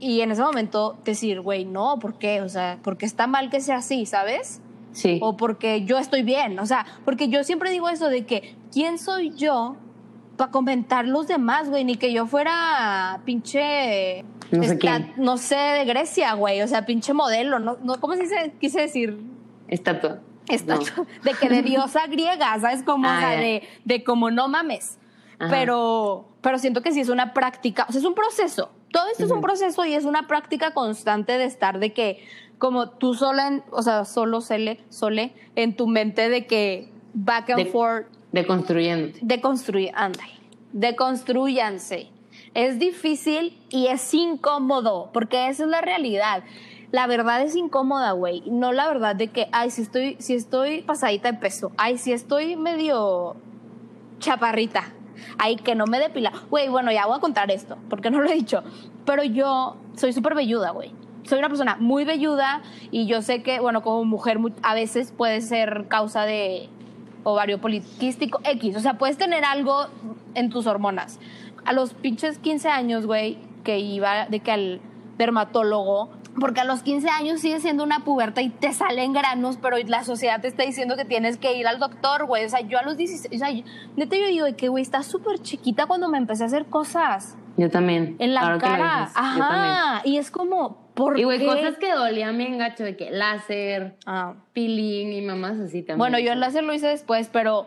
Y 0.00 0.20
en 0.20 0.30
ese 0.30 0.42
momento 0.42 0.96
decir, 1.04 1.40
güey, 1.40 1.64
no, 1.64 1.98
¿por 1.98 2.18
qué? 2.18 2.40
O 2.42 2.48
sea, 2.48 2.78
porque 2.82 3.06
está 3.06 3.26
mal 3.26 3.50
que 3.50 3.60
sea 3.60 3.78
así, 3.78 4.06
¿sabes? 4.06 4.60
Sí. 4.92 5.18
O 5.22 5.36
porque 5.36 5.84
yo 5.84 5.98
estoy 5.98 6.22
bien. 6.22 6.58
O 6.60 6.66
sea, 6.66 6.86
porque 7.04 7.28
yo 7.28 7.42
siempre 7.44 7.70
digo 7.70 7.88
eso 7.88 8.08
de 8.08 8.24
que, 8.24 8.56
¿quién 8.72 8.98
soy 8.98 9.30
yo 9.34 9.76
para 10.36 10.50
comentar 10.52 11.04
los 11.06 11.26
demás, 11.26 11.68
güey? 11.68 11.84
Ni 11.84 11.96
que 11.96 12.12
yo 12.12 12.26
fuera 12.26 13.20
pinche. 13.24 14.24
No 14.52 14.62
sé 14.62 14.74
esta- 14.74 14.78
quién. 14.78 15.12
no 15.16 15.36
sé, 15.36 15.56
de 15.56 15.84
Grecia, 15.84 16.34
güey. 16.34 16.62
O 16.62 16.68
sea, 16.68 16.86
pinche 16.86 17.12
modelo. 17.12 17.58
No, 17.58 17.76
no, 17.82 18.00
¿Cómo 18.00 18.14
se 18.14 18.22
dice? 18.22 18.54
Quise 18.60 18.80
decir. 18.82 19.18
Estatua. 19.66 20.20
No. 20.66 20.78
De 21.24 21.32
que 21.34 21.48
de 21.48 21.62
diosa 21.62 22.06
griega, 22.06 22.58
¿sabes? 22.60 22.82
Como, 22.82 23.06
o 23.06 23.10
Ah, 23.10 23.20
sea, 23.20 23.30
de, 23.40 23.62
de 23.84 24.04
como 24.04 24.30
no 24.30 24.48
mames. 24.48 24.98
Ajá. 25.38 25.50
Pero, 25.50 26.26
pero 26.40 26.58
siento 26.58 26.82
que 26.82 26.92
sí 26.92 27.00
es 27.00 27.08
una 27.08 27.32
práctica, 27.34 27.86
o 27.88 27.92
sea, 27.92 28.00
es 28.00 28.04
un 28.06 28.14
proceso. 28.14 28.70
Todo 28.90 29.06
esto 29.12 29.24
es 29.24 29.30
un 29.30 29.40
proceso 29.42 29.84
y 29.84 29.92
es 29.94 30.04
una 30.04 30.26
práctica 30.26 30.72
constante 30.72 31.36
de 31.38 31.44
estar 31.44 31.78
de 31.78 31.92
que, 31.92 32.24
como 32.58 32.88
tú 32.90 33.14
sola, 33.14 33.46
en- 33.48 33.62
o 33.70 33.82
sea, 33.82 34.04
solo 34.04 34.40
sole, 34.40 34.80
sole, 34.88 35.32
en 35.56 35.76
tu 35.76 35.86
mente 35.86 36.28
de 36.28 36.46
que 36.46 36.90
back 37.14 37.50
and 37.50 37.64
De- 37.64 37.70
forth, 37.70 38.06
Deconstruyéndote. 38.32 39.18
de 39.22 39.40
construir, 39.40 39.90
ándale, 39.94 40.32
deconstruyanse. 40.72 42.08
Es 42.54 42.78
difícil 42.78 43.58
y 43.70 43.88
es 43.88 44.12
incómodo, 44.14 45.10
porque 45.12 45.48
esa 45.48 45.64
es 45.64 45.68
la 45.68 45.80
realidad. 45.80 46.42
La 46.90 47.06
verdad 47.06 47.42
es 47.42 47.54
incómoda, 47.54 48.12
güey. 48.12 48.42
No 48.46 48.72
la 48.72 48.88
verdad 48.88 49.14
de 49.14 49.28
que, 49.28 49.48
ay, 49.52 49.70
si 49.70 49.82
estoy, 49.82 50.16
si 50.20 50.34
estoy 50.34 50.82
pasadita 50.82 51.30
de 51.32 51.38
peso, 51.38 51.70
ay, 51.76 51.98
si 51.98 52.12
estoy 52.12 52.56
medio 52.56 53.36
chaparrita, 54.20 54.84
ay, 55.38 55.56
que 55.56 55.74
no 55.74 55.86
me 55.86 55.98
depila. 55.98 56.32
Güey, 56.50 56.68
bueno, 56.68 56.90
ya 56.92 57.06
voy 57.06 57.16
a 57.16 57.20
contar 57.20 57.50
esto, 57.50 57.76
porque 57.90 58.10
no 58.10 58.20
lo 58.20 58.30
he 58.30 58.34
dicho. 58.34 58.62
Pero 59.04 59.22
yo 59.22 59.76
soy 59.96 60.12
súper 60.12 60.34
velluda, 60.34 60.70
güey. 60.70 60.92
Soy 61.24 61.38
una 61.38 61.48
persona 61.48 61.76
muy 61.78 62.04
velluda 62.04 62.62
y 62.90 63.06
yo 63.06 63.20
sé 63.20 63.42
que, 63.42 63.60
bueno, 63.60 63.82
como 63.82 64.04
mujer 64.04 64.38
mu- 64.38 64.50
a 64.62 64.74
veces 64.74 65.12
puede 65.12 65.40
ser 65.42 65.86
causa 65.88 66.22
de 66.24 66.70
ovario 67.24 67.60
poliquístico 67.60 68.40
X. 68.44 68.76
O 68.76 68.80
sea, 68.80 68.94
puedes 68.94 69.18
tener 69.18 69.44
algo 69.44 69.88
en 70.34 70.48
tus 70.48 70.66
hormonas. 70.66 71.18
A 71.66 71.74
los 71.74 71.92
pinches 71.92 72.38
15 72.38 72.70
años, 72.70 73.04
güey, 73.04 73.36
que 73.62 73.78
iba 73.78 74.24
de 74.26 74.40
que 74.40 74.50
al 74.52 74.80
dermatólogo, 75.18 76.08
porque 76.40 76.60
a 76.60 76.64
los 76.64 76.82
15 76.82 77.08
años 77.10 77.40
sigues 77.40 77.62
siendo 77.62 77.84
una 77.84 78.00
puberta 78.04 78.40
y 78.42 78.48
te 78.50 78.72
salen 78.72 79.12
granos, 79.12 79.58
pero 79.60 79.76
la 79.86 80.04
sociedad 80.04 80.40
te 80.40 80.48
está 80.48 80.62
diciendo 80.64 80.96
que 80.96 81.04
tienes 81.04 81.36
que 81.36 81.56
ir 81.56 81.66
al 81.66 81.78
doctor, 81.78 82.26
güey. 82.26 82.44
O 82.44 82.48
sea, 82.48 82.60
yo 82.60 82.78
a 82.78 82.82
los 82.82 82.96
16, 82.96 83.34
o 83.34 83.38
sea, 83.38 83.50
yo- 83.50 83.64
neta 83.96 84.16
yo 84.16 84.26
digo 84.26 84.46
que, 84.56 84.68
güey, 84.68 84.82
estás 84.82 85.06
súper 85.06 85.38
chiquita 85.40 85.86
cuando 85.86 86.08
me 86.08 86.18
empecé 86.18 86.44
a 86.44 86.46
hacer 86.46 86.66
cosas 86.66 87.36
Yo 87.56 87.70
también. 87.70 88.16
en 88.18 88.34
la 88.34 88.58
cara. 88.58 89.00
dices. 89.02 89.16
Ajá. 89.16 90.02
Y 90.04 90.18
es 90.18 90.30
como, 90.30 90.88
¿por 90.94 91.18
Y 91.18 91.24
güey, 91.24 91.38
qué? 91.38 91.46
cosas 91.46 91.76
que 91.78 91.92
dolían 91.92 92.36
bien 92.38 92.58
gacho, 92.58 92.84
de 92.84 92.96
que 92.96 93.10
láser, 93.10 93.96
Ah. 94.06 94.34
peeling 94.52 95.12
y 95.12 95.22
mamás 95.22 95.58
así 95.58 95.82
también. 95.82 95.98
Bueno, 95.98 96.18
yo 96.18 96.32
el 96.32 96.40
láser 96.40 96.64
lo 96.64 96.72
hice 96.74 96.88
después, 96.88 97.28
pero 97.32 97.66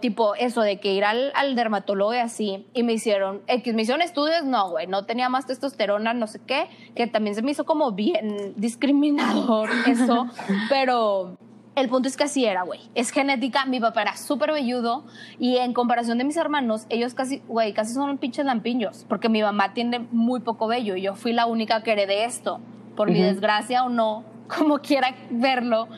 tipo 0.00 0.34
eso 0.34 0.60
de 0.60 0.78
que 0.78 0.92
ir 0.92 1.04
al, 1.04 1.32
al 1.34 1.54
dermatólogo 1.54 2.14
y 2.14 2.18
así, 2.18 2.66
y 2.74 2.82
me 2.82 2.92
hicieron, 2.92 3.42
X, 3.46 3.74
me 3.74 3.82
hicieron 3.82 4.02
estudios, 4.02 4.44
no, 4.44 4.70
güey, 4.70 4.86
no 4.86 5.04
tenía 5.06 5.28
más 5.28 5.46
testosterona, 5.46 6.12
no 6.12 6.26
sé 6.26 6.40
qué, 6.46 6.68
que 6.94 7.06
también 7.06 7.34
se 7.34 7.42
me 7.42 7.50
hizo 7.50 7.64
como 7.64 7.92
bien 7.92 8.52
discriminador 8.56 9.70
eso, 9.86 10.26
pero 10.68 11.36
el 11.76 11.88
punto 11.88 12.08
es 12.08 12.16
que 12.16 12.24
así 12.24 12.44
era, 12.44 12.62
güey, 12.62 12.80
es 12.94 13.10
genética, 13.10 13.64
mi 13.66 13.80
papá 13.80 14.02
era 14.02 14.16
súper 14.16 14.52
velludo, 14.52 15.04
y 15.38 15.56
en 15.56 15.72
comparación 15.72 16.18
de 16.18 16.24
mis 16.24 16.36
hermanos, 16.36 16.86
ellos 16.90 17.14
casi, 17.14 17.38
güey, 17.48 17.72
casi 17.72 17.94
son 17.94 18.18
pinches 18.18 18.44
lampiños, 18.44 19.06
porque 19.08 19.28
mi 19.28 19.42
mamá 19.42 19.72
tiene 19.72 20.00
muy 20.10 20.40
poco 20.40 20.66
vello, 20.66 20.96
y 20.96 21.02
yo 21.02 21.14
fui 21.14 21.32
la 21.32 21.46
única 21.46 21.82
que 21.82 21.92
heredé 21.92 22.24
esto, 22.24 22.60
por 22.96 23.10
mi 23.10 23.20
desgracia 23.20 23.84
o 23.84 23.88
no, 23.88 24.24
como 24.54 24.78
quiera 24.78 25.14
verlo, 25.30 25.88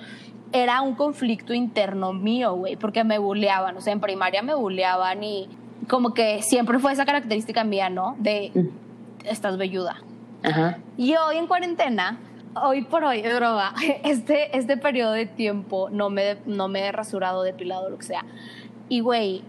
era 0.52 0.80
un 0.82 0.94
conflicto 0.94 1.52
interno 1.54 2.12
mío, 2.12 2.54
güey, 2.54 2.76
porque 2.76 3.04
me 3.04 3.18
bulleaban, 3.18 3.76
o 3.76 3.80
sea, 3.80 3.92
en 3.92 4.00
primaria 4.00 4.42
me 4.42 4.54
bulleaban 4.54 5.22
y 5.22 5.48
como 5.88 6.14
que 6.14 6.42
siempre 6.42 6.78
fue 6.78 6.92
esa 6.92 7.04
característica 7.04 7.64
mía, 7.64 7.90
¿no? 7.90 8.16
De 8.18 8.50
Mm. 8.54 8.68
estás 9.26 9.56
velluda. 9.58 9.96
Ajá. 10.42 10.78
Y 10.96 11.14
hoy 11.16 11.36
en 11.36 11.46
cuarentena, 11.46 12.18
hoy 12.62 12.82
por 12.82 13.04
hoy, 13.04 13.22
broma, 13.22 13.74
este, 14.04 14.56
este 14.56 14.76
periodo 14.76 15.12
de 15.12 15.26
tiempo 15.26 15.88
no 15.90 16.10
me, 16.10 16.38
no 16.46 16.68
me 16.68 16.80
he 16.80 16.92
rasurado, 16.92 17.42
depilado, 17.42 17.90
lo 17.90 17.98
que 17.98 18.06
sea. 18.06 18.24
Y, 18.88 19.00
güey, 19.00 19.42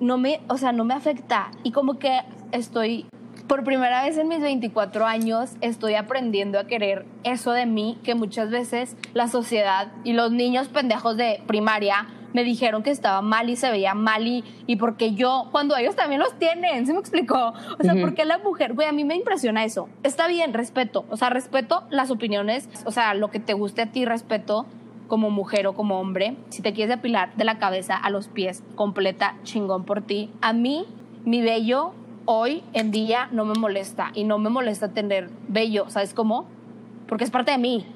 no 0.00 0.18
me, 0.18 0.40
o 0.48 0.58
sea, 0.58 0.72
no 0.72 0.84
me 0.84 0.94
afecta. 0.94 1.50
Y 1.62 1.70
como 1.70 1.98
que 1.98 2.20
estoy, 2.52 3.06
por 3.46 3.64
primera 3.64 4.04
vez 4.04 4.16
en 4.18 4.28
mis 4.28 4.40
24 4.40 5.06
años, 5.06 5.50
estoy 5.60 5.94
aprendiendo 5.94 6.58
a 6.58 6.66
querer 6.66 7.04
eso 7.24 7.52
de 7.52 7.66
mí 7.66 7.98
que 8.02 8.14
muchas 8.14 8.50
veces 8.50 8.96
la 9.12 9.28
sociedad 9.28 9.92
y 10.02 10.12
los 10.12 10.32
niños 10.32 10.68
pendejos 10.68 11.16
de 11.16 11.42
primaria 11.46 12.08
me 12.32 12.42
dijeron 12.42 12.82
que 12.82 12.90
estaba 12.90 13.22
mal 13.22 13.48
y 13.48 13.56
se 13.56 13.70
veía 13.70 13.94
mal 13.94 14.26
y, 14.26 14.44
y 14.66 14.76
porque 14.76 15.14
yo, 15.14 15.48
cuando 15.52 15.76
ellos 15.76 15.94
también 15.94 16.20
los 16.20 16.36
tienen, 16.38 16.84
¿se 16.84 16.92
me 16.92 16.98
explicó? 16.98 17.54
O 17.78 17.82
sea, 17.82 17.94
porque 18.00 18.24
la 18.24 18.38
mujer, 18.38 18.74
güey, 18.74 18.88
a 18.88 18.92
mí 18.92 19.04
me 19.04 19.14
impresiona 19.14 19.64
eso. 19.64 19.88
Está 20.02 20.26
bien, 20.26 20.52
respeto, 20.52 21.04
o 21.10 21.16
sea, 21.16 21.30
respeto 21.30 21.84
las 21.90 22.10
opiniones, 22.10 22.68
o 22.86 22.90
sea, 22.90 23.14
lo 23.14 23.30
que 23.30 23.38
te 23.38 23.54
guste 23.54 23.82
a 23.82 23.92
ti, 23.92 24.04
respeto 24.04 24.66
como 25.06 25.30
mujer 25.30 25.68
o 25.68 25.74
como 25.74 26.00
hombre. 26.00 26.36
Si 26.48 26.60
te 26.60 26.72
quieres 26.72 26.96
depilar 26.96 27.36
de 27.36 27.44
la 27.44 27.58
cabeza 27.58 27.94
a 27.94 28.10
los 28.10 28.26
pies, 28.26 28.64
completa, 28.74 29.36
chingón 29.44 29.84
por 29.84 30.02
ti. 30.02 30.30
A 30.40 30.52
mí, 30.52 30.86
mi 31.24 31.40
vello 31.40 31.94
hoy 32.26 32.62
en 32.72 32.90
día 32.90 33.28
no 33.32 33.44
me 33.44 33.54
molesta 33.54 34.10
y 34.14 34.24
no 34.24 34.38
me 34.38 34.50
molesta 34.50 34.88
tener 34.88 35.30
vello, 35.48 35.88
¿sabes 35.90 36.14
cómo? 36.14 36.46
Porque 37.06 37.24
es 37.24 37.30
parte 37.30 37.52
de 37.52 37.58
mí. 37.58 37.86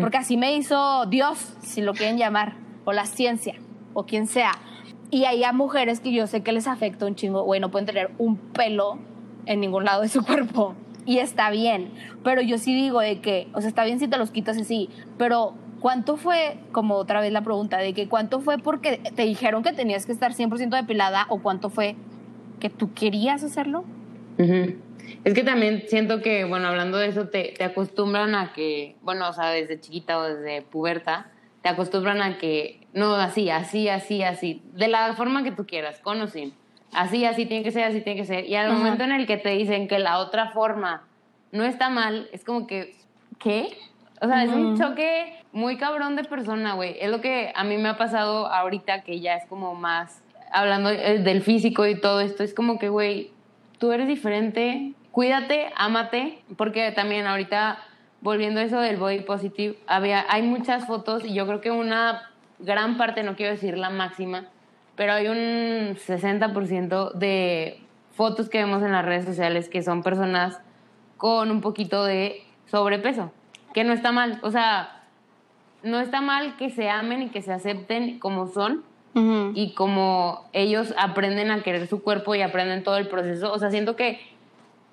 Porque 0.00 0.16
así 0.16 0.36
me 0.36 0.56
hizo 0.56 1.06
Dios, 1.06 1.54
si 1.62 1.82
lo 1.82 1.94
quieren 1.94 2.18
llamar, 2.18 2.54
o 2.84 2.92
la 2.92 3.06
ciencia, 3.06 3.54
o 3.94 4.06
quien 4.06 4.26
sea. 4.26 4.50
Y 5.12 5.24
hay 5.24 5.44
a 5.44 5.52
mujeres 5.52 6.00
que 6.00 6.10
yo 6.10 6.26
sé 6.26 6.42
que 6.42 6.50
les 6.50 6.66
afecta 6.66 7.06
un 7.06 7.14
chingo, 7.14 7.44
güey, 7.44 7.60
no 7.60 7.70
pueden 7.70 7.86
tener 7.86 8.10
un 8.18 8.38
pelo 8.38 8.98
en 9.46 9.60
ningún 9.60 9.84
lado 9.84 10.02
de 10.02 10.08
su 10.08 10.24
cuerpo. 10.24 10.74
Y 11.06 11.18
está 11.18 11.50
bien, 11.50 11.92
pero 12.24 12.42
yo 12.42 12.58
sí 12.58 12.74
digo 12.74 13.00
de 13.00 13.20
que, 13.20 13.46
o 13.54 13.60
sea, 13.60 13.68
está 13.68 13.84
bien 13.84 14.00
si 14.00 14.08
te 14.08 14.18
los 14.18 14.32
quitas 14.32 14.58
así, 14.58 14.90
pero 15.16 15.54
¿cuánto 15.80 16.16
fue, 16.16 16.58
como 16.72 16.96
otra 16.96 17.20
vez 17.20 17.32
la 17.32 17.42
pregunta, 17.42 17.78
de 17.78 17.94
que 17.94 18.08
cuánto 18.08 18.40
fue 18.40 18.58
porque 18.58 18.98
te 19.14 19.22
dijeron 19.22 19.62
que 19.62 19.72
tenías 19.72 20.06
que 20.06 20.12
estar 20.12 20.34
100% 20.34 20.70
depilada 20.70 21.26
o 21.28 21.38
cuánto 21.38 21.70
fue 21.70 21.96
que 22.58 22.70
tú 22.70 22.92
querías 22.94 23.42
hacerlo? 23.42 23.84
Es 25.24 25.34
que 25.34 25.42
también 25.42 25.84
siento 25.88 26.20
que, 26.20 26.44
bueno, 26.44 26.68
hablando 26.68 26.98
de 26.98 27.08
eso, 27.08 27.28
te, 27.28 27.54
te 27.56 27.64
acostumbran 27.64 28.34
a 28.34 28.52
que, 28.52 28.96
bueno, 29.02 29.28
o 29.28 29.32
sea, 29.32 29.50
desde 29.50 29.80
chiquita 29.80 30.18
o 30.18 30.22
desde 30.22 30.62
puberta, 30.62 31.30
te 31.62 31.68
acostumbran 31.68 32.22
a 32.22 32.38
que, 32.38 32.86
no, 32.92 33.14
así, 33.14 33.50
así, 33.50 33.88
así, 33.88 34.22
así, 34.22 34.62
de 34.74 34.88
la 34.88 35.14
forma 35.14 35.42
que 35.42 35.52
tú 35.52 35.66
quieras, 35.66 36.00
con 36.00 36.20
o 36.20 36.28
sin. 36.28 36.54
Así, 36.92 37.24
así 37.24 37.46
tiene 37.46 37.64
que 37.64 37.70
ser, 37.70 37.84
así 37.84 38.00
tiene 38.00 38.20
que 38.20 38.26
ser. 38.26 38.46
Y 38.46 38.54
al 38.54 38.66
Ajá. 38.66 38.78
momento 38.78 39.04
en 39.04 39.12
el 39.12 39.26
que 39.26 39.36
te 39.36 39.50
dicen 39.50 39.88
que 39.88 39.98
la 39.98 40.18
otra 40.18 40.50
forma 40.50 41.02
no 41.52 41.64
está 41.64 41.90
mal, 41.90 42.28
es 42.32 42.44
como 42.44 42.66
que, 42.66 42.94
¿qué? 43.38 43.76
O 44.20 44.26
sea, 44.26 44.42
es 44.44 44.50
un 44.50 44.76
choque 44.76 45.32
muy 45.52 45.76
cabrón 45.76 46.16
de 46.16 46.24
persona, 46.24 46.74
güey. 46.74 46.96
Es 47.00 47.10
lo 47.10 47.20
que 47.20 47.52
a 47.54 47.64
mí 47.64 47.76
me 47.76 47.90
ha 47.90 47.96
pasado 47.96 48.46
ahorita, 48.46 49.02
que 49.02 49.20
ya 49.20 49.34
es 49.34 49.46
como 49.46 49.74
más, 49.74 50.22
hablando 50.52 50.90
eh, 50.90 51.18
del 51.18 51.42
físico 51.42 51.86
y 51.86 52.00
todo 52.00 52.20
esto, 52.20 52.42
es 52.42 52.54
como 52.54 52.78
que, 52.78 52.88
güey, 52.88 53.30
tú 53.78 53.92
eres 53.92 54.08
diferente, 54.08 54.92
cuídate, 55.10 55.70
ámate, 55.76 56.38
porque 56.56 56.92
también 56.92 57.26
ahorita, 57.26 57.78
volviendo 58.20 58.60
a 58.60 58.64
eso 58.64 58.80
del 58.80 58.96
body 58.96 59.20
positive, 59.20 59.76
había, 59.86 60.24
hay 60.28 60.42
muchas 60.42 60.86
fotos 60.86 61.24
y 61.24 61.34
yo 61.34 61.46
creo 61.46 61.60
que 61.60 61.70
una 61.70 62.30
gran 62.58 62.96
parte, 62.96 63.22
no 63.22 63.36
quiero 63.36 63.52
decir 63.52 63.78
la 63.78 63.90
máxima, 63.90 64.46
pero 64.96 65.12
hay 65.12 65.28
un 65.28 65.94
60% 65.94 67.12
de 67.12 67.80
fotos 68.12 68.48
que 68.48 68.58
vemos 68.58 68.82
en 68.82 68.92
las 68.92 69.04
redes 69.04 69.24
sociales 69.24 69.68
que 69.68 69.82
son 69.82 70.02
personas 70.02 70.60
con 71.16 71.50
un 71.50 71.60
poquito 71.60 72.04
de 72.04 72.42
sobrepeso, 72.66 73.32
que 73.74 73.84
no 73.84 73.92
está 73.92 74.10
mal, 74.10 74.40
o 74.42 74.50
sea, 74.50 75.02
no 75.82 76.00
está 76.00 76.20
mal 76.20 76.56
que 76.56 76.70
se 76.70 76.90
amen 76.90 77.22
y 77.22 77.28
que 77.28 77.42
se 77.42 77.52
acepten 77.52 78.18
como 78.18 78.48
son, 78.48 78.82
y 79.54 79.74
como 79.74 80.48
ellos 80.52 80.94
aprenden 80.98 81.50
a 81.50 81.62
querer 81.62 81.86
su 81.86 82.02
cuerpo 82.02 82.34
y 82.34 82.42
aprenden 82.42 82.82
todo 82.82 82.96
el 82.96 83.08
proceso. 83.08 83.52
O 83.52 83.58
sea, 83.58 83.70
siento 83.70 83.96
que 83.96 84.20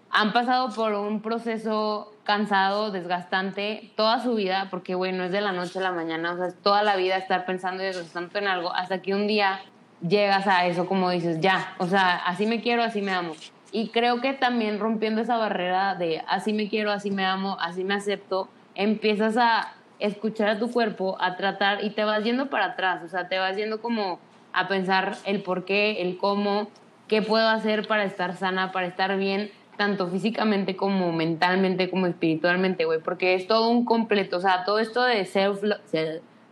han 0.09 0.33
pasado 0.33 0.69
por 0.69 0.93
un 0.93 1.21
proceso 1.21 2.13
cansado, 2.23 2.91
desgastante 2.91 3.91
toda 3.95 4.21
su 4.21 4.35
vida, 4.35 4.67
porque, 4.71 4.95
güey, 4.95 5.11
no 5.11 5.25
es 5.25 5.31
de 5.31 5.41
la 5.41 5.51
noche 5.51 5.79
a 5.79 5.81
la 5.81 5.91
mañana, 5.91 6.33
o 6.33 6.37
sea, 6.37 6.47
es 6.47 6.55
toda 6.61 6.83
la 6.83 6.95
vida 6.95 7.17
estar 7.17 7.45
pensando 7.45 7.83
y 7.83 7.87
desgastando 7.87 8.39
en 8.39 8.47
algo, 8.47 8.73
hasta 8.73 9.01
que 9.01 9.13
un 9.13 9.27
día 9.27 9.59
llegas 10.01 10.47
a 10.47 10.65
eso 10.65 10.87
como 10.87 11.09
dices, 11.09 11.39
ya, 11.41 11.75
o 11.77 11.85
sea, 11.85 12.15
así 12.15 12.45
me 12.45 12.61
quiero, 12.61 12.83
así 12.83 13.01
me 13.01 13.11
amo. 13.11 13.33
Y 13.71 13.89
creo 13.89 14.21
que 14.21 14.33
también 14.33 14.79
rompiendo 14.79 15.21
esa 15.21 15.37
barrera 15.37 15.95
de 15.95 16.23
así 16.27 16.53
me 16.53 16.69
quiero, 16.69 16.91
así 16.91 17.11
me 17.11 17.25
amo, 17.25 17.57
así 17.59 17.83
me 17.83 17.93
acepto, 17.93 18.47
empiezas 18.73 19.37
a 19.37 19.74
escuchar 19.99 20.49
a 20.49 20.59
tu 20.59 20.71
cuerpo, 20.71 21.17
a 21.19 21.35
tratar 21.37 21.83
y 21.83 21.91
te 21.91 22.03
vas 22.03 22.23
yendo 22.23 22.49
para 22.49 22.65
atrás, 22.65 23.03
o 23.03 23.07
sea, 23.07 23.27
te 23.27 23.39
vas 23.39 23.55
yendo 23.55 23.81
como 23.81 24.19
a 24.53 24.67
pensar 24.67 25.15
el 25.25 25.41
por 25.41 25.65
qué, 25.65 26.01
el 26.01 26.17
cómo, 26.17 26.69
qué 27.07 27.21
puedo 27.21 27.47
hacer 27.47 27.87
para 27.87 28.05
estar 28.05 28.35
sana, 28.35 28.71
para 28.71 28.87
estar 28.87 29.17
bien, 29.17 29.51
tanto 29.77 30.07
físicamente 30.07 30.75
como 30.75 31.11
mentalmente, 31.11 31.89
como 31.89 32.07
espiritualmente, 32.07 32.85
güey, 32.85 32.99
porque 32.99 33.35
es 33.35 33.47
todo 33.47 33.69
un 33.69 33.85
completo, 33.85 34.37
o 34.37 34.41
sea, 34.41 34.63
todo 34.63 34.79
esto 34.79 35.03
de 35.03 35.25
self-love 35.25 35.81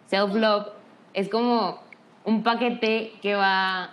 self 0.07 0.33
-love 0.35 0.67
es 1.13 1.29
como 1.29 1.79
un 2.25 2.43
paquete 2.43 3.13
que 3.21 3.35
va, 3.35 3.91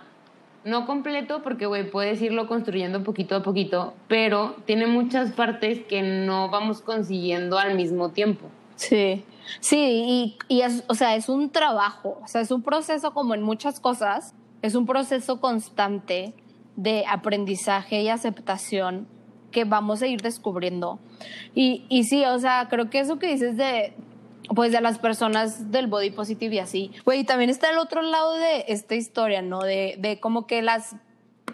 no 0.63 0.85
completo, 0.85 1.41
porque, 1.41 1.65
güey, 1.65 1.89
puedes 1.89 2.21
irlo 2.21 2.47
construyendo 2.47 3.03
poquito 3.03 3.35
a 3.35 3.43
poquito, 3.43 3.93
pero 4.07 4.55
tiene 4.65 4.87
muchas 4.87 5.31
partes 5.31 5.79
que 5.81 6.01
no 6.01 6.49
vamos 6.49 6.81
consiguiendo 6.81 7.57
al 7.57 7.75
mismo 7.75 8.09
tiempo. 8.09 8.49
Sí. 8.81 9.23
Sí, 9.59 9.77
y, 9.77 10.37
y 10.47 10.61
es, 10.61 10.83
o 10.87 10.95
sea, 10.95 11.15
es 11.15 11.29
un 11.29 11.51
trabajo, 11.51 12.19
o 12.23 12.27
sea, 12.27 12.41
es 12.41 12.51
un 12.51 12.63
proceso 12.63 13.13
como 13.13 13.35
en 13.35 13.43
muchas 13.43 13.79
cosas, 13.79 14.33
es 14.61 14.75
un 14.75 14.85
proceso 14.85 15.39
constante 15.39 16.33
de 16.75 17.05
aprendizaje 17.07 18.01
y 18.01 18.09
aceptación 18.09 19.07
que 19.51 19.65
vamos 19.65 20.01
a 20.01 20.07
ir 20.07 20.21
descubriendo. 20.21 20.99
Y, 21.53 21.85
y 21.89 22.05
sí, 22.05 22.23
o 22.25 22.39
sea, 22.39 22.67
creo 22.69 22.89
que 22.89 22.99
eso 22.99 23.19
que 23.19 23.27
dices 23.27 23.57
de, 23.57 23.93
pues 24.55 24.71
de 24.71 24.81
las 24.81 24.97
personas 24.97 25.71
del 25.71 25.87
body 25.87 26.11
positive 26.11 26.55
y 26.55 26.59
así. 26.59 26.91
Güey, 27.05 27.23
también 27.23 27.49
está 27.49 27.69
el 27.69 27.77
otro 27.77 28.01
lado 28.01 28.33
de 28.35 28.65
esta 28.67 28.95
historia, 28.95 29.41
¿no? 29.41 29.59
De, 29.59 29.95
de 29.99 30.19
como 30.19 30.47
que 30.47 30.61
las 30.61 30.95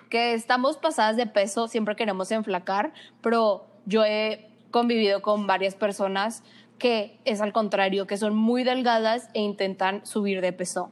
que 0.09 0.33
estamos 0.33 0.77
pasadas 0.77 1.17
de 1.17 1.25
peso, 1.25 1.67
siempre 1.67 1.95
queremos 1.95 2.31
enflacar, 2.31 2.93
pero 3.21 3.65
yo 3.85 4.05
he 4.05 4.47
convivido 4.71 5.21
con 5.21 5.47
varias 5.47 5.75
personas 5.75 6.43
que 6.77 7.19
es 7.25 7.41
al 7.41 7.53
contrario, 7.53 8.07
que 8.07 8.17
son 8.17 8.35
muy 8.35 8.63
delgadas 8.63 9.29
e 9.33 9.41
intentan 9.41 10.05
subir 10.05 10.41
de 10.41 10.53
peso, 10.53 10.91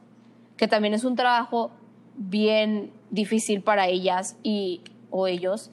que 0.56 0.68
también 0.68 0.94
es 0.94 1.04
un 1.04 1.16
trabajo 1.16 1.70
bien 2.16 2.92
difícil 3.10 3.62
para 3.62 3.88
ellas 3.88 4.36
y 4.42 4.82
o 5.10 5.26
ellos. 5.26 5.70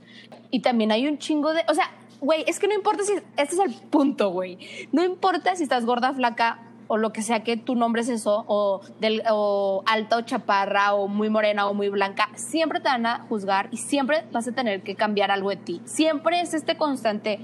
Y 0.51 0.59
también 0.59 0.91
hay 0.91 1.07
un 1.07 1.17
chingo 1.17 1.53
de, 1.53 1.61
o 1.67 1.73
sea, 1.73 1.91
güey, 2.21 2.43
es 2.47 2.59
que 2.59 2.67
no 2.67 2.73
importa 2.73 3.03
si, 3.03 3.13
este 3.37 3.55
es 3.55 3.59
el 3.59 3.73
punto, 3.89 4.29
güey, 4.29 4.57
no 4.91 5.03
importa 5.03 5.55
si 5.55 5.63
estás 5.63 5.85
gorda, 5.85 6.13
flaca 6.13 6.59
o 6.87 6.97
lo 6.97 7.13
que 7.13 7.21
sea 7.21 7.43
que 7.43 7.57
tu 7.57 7.75
nombre 7.75 8.01
es 8.01 8.09
eso, 8.09 8.43
o, 8.47 8.81
del, 8.99 9.23
o 9.31 9.83
alta 9.85 10.17
o 10.17 10.21
chaparra, 10.21 10.93
o 10.93 11.07
muy 11.07 11.29
morena 11.29 11.67
o 11.67 11.73
muy 11.73 11.89
blanca, 11.89 12.29
siempre 12.35 12.79
te 12.81 12.89
van 12.89 13.05
a 13.05 13.25
juzgar 13.29 13.69
y 13.71 13.77
siempre 13.77 14.25
vas 14.31 14.47
a 14.47 14.51
tener 14.51 14.83
que 14.83 14.95
cambiar 14.95 15.31
algo 15.31 15.49
de 15.49 15.55
ti. 15.55 15.81
Siempre 15.85 16.41
es 16.41 16.53
este 16.53 16.77
constante, 16.77 17.39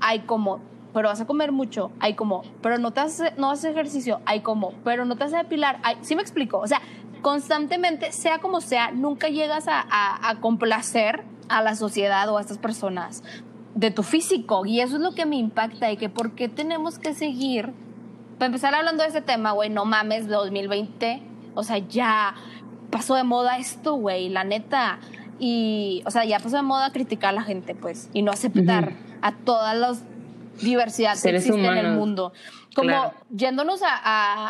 hay 0.00 0.20
como 0.20 0.60
pero 0.96 1.10
vas 1.10 1.20
a 1.20 1.26
comer 1.26 1.52
mucho, 1.52 1.92
hay 2.00 2.14
como, 2.14 2.40
pero 2.62 2.78
no 2.78 2.90
te 2.90 3.00
haces, 3.00 3.36
no 3.36 3.50
haces 3.50 3.72
ejercicio, 3.72 4.22
hay 4.24 4.40
como, 4.40 4.72
pero 4.82 5.04
no 5.04 5.14
te 5.16 5.24
haces 5.24 5.36
depilar, 5.36 5.78
hay, 5.82 5.96
¿sí 6.00 6.16
me 6.16 6.22
explico? 6.22 6.56
O 6.56 6.66
sea, 6.66 6.80
constantemente, 7.20 8.12
sea 8.12 8.38
como 8.38 8.62
sea, 8.62 8.92
nunca 8.92 9.28
llegas 9.28 9.68
a, 9.68 9.78
a, 9.90 10.30
a 10.30 10.40
complacer 10.40 11.22
a 11.50 11.60
la 11.60 11.76
sociedad 11.76 12.26
o 12.30 12.38
a 12.38 12.40
estas 12.40 12.56
personas 12.56 13.22
de 13.74 13.90
tu 13.90 14.02
físico. 14.02 14.64
Y 14.64 14.80
eso 14.80 14.96
es 14.96 15.02
lo 15.02 15.14
que 15.14 15.26
me 15.26 15.36
impacta 15.36 15.92
y 15.92 15.98
que 15.98 16.08
por 16.08 16.34
qué 16.34 16.48
tenemos 16.48 16.98
que 16.98 17.12
seguir. 17.12 17.74
Para 18.38 18.46
empezar 18.46 18.74
hablando 18.74 19.02
de 19.02 19.10
ese 19.10 19.20
tema, 19.20 19.52
güey, 19.52 19.68
no 19.68 19.84
mames, 19.84 20.28
2020, 20.28 21.22
o 21.54 21.62
sea, 21.62 21.76
ya 21.76 22.36
pasó 22.90 23.16
de 23.16 23.22
moda 23.22 23.58
esto, 23.58 23.96
güey, 23.96 24.30
la 24.30 24.44
neta. 24.44 24.98
Y, 25.38 26.02
o 26.06 26.10
sea, 26.10 26.24
ya 26.24 26.38
pasó 26.38 26.56
de 26.56 26.62
moda 26.62 26.90
criticar 26.90 27.28
a 27.28 27.32
la 27.34 27.42
gente, 27.42 27.74
pues, 27.74 28.08
y 28.14 28.22
no 28.22 28.32
aceptar 28.32 28.84
uh 28.84 28.90
-huh. 28.92 29.18
a 29.20 29.32
todas 29.32 29.76
las 29.76 30.02
diversidad 30.60 31.16
que 31.20 31.30
existe 31.30 31.52
humanos. 31.52 31.78
en 31.78 31.86
el 31.86 31.92
mundo. 31.92 32.32
Como 32.74 32.88
Claro. 32.88 33.14
yéndonos 33.30 33.82
a, 33.82 33.88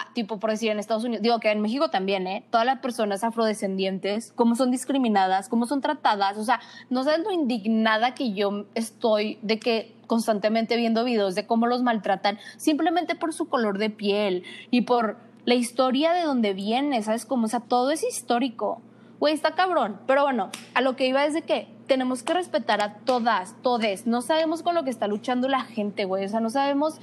a, 0.00 0.12
tipo, 0.14 0.40
por 0.40 0.50
decir, 0.50 0.70
en 0.72 0.80
Estados 0.80 1.04
Unidos, 1.04 1.22
digo 1.22 1.38
que 1.38 1.50
en 1.52 1.60
México 1.60 1.90
también, 1.90 2.26
¿eh? 2.26 2.44
Todas 2.50 2.66
las 2.66 2.80
personas 2.80 3.22
afrodescendientes, 3.22 4.32
cómo 4.32 4.56
son 4.56 4.72
discriminadas, 4.72 5.48
cómo 5.48 5.66
son 5.66 5.80
tratadas, 5.80 6.36
o 6.36 6.44
sea, 6.44 6.60
no 6.90 7.04
sabes 7.04 7.20
lo 7.20 7.30
indignada 7.30 8.14
que 8.14 8.32
yo 8.32 8.66
estoy 8.74 9.38
de 9.42 9.60
que 9.60 9.94
constantemente 10.08 10.76
viendo 10.76 11.04
videos 11.04 11.34
de 11.34 11.46
cómo 11.46 11.66
los 11.66 11.82
maltratan 11.82 12.38
simplemente 12.56 13.14
por 13.14 13.32
su 13.32 13.48
color 13.48 13.78
de 13.78 13.90
piel 13.90 14.44
y 14.70 14.82
por 14.82 15.18
la 15.44 15.54
historia 15.54 16.12
de 16.12 16.22
donde 16.22 16.52
viene, 16.52 17.02
¿sabes? 17.02 17.26
Como, 17.26 17.46
o 17.46 17.48
sea, 17.48 17.60
todo 17.60 17.92
es 17.92 18.02
histórico. 18.02 18.82
Güey, 19.20 19.32
está 19.34 19.54
cabrón. 19.54 20.00
Pero 20.06 20.22
bueno, 20.24 20.50
a 20.74 20.80
lo 20.80 20.96
que 20.96 21.06
iba 21.06 21.24
es 21.24 21.34
de 21.34 21.42
que 21.42 21.68
tenemos 21.86 22.22
que 22.22 22.34
respetar 22.34 22.80
a 22.80 22.94
todas, 22.94 23.54
todes. 23.62 24.06
No 24.06 24.22
sabemos 24.22 24.62
con 24.62 24.74
lo 24.74 24.84
que 24.84 24.90
está 24.90 25.06
luchando 25.06 25.48
la 25.48 25.62
gente, 25.62 26.04
güey. 26.04 26.24
O 26.24 26.28
sea, 26.28 26.40
no 26.40 26.50
sabemos 26.50 26.98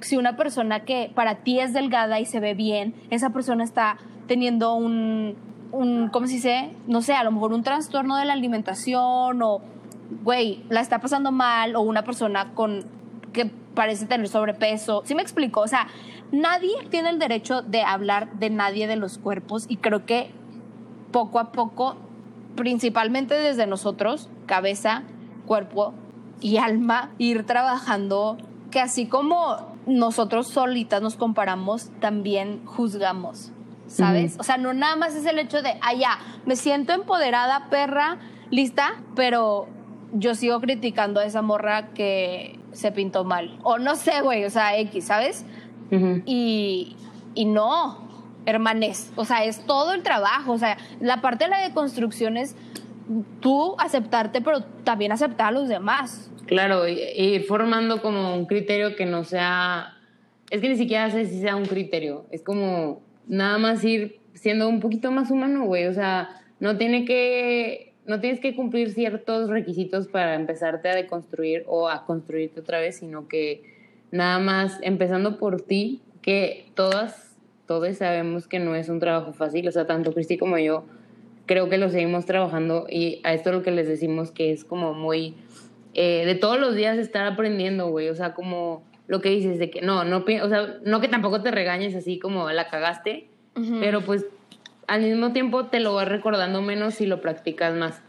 si 0.00 0.16
una 0.16 0.36
persona 0.36 0.80
que 0.80 1.10
para 1.14 1.36
ti 1.36 1.60
es 1.60 1.72
delgada 1.72 2.20
y 2.20 2.24
se 2.24 2.40
ve 2.40 2.54
bien, 2.54 2.94
esa 3.10 3.30
persona 3.30 3.64
está 3.64 3.98
teniendo 4.26 4.74
un, 4.74 5.36
un 5.72 6.08
¿cómo 6.08 6.26
se 6.26 6.34
dice? 6.34 6.70
No 6.86 7.02
sé, 7.02 7.14
a 7.14 7.24
lo 7.24 7.32
mejor 7.32 7.52
un 7.52 7.62
trastorno 7.62 8.16
de 8.16 8.24
la 8.24 8.32
alimentación 8.34 9.42
o, 9.42 9.60
güey, 10.22 10.64
la 10.68 10.80
está 10.80 11.00
pasando 11.00 11.32
mal 11.32 11.76
o 11.76 11.80
una 11.80 12.04
persona 12.04 12.54
con 12.54 12.84
que 13.32 13.46
parece 13.74 14.06
tener 14.06 14.28
sobrepeso. 14.28 15.02
¿Sí 15.04 15.14
me 15.14 15.22
explico? 15.22 15.60
O 15.60 15.68
sea, 15.68 15.88
nadie 16.32 16.72
tiene 16.90 17.10
el 17.10 17.18
derecho 17.18 17.62
de 17.62 17.82
hablar 17.82 18.32
de 18.38 18.50
nadie 18.50 18.86
de 18.86 18.96
los 18.96 19.18
cuerpos 19.18 19.66
y 19.68 19.76
creo 19.76 20.04
que 20.06 20.30
poco 21.12 21.38
a 21.38 21.52
poco, 21.52 21.96
principalmente 22.58 23.34
desde 23.34 23.68
nosotros, 23.68 24.28
cabeza, 24.46 25.04
cuerpo 25.46 25.94
y 26.40 26.56
alma, 26.56 27.10
ir 27.18 27.46
trabajando 27.46 28.36
que 28.72 28.80
así 28.80 29.06
como 29.06 29.76
nosotros 29.86 30.48
solitas 30.48 31.00
nos 31.00 31.16
comparamos, 31.16 31.90
también 32.00 32.66
juzgamos, 32.66 33.52
¿sabes? 33.86 34.36
O 34.40 34.42
sea, 34.42 34.58
no 34.58 34.74
nada 34.74 34.96
más 34.96 35.14
es 35.14 35.24
el 35.24 35.38
hecho 35.38 35.62
de, 35.62 35.78
ah, 35.80 35.94
ya, 35.94 36.18
me 36.46 36.56
siento 36.56 36.92
empoderada, 36.92 37.70
perra, 37.70 38.18
lista, 38.50 39.02
pero 39.14 39.68
yo 40.12 40.34
sigo 40.34 40.60
criticando 40.60 41.20
a 41.20 41.26
esa 41.26 41.42
morra 41.42 41.90
que 41.94 42.58
se 42.72 42.90
pintó 42.90 43.22
mal. 43.22 43.56
O 43.62 43.78
no 43.78 43.94
sé, 43.94 44.20
güey, 44.20 44.44
o 44.44 44.50
sea, 44.50 44.76
X, 44.78 45.04
¿sabes? 45.04 45.46
Y, 46.26 46.96
y 47.34 47.44
no, 47.44 48.07
hermanes, 48.48 49.12
o 49.14 49.24
sea, 49.24 49.44
es 49.44 49.60
todo 49.66 49.92
el 49.92 50.02
trabajo, 50.02 50.52
o 50.52 50.58
sea, 50.58 50.78
la 51.00 51.20
parte 51.20 51.44
de 51.44 51.50
la 51.50 51.60
deconstrucción 51.60 52.38
es 52.38 52.56
tú 53.40 53.76
aceptarte, 53.78 54.40
pero 54.40 54.62
también 54.84 55.12
aceptar 55.12 55.48
a 55.48 55.50
los 55.50 55.68
demás. 55.68 56.30
Claro, 56.46 56.88
y, 56.88 56.98
y 56.98 57.34
ir 57.34 57.44
formando 57.44 58.00
como 58.00 58.34
un 58.34 58.46
criterio 58.46 58.96
que 58.96 59.04
no 59.04 59.24
sea. 59.24 59.94
Es 60.50 60.62
que 60.62 60.70
ni 60.70 60.76
siquiera 60.76 61.10
sé 61.10 61.26
si 61.26 61.40
sea 61.40 61.56
un 61.56 61.66
criterio. 61.66 62.24
Es 62.30 62.42
como 62.42 63.02
nada 63.26 63.58
más 63.58 63.84
ir 63.84 64.18
siendo 64.32 64.66
un 64.66 64.80
poquito 64.80 65.10
más 65.10 65.30
humano, 65.30 65.66
güey. 65.66 65.86
O 65.86 65.92
sea, 65.92 66.30
no 66.58 66.78
tiene 66.78 67.04
que. 67.04 67.92
No 68.06 68.20
tienes 68.20 68.40
que 68.40 68.56
cumplir 68.56 68.92
ciertos 68.92 69.50
requisitos 69.50 70.08
para 70.08 70.34
empezarte 70.34 70.88
a 70.88 70.94
deconstruir 70.94 71.64
o 71.66 71.90
a 71.90 72.06
construirte 72.06 72.60
otra 72.60 72.80
vez, 72.80 72.96
sino 72.96 73.28
que 73.28 73.76
nada 74.10 74.38
más 74.38 74.78
empezando 74.80 75.38
por 75.38 75.60
ti, 75.60 76.00
que 76.22 76.70
todas, 76.74 77.27
todos 77.68 77.98
sabemos 77.98 78.48
que 78.48 78.58
no 78.58 78.74
es 78.74 78.88
un 78.88 78.98
trabajo 78.98 79.32
fácil. 79.32 79.68
O 79.68 79.70
sea, 79.70 79.86
tanto 79.86 80.12
Cristi 80.12 80.38
como 80.38 80.58
yo 80.58 80.84
creo 81.46 81.68
que 81.68 81.78
lo 81.78 81.90
seguimos 81.90 82.24
trabajando 82.26 82.86
y 82.90 83.20
a 83.22 83.34
esto 83.34 83.52
lo 83.52 83.62
que 83.62 83.70
les 83.70 83.86
decimos 83.86 84.32
que 84.32 84.50
es 84.52 84.64
como 84.64 84.94
muy 84.94 85.36
eh, 85.94 86.24
de 86.26 86.34
todos 86.34 86.58
los 86.58 86.74
días 86.74 86.98
estar 86.98 87.26
aprendiendo, 87.26 87.88
güey. 87.88 88.08
O 88.08 88.14
sea, 88.14 88.34
como 88.34 88.82
lo 89.06 89.20
que 89.20 89.28
dices 89.28 89.58
de 89.58 89.70
que 89.70 89.82
no, 89.82 90.04
no, 90.04 90.24
o 90.42 90.48
sea, 90.48 90.78
no 90.82 91.00
que 91.00 91.08
tampoco 91.08 91.42
te 91.42 91.50
regañes 91.50 91.94
así 91.94 92.18
como 92.18 92.50
la 92.50 92.68
cagaste, 92.68 93.28
pero 93.80 94.02
pues 94.02 94.24
al 94.86 95.02
mismo 95.02 95.32
tiempo 95.32 95.66
te 95.66 95.80
lo 95.80 95.94
vas 95.94 96.08
recordando 96.08 96.62
menos 96.62 96.94
si 96.94 97.06
lo 97.06 97.20
practicas 97.20 97.74
más. 97.74 98.02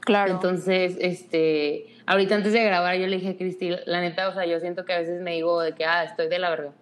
Claro. 0.00 0.32
Entonces, 0.32 0.96
este, 1.00 1.86
ahorita 2.06 2.34
antes 2.34 2.52
de 2.52 2.62
grabar 2.62 2.96
yo 2.96 3.06
le 3.06 3.16
dije 3.16 3.30
a 3.30 3.36
Cristi, 3.36 3.70
la 3.86 4.00
neta, 4.00 4.28
o 4.28 4.34
sea, 4.34 4.46
yo 4.46 4.60
siento 4.60 4.84
que 4.84 4.92
a 4.92 4.98
veces 4.98 5.22
me 5.22 5.32
digo 5.32 5.60
de 5.60 5.72
que, 5.72 5.84
ah, 5.84 6.04
estoy 6.04 6.28
de 6.28 6.38
la 6.38 6.50
verga. 6.50 6.72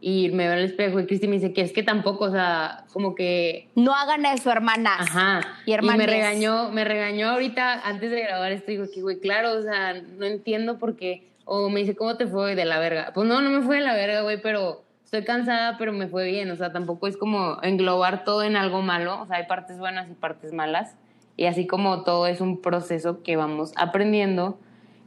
Y 0.00 0.30
me 0.30 0.44
veo 0.44 0.52
en 0.52 0.58
el 0.60 0.64
espejo 0.66 1.00
y 1.00 1.06
Cristi 1.06 1.26
me 1.26 1.34
dice 1.34 1.52
que 1.52 1.60
es 1.60 1.72
que 1.72 1.82
tampoco, 1.82 2.26
o 2.26 2.30
sea, 2.30 2.84
como 2.92 3.14
que 3.16 3.68
no 3.74 3.94
hagan 3.94 4.26
eso, 4.26 4.50
hermanas. 4.52 5.00
Ajá. 5.00 5.40
Y 5.66 5.70
Y, 5.70 5.74
hermanes. 5.74 6.06
me 6.06 6.12
regañó, 6.12 6.70
me 6.70 6.84
regañó 6.84 7.30
ahorita 7.30 7.80
antes 7.80 8.10
de 8.12 8.20
grabar 8.22 8.52
esto. 8.52 8.70
Digo 8.70 8.84
que, 8.92 9.02
güey, 9.02 9.18
claro, 9.18 9.52
o 9.52 9.62
sea, 9.62 9.94
no 9.94 10.24
entiendo 10.24 10.78
por 10.78 10.96
qué. 10.96 11.28
O 11.44 11.68
me 11.68 11.80
dice, 11.80 11.96
¿cómo 11.96 12.16
te 12.16 12.26
fue 12.26 12.54
de 12.54 12.64
la 12.64 12.78
verga? 12.78 13.10
Pues 13.12 13.26
no, 13.26 13.40
no 13.40 13.50
me 13.50 13.62
fue 13.62 13.76
de 13.76 13.82
la 13.82 13.94
verga, 13.94 14.20
güey, 14.20 14.40
pero 14.40 14.84
estoy 15.04 15.24
cansada, 15.24 15.78
pero 15.78 15.92
me 15.92 16.06
fue 16.06 16.26
bien. 16.26 16.50
O 16.50 16.56
sea, 16.56 16.72
tampoco 16.72 17.08
es 17.08 17.16
como 17.16 17.58
englobar 17.62 18.22
todo 18.24 18.44
en 18.44 18.56
algo 18.56 18.82
malo. 18.82 19.20
O 19.22 19.26
sea, 19.26 19.38
hay 19.38 19.46
partes 19.46 19.78
buenas 19.78 20.08
y 20.10 20.14
partes 20.14 20.52
malas. 20.52 20.94
Y 21.36 21.46
así 21.46 21.66
como 21.66 22.04
todo 22.04 22.26
es 22.26 22.40
un 22.40 22.60
proceso 22.60 23.22
que 23.22 23.36
vamos 23.36 23.72
aprendiendo. 23.76 24.60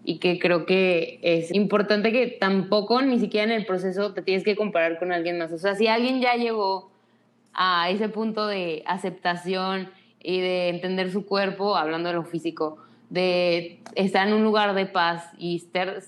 Y 0.04 0.18
que 0.18 0.40
creo 0.40 0.66
que 0.66 1.20
es 1.22 1.54
importante 1.54 2.12
que 2.12 2.28
tampoco 2.28 3.02
ni 3.02 3.20
siquiera 3.20 3.46
en 3.46 3.60
el 3.60 3.66
proceso 3.66 4.14
te 4.14 4.22
tienes 4.22 4.44
que 4.44 4.56
comparar 4.56 4.98
con 4.98 5.12
alguien 5.12 5.38
más. 5.38 5.52
O 5.52 5.58
sea, 5.58 5.76
si 5.76 5.88
alguien 5.88 6.22
ya 6.22 6.36
llegó 6.36 6.92
a 7.54 7.90
ese 7.90 8.10
punto 8.10 8.48
de 8.48 8.84
aceptación 8.88 9.90
y 10.20 10.40
de 10.42 10.70
entender 10.70 11.12
su 11.12 11.26
cuerpo, 11.26 11.76
hablando 11.76 12.10
de 12.10 12.16
lo 12.16 12.24
físico, 12.24 12.78
de 13.10 13.80
estar 13.96 14.28
en 14.28 14.34
un 14.34 14.44
lugar 14.44 14.74
de 14.74 14.86
paz 14.86 15.30
y 15.38 15.60
ser, 15.60 16.02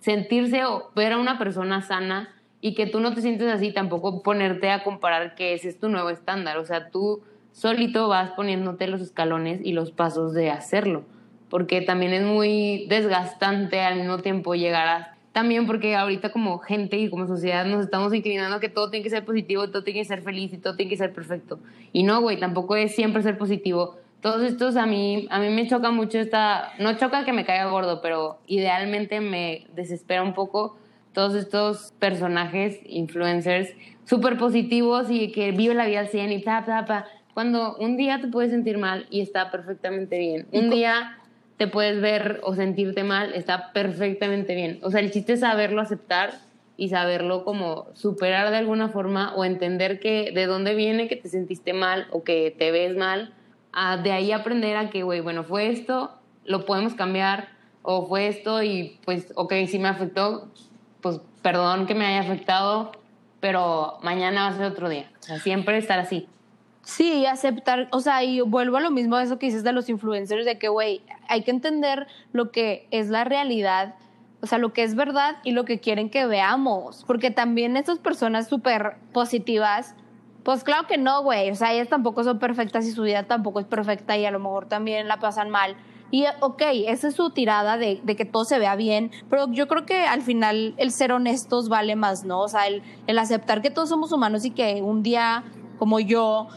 sentirse 0.00 0.64
o 0.64 0.90
ver 0.94 1.12
a 1.12 1.18
una 1.18 1.38
persona 1.38 1.80
sana 1.80 2.28
y 2.60 2.74
que 2.74 2.86
tú 2.86 3.00
no 3.00 3.14
te 3.14 3.22
sientes 3.22 3.48
así, 3.48 3.72
tampoco 3.72 4.22
ponerte 4.22 4.70
a 4.70 4.84
comparar 4.84 5.34
que 5.34 5.54
ese 5.54 5.68
es 5.68 5.80
tu 5.80 5.88
nuevo 5.88 6.10
estándar. 6.10 6.58
O 6.58 6.64
sea, 6.66 6.90
tú 6.90 7.22
solito 7.52 8.08
vas 8.08 8.30
poniéndote 8.32 8.86
los 8.86 9.00
escalones 9.00 9.60
y 9.64 9.72
los 9.72 9.90
pasos 9.90 10.34
de 10.34 10.50
hacerlo 10.50 11.04
porque 11.50 11.82
también 11.82 12.12
es 12.12 12.22
muy 12.22 12.86
desgastante 12.88 13.80
al 13.80 13.98
mismo 13.98 14.18
tiempo 14.18 14.54
llegar 14.54 14.88
a... 14.88 15.16
También 15.32 15.66
porque 15.66 15.94
ahorita 15.94 16.32
como 16.32 16.58
gente 16.58 16.96
y 16.96 17.10
como 17.10 17.26
sociedad 17.26 17.64
nos 17.66 17.84
estamos 17.84 18.14
inclinando 18.14 18.56
a 18.56 18.60
que 18.60 18.68
todo 18.68 18.90
tiene 18.90 19.04
que 19.04 19.10
ser 19.10 19.24
positivo, 19.24 19.68
todo 19.68 19.84
tiene 19.84 20.00
que 20.00 20.06
ser 20.06 20.22
feliz 20.22 20.52
y 20.52 20.58
todo 20.58 20.74
tiene 20.76 20.90
que 20.90 20.96
ser 20.96 21.12
perfecto. 21.12 21.58
Y 21.92 22.02
no, 22.04 22.20
güey, 22.20 22.38
tampoco 22.38 22.76
es 22.76 22.94
siempre 22.94 23.22
ser 23.22 23.36
positivo. 23.36 23.96
Todos 24.22 24.42
estos 24.42 24.76
a 24.76 24.86
mí, 24.86 25.26
a 25.30 25.38
mí 25.40 25.50
me 25.50 25.68
choca 25.68 25.90
mucho 25.90 26.18
esta... 26.18 26.72
No 26.78 26.96
choca 26.96 27.24
que 27.24 27.32
me 27.32 27.44
caiga 27.44 27.66
gordo, 27.66 28.00
pero 28.00 28.38
idealmente 28.46 29.20
me 29.20 29.66
desespera 29.74 30.22
un 30.22 30.34
poco 30.34 30.76
todos 31.12 31.34
estos 31.34 31.92
personajes, 31.98 32.80
influencers, 32.86 33.70
súper 34.04 34.36
positivos 34.36 35.10
y 35.10 35.32
que 35.32 35.52
vive 35.52 35.74
la 35.74 35.86
vida 35.86 36.00
al 36.00 36.08
100 36.08 36.32
y 36.32 36.42
ta, 36.42 36.64
ta, 36.64 36.84
ta. 36.84 37.06
Cuando 37.34 37.76
un 37.76 37.96
día 37.96 38.20
te 38.20 38.28
puedes 38.28 38.50
sentir 38.50 38.78
mal 38.78 39.06
y 39.10 39.20
está 39.20 39.50
perfectamente 39.50 40.18
bien. 40.18 40.46
Un 40.52 40.70
día 40.70 41.19
te 41.60 41.66
puedes 41.66 42.00
ver 42.00 42.40
o 42.42 42.54
sentirte 42.54 43.04
mal, 43.04 43.34
está 43.34 43.74
perfectamente 43.74 44.54
bien. 44.54 44.78
O 44.82 44.90
sea, 44.90 45.00
el 45.00 45.10
chiste 45.10 45.34
es 45.34 45.40
saberlo 45.40 45.82
aceptar 45.82 46.32
y 46.78 46.88
saberlo 46.88 47.44
como 47.44 47.88
superar 47.92 48.50
de 48.50 48.56
alguna 48.56 48.88
forma 48.88 49.34
o 49.34 49.44
entender 49.44 50.00
que 50.00 50.32
de 50.32 50.46
dónde 50.46 50.74
viene 50.74 51.06
que 51.06 51.16
te 51.16 51.28
sentiste 51.28 51.74
mal 51.74 52.06
o 52.12 52.24
que 52.24 52.56
te 52.58 52.70
ves 52.70 52.96
mal. 52.96 53.34
de 54.02 54.10
ahí 54.10 54.32
aprender 54.32 54.74
a 54.78 54.88
que, 54.88 55.02
güey, 55.02 55.20
bueno, 55.20 55.44
fue 55.44 55.68
esto, 55.68 56.12
lo 56.46 56.64
podemos 56.64 56.94
cambiar 56.94 57.48
o 57.82 58.06
fue 58.06 58.28
esto 58.28 58.62
y 58.62 58.98
pues, 59.04 59.30
ok, 59.36 59.52
sí 59.68 59.78
me 59.78 59.88
afectó, 59.88 60.48
pues 61.02 61.20
perdón 61.42 61.84
que 61.86 61.94
me 61.94 62.06
haya 62.06 62.20
afectado, 62.20 62.92
pero 63.40 63.98
mañana 64.02 64.44
va 64.44 64.54
a 64.54 64.56
ser 64.56 64.64
otro 64.64 64.88
día. 64.88 65.10
O 65.20 65.22
sea, 65.22 65.38
siempre 65.38 65.76
estar 65.76 65.98
así. 65.98 66.26
Sí, 66.82 67.26
aceptar, 67.26 67.88
o 67.92 68.00
sea, 68.00 68.24
y 68.24 68.40
vuelvo 68.40 68.78
a 68.78 68.80
lo 68.80 68.90
mismo 68.90 69.16
a 69.16 69.22
eso 69.22 69.38
que 69.38 69.46
dices 69.46 69.62
de 69.64 69.72
los 69.72 69.88
influencers, 69.88 70.44
de 70.44 70.58
que, 70.58 70.68
güey, 70.68 71.02
hay 71.28 71.42
que 71.42 71.50
entender 71.50 72.06
lo 72.32 72.50
que 72.50 72.88
es 72.90 73.10
la 73.10 73.24
realidad, 73.24 73.94
o 74.42 74.46
sea, 74.46 74.58
lo 74.58 74.72
que 74.72 74.82
es 74.82 74.94
verdad 74.94 75.36
y 75.44 75.52
lo 75.52 75.64
que 75.64 75.78
quieren 75.78 76.08
que 76.08 76.26
veamos, 76.26 77.04
porque 77.06 77.30
también 77.30 77.76
esas 77.76 77.98
personas 77.98 78.48
súper 78.48 78.96
positivas, 79.12 79.94
pues 80.42 80.64
claro 80.64 80.86
que 80.86 80.96
no, 80.96 81.22
güey, 81.22 81.50
o 81.50 81.54
sea, 81.54 81.72
ellas 81.74 81.88
tampoco 81.88 82.24
son 82.24 82.38
perfectas 82.38 82.86
y 82.86 82.92
su 82.92 83.02
vida 83.02 83.24
tampoco 83.24 83.60
es 83.60 83.66
perfecta 83.66 84.16
y 84.16 84.24
a 84.24 84.30
lo 84.30 84.38
mejor 84.38 84.66
también 84.66 85.06
la 85.06 85.18
pasan 85.18 85.50
mal. 85.50 85.76
Y 86.10 86.24
ok, 86.40 86.62
esa 86.86 87.08
es 87.08 87.14
su 87.14 87.30
tirada 87.30 87.76
de, 87.76 88.00
de, 88.02 88.16
que 88.16 88.24
todo 88.24 88.44
se 88.44 88.58
vea 88.58 88.74
bien, 88.74 89.12
pero 89.28 89.52
yo 89.52 89.68
creo 89.68 89.86
que 89.86 90.06
al 90.06 90.22
final 90.22 90.74
el 90.76 90.90
ser 90.90 91.12
honestos 91.12 91.68
vale 91.68 91.94
más, 91.94 92.24
¿no? 92.24 92.40
O 92.40 92.48
sea, 92.48 92.66
el, 92.66 92.82
el 93.06 93.18
aceptar 93.18 93.62
que 93.62 93.70
todos 93.70 93.90
somos 93.90 94.10
humanos 94.10 94.44
y 94.44 94.50
que 94.50 94.82
un 94.82 95.04
día 95.04 95.44
como 95.78 95.98
yo 95.98 96.48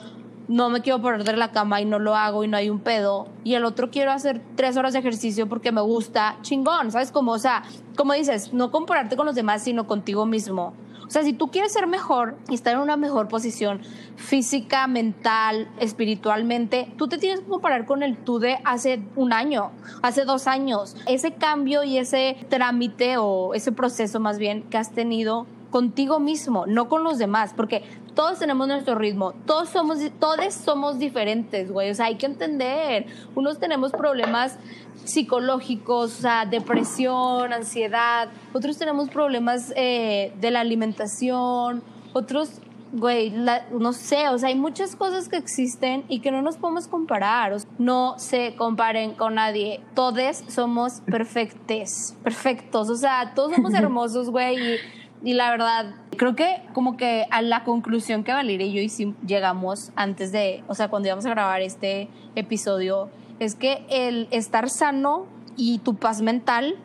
no 0.47 0.69
me 0.69 0.81
quiero 0.81 1.01
poner 1.01 1.23
de 1.23 1.35
la 1.37 1.51
cama 1.51 1.81
y 1.81 1.85
no 1.85 1.99
lo 1.99 2.15
hago 2.15 2.43
y 2.43 2.47
no 2.47 2.57
hay 2.57 2.69
un 2.69 2.79
pedo. 2.79 3.27
Y 3.43 3.55
el 3.55 3.65
otro 3.65 3.91
quiero 3.91 4.11
hacer 4.11 4.41
tres 4.55 4.77
horas 4.77 4.93
de 4.93 4.99
ejercicio 4.99 5.47
porque 5.47 5.71
me 5.71 5.81
gusta, 5.81 6.37
chingón, 6.41 6.91
¿sabes? 6.91 7.11
Como, 7.11 7.31
o 7.31 7.39
sea, 7.39 7.63
como 7.95 8.13
dices, 8.13 8.53
no 8.53 8.71
compararte 8.71 9.15
con 9.15 9.25
los 9.25 9.35
demás, 9.35 9.63
sino 9.63 9.87
contigo 9.87 10.25
mismo. 10.25 10.73
O 11.05 11.09
sea, 11.09 11.23
si 11.23 11.33
tú 11.33 11.49
quieres 11.49 11.73
ser 11.73 11.85
mejor 11.85 12.37
y 12.49 12.55
estar 12.55 12.73
en 12.73 12.79
una 12.79 12.97
mejor 12.97 13.27
posición 13.27 13.81
física, 14.15 14.87
mental, 14.87 15.69
espiritualmente, 15.79 16.91
tú 16.97 17.07
te 17.07 17.17
tienes 17.17 17.41
que 17.41 17.47
comparar 17.47 17.85
con 17.85 18.03
el 18.03 18.17
tú 18.17 18.39
de 18.39 18.57
hace 18.63 19.03
un 19.15 19.33
año, 19.33 19.71
hace 20.01 20.25
dos 20.25 20.47
años. 20.47 20.95
Ese 21.05 21.33
cambio 21.33 21.83
y 21.83 21.97
ese 21.97 22.37
trámite 22.49 23.17
o 23.17 23.53
ese 23.53 23.71
proceso 23.71 24.19
más 24.19 24.39
bien 24.39 24.63
que 24.63 24.77
has 24.77 24.91
tenido 24.91 25.45
contigo 25.69 26.19
mismo, 26.19 26.65
no 26.67 26.87
con 26.87 27.03
los 27.03 27.17
demás, 27.17 27.53
porque 27.55 27.83
todos 28.15 28.39
tenemos 28.39 28.67
nuestro 28.67 28.95
ritmo, 28.95 29.33
todos 29.45 29.69
somos, 29.69 29.99
todos 30.19 30.53
somos 30.53 30.99
diferentes, 30.99 31.71
güey, 31.71 31.89
o 31.89 31.95
sea, 31.95 32.07
hay 32.07 32.15
que 32.15 32.25
entender, 32.25 33.05
unos 33.35 33.59
tenemos 33.59 33.91
problemas 33.91 34.57
psicológicos, 35.05 36.19
o 36.19 36.21
sea, 36.21 36.45
depresión, 36.45 37.53
ansiedad, 37.53 38.29
otros 38.53 38.77
tenemos 38.77 39.09
problemas 39.09 39.73
eh, 39.75 40.33
de 40.39 40.51
la 40.51 40.61
alimentación, 40.61 41.83
otros, 42.13 42.61
güey, 42.93 43.31
no 43.31 43.93
sé, 43.93 44.29
o 44.29 44.37
sea, 44.37 44.49
hay 44.49 44.55
muchas 44.55 44.95
cosas 44.95 45.27
que 45.27 45.37
existen 45.37 46.05
y 46.07 46.19
que 46.19 46.31
no 46.31 46.41
nos 46.41 46.57
podemos 46.57 46.87
comparar, 46.87 47.57
no 47.79 48.15
se 48.17 48.55
comparen 48.55 49.15
con 49.15 49.35
nadie, 49.35 49.81
todos 49.95 50.43
somos 50.47 51.01
perfectes, 51.01 52.15
perfectos, 52.23 52.89
o 52.89 52.95
sea, 52.95 53.33
todos 53.33 53.55
somos 53.55 53.73
hermosos, 53.73 54.29
güey, 54.29 54.75
y 54.75 54.77
y 55.23 55.33
la 55.33 55.51
verdad, 55.51 55.95
creo 56.17 56.35
que 56.35 56.61
como 56.73 56.97
que 56.97 57.25
a 57.31 57.41
la 57.41 57.63
conclusión 57.63 58.25
que 58.25 58.33
Valeria 58.33 58.67
y 58.67 58.89
yo 58.89 59.13
llegamos 59.25 59.91
antes 59.95 60.33
de, 60.33 60.63
o 60.67 60.75
sea, 60.75 60.89
cuando 60.89 61.07
íbamos 61.07 61.25
a 61.25 61.29
grabar 61.29 61.61
este 61.61 62.09
episodio, 62.35 63.09
es 63.39 63.55
que 63.55 63.85
el 63.89 64.27
estar 64.31 64.69
sano 64.69 65.25
y 65.55 65.79
tu 65.79 65.95
paz 65.95 66.21
mental 66.21 66.75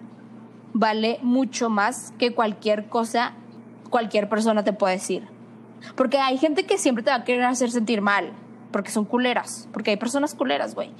vale 0.73 1.19
mucho 1.23 1.69
más 1.69 2.13
que 2.17 2.33
cualquier 2.33 2.89
cosa, 2.89 3.33
cualquier 3.91 4.29
persona 4.29 4.63
te 4.63 4.73
puede 4.73 4.95
decir. 4.95 5.27
Porque 5.97 6.19
hay 6.19 6.39
gente 6.39 6.65
que 6.65 6.79
siempre 6.79 7.03
te 7.03 7.11
va 7.11 7.17
a 7.17 7.25
querer 7.25 7.45
hacer 7.45 7.73
sentir 7.73 8.03
mal, 8.03 8.33
porque 8.71 8.93
son 8.93 9.05
culeras, 9.05 9.69
porque 9.73 9.91
hay 9.91 9.97
personas 9.97 10.37
culeras, 10.37 10.77
güey. 10.77 10.93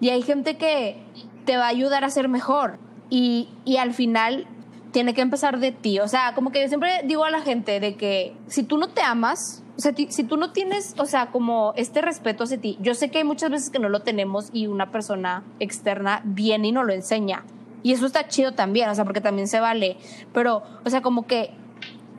Y 0.00 0.10
hay 0.10 0.22
gente 0.22 0.56
que 0.56 0.96
te 1.44 1.56
va 1.56 1.64
a 1.64 1.68
ayudar 1.68 2.04
a 2.04 2.10
ser 2.10 2.28
mejor. 2.28 2.78
Y, 3.10 3.48
y 3.64 3.76
al 3.78 3.92
final 3.92 4.46
tiene 4.94 5.12
que 5.12 5.22
empezar 5.22 5.58
de 5.58 5.72
ti. 5.72 5.98
O 5.98 6.06
sea, 6.06 6.34
como 6.36 6.52
que 6.52 6.62
yo 6.62 6.68
siempre 6.68 7.02
digo 7.04 7.24
a 7.24 7.30
la 7.30 7.40
gente 7.40 7.80
de 7.80 7.96
que 7.96 8.32
si 8.46 8.62
tú 8.62 8.78
no 8.78 8.90
te 8.90 9.02
amas, 9.02 9.64
o 9.76 9.80
sea, 9.80 9.92
si 9.92 10.22
tú 10.22 10.36
no 10.36 10.52
tienes, 10.52 10.94
o 10.98 11.04
sea, 11.04 11.32
como 11.32 11.74
este 11.76 12.00
respeto 12.00 12.44
hacia 12.44 12.60
ti, 12.60 12.78
yo 12.80 12.94
sé 12.94 13.10
que 13.10 13.18
hay 13.18 13.24
muchas 13.24 13.50
veces 13.50 13.70
que 13.70 13.80
no 13.80 13.88
lo 13.88 14.02
tenemos 14.02 14.50
y 14.52 14.68
una 14.68 14.92
persona 14.92 15.42
externa 15.58 16.22
viene 16.24 16.68
y 16.68 16.72
nos 16.72 16.86
lo 16.86 16.92
enseña. 16.92 17.44
Y 17.82 17.92
eso 17.92 18.06
está 18.06 18.28
chido 18.28 18.52
también, 18.52 18.88
o 18.88 18.94
sea, 18.94 19.04
porque 19.04 19.20
también 19.20 19.48
se 19.48 19.58
vale. 19.58 19.96
Pero, 20.32 20.62
o 20.84 20.88
sea, 20.88 21.02
como 21.02 21.26
que 21.26 21.50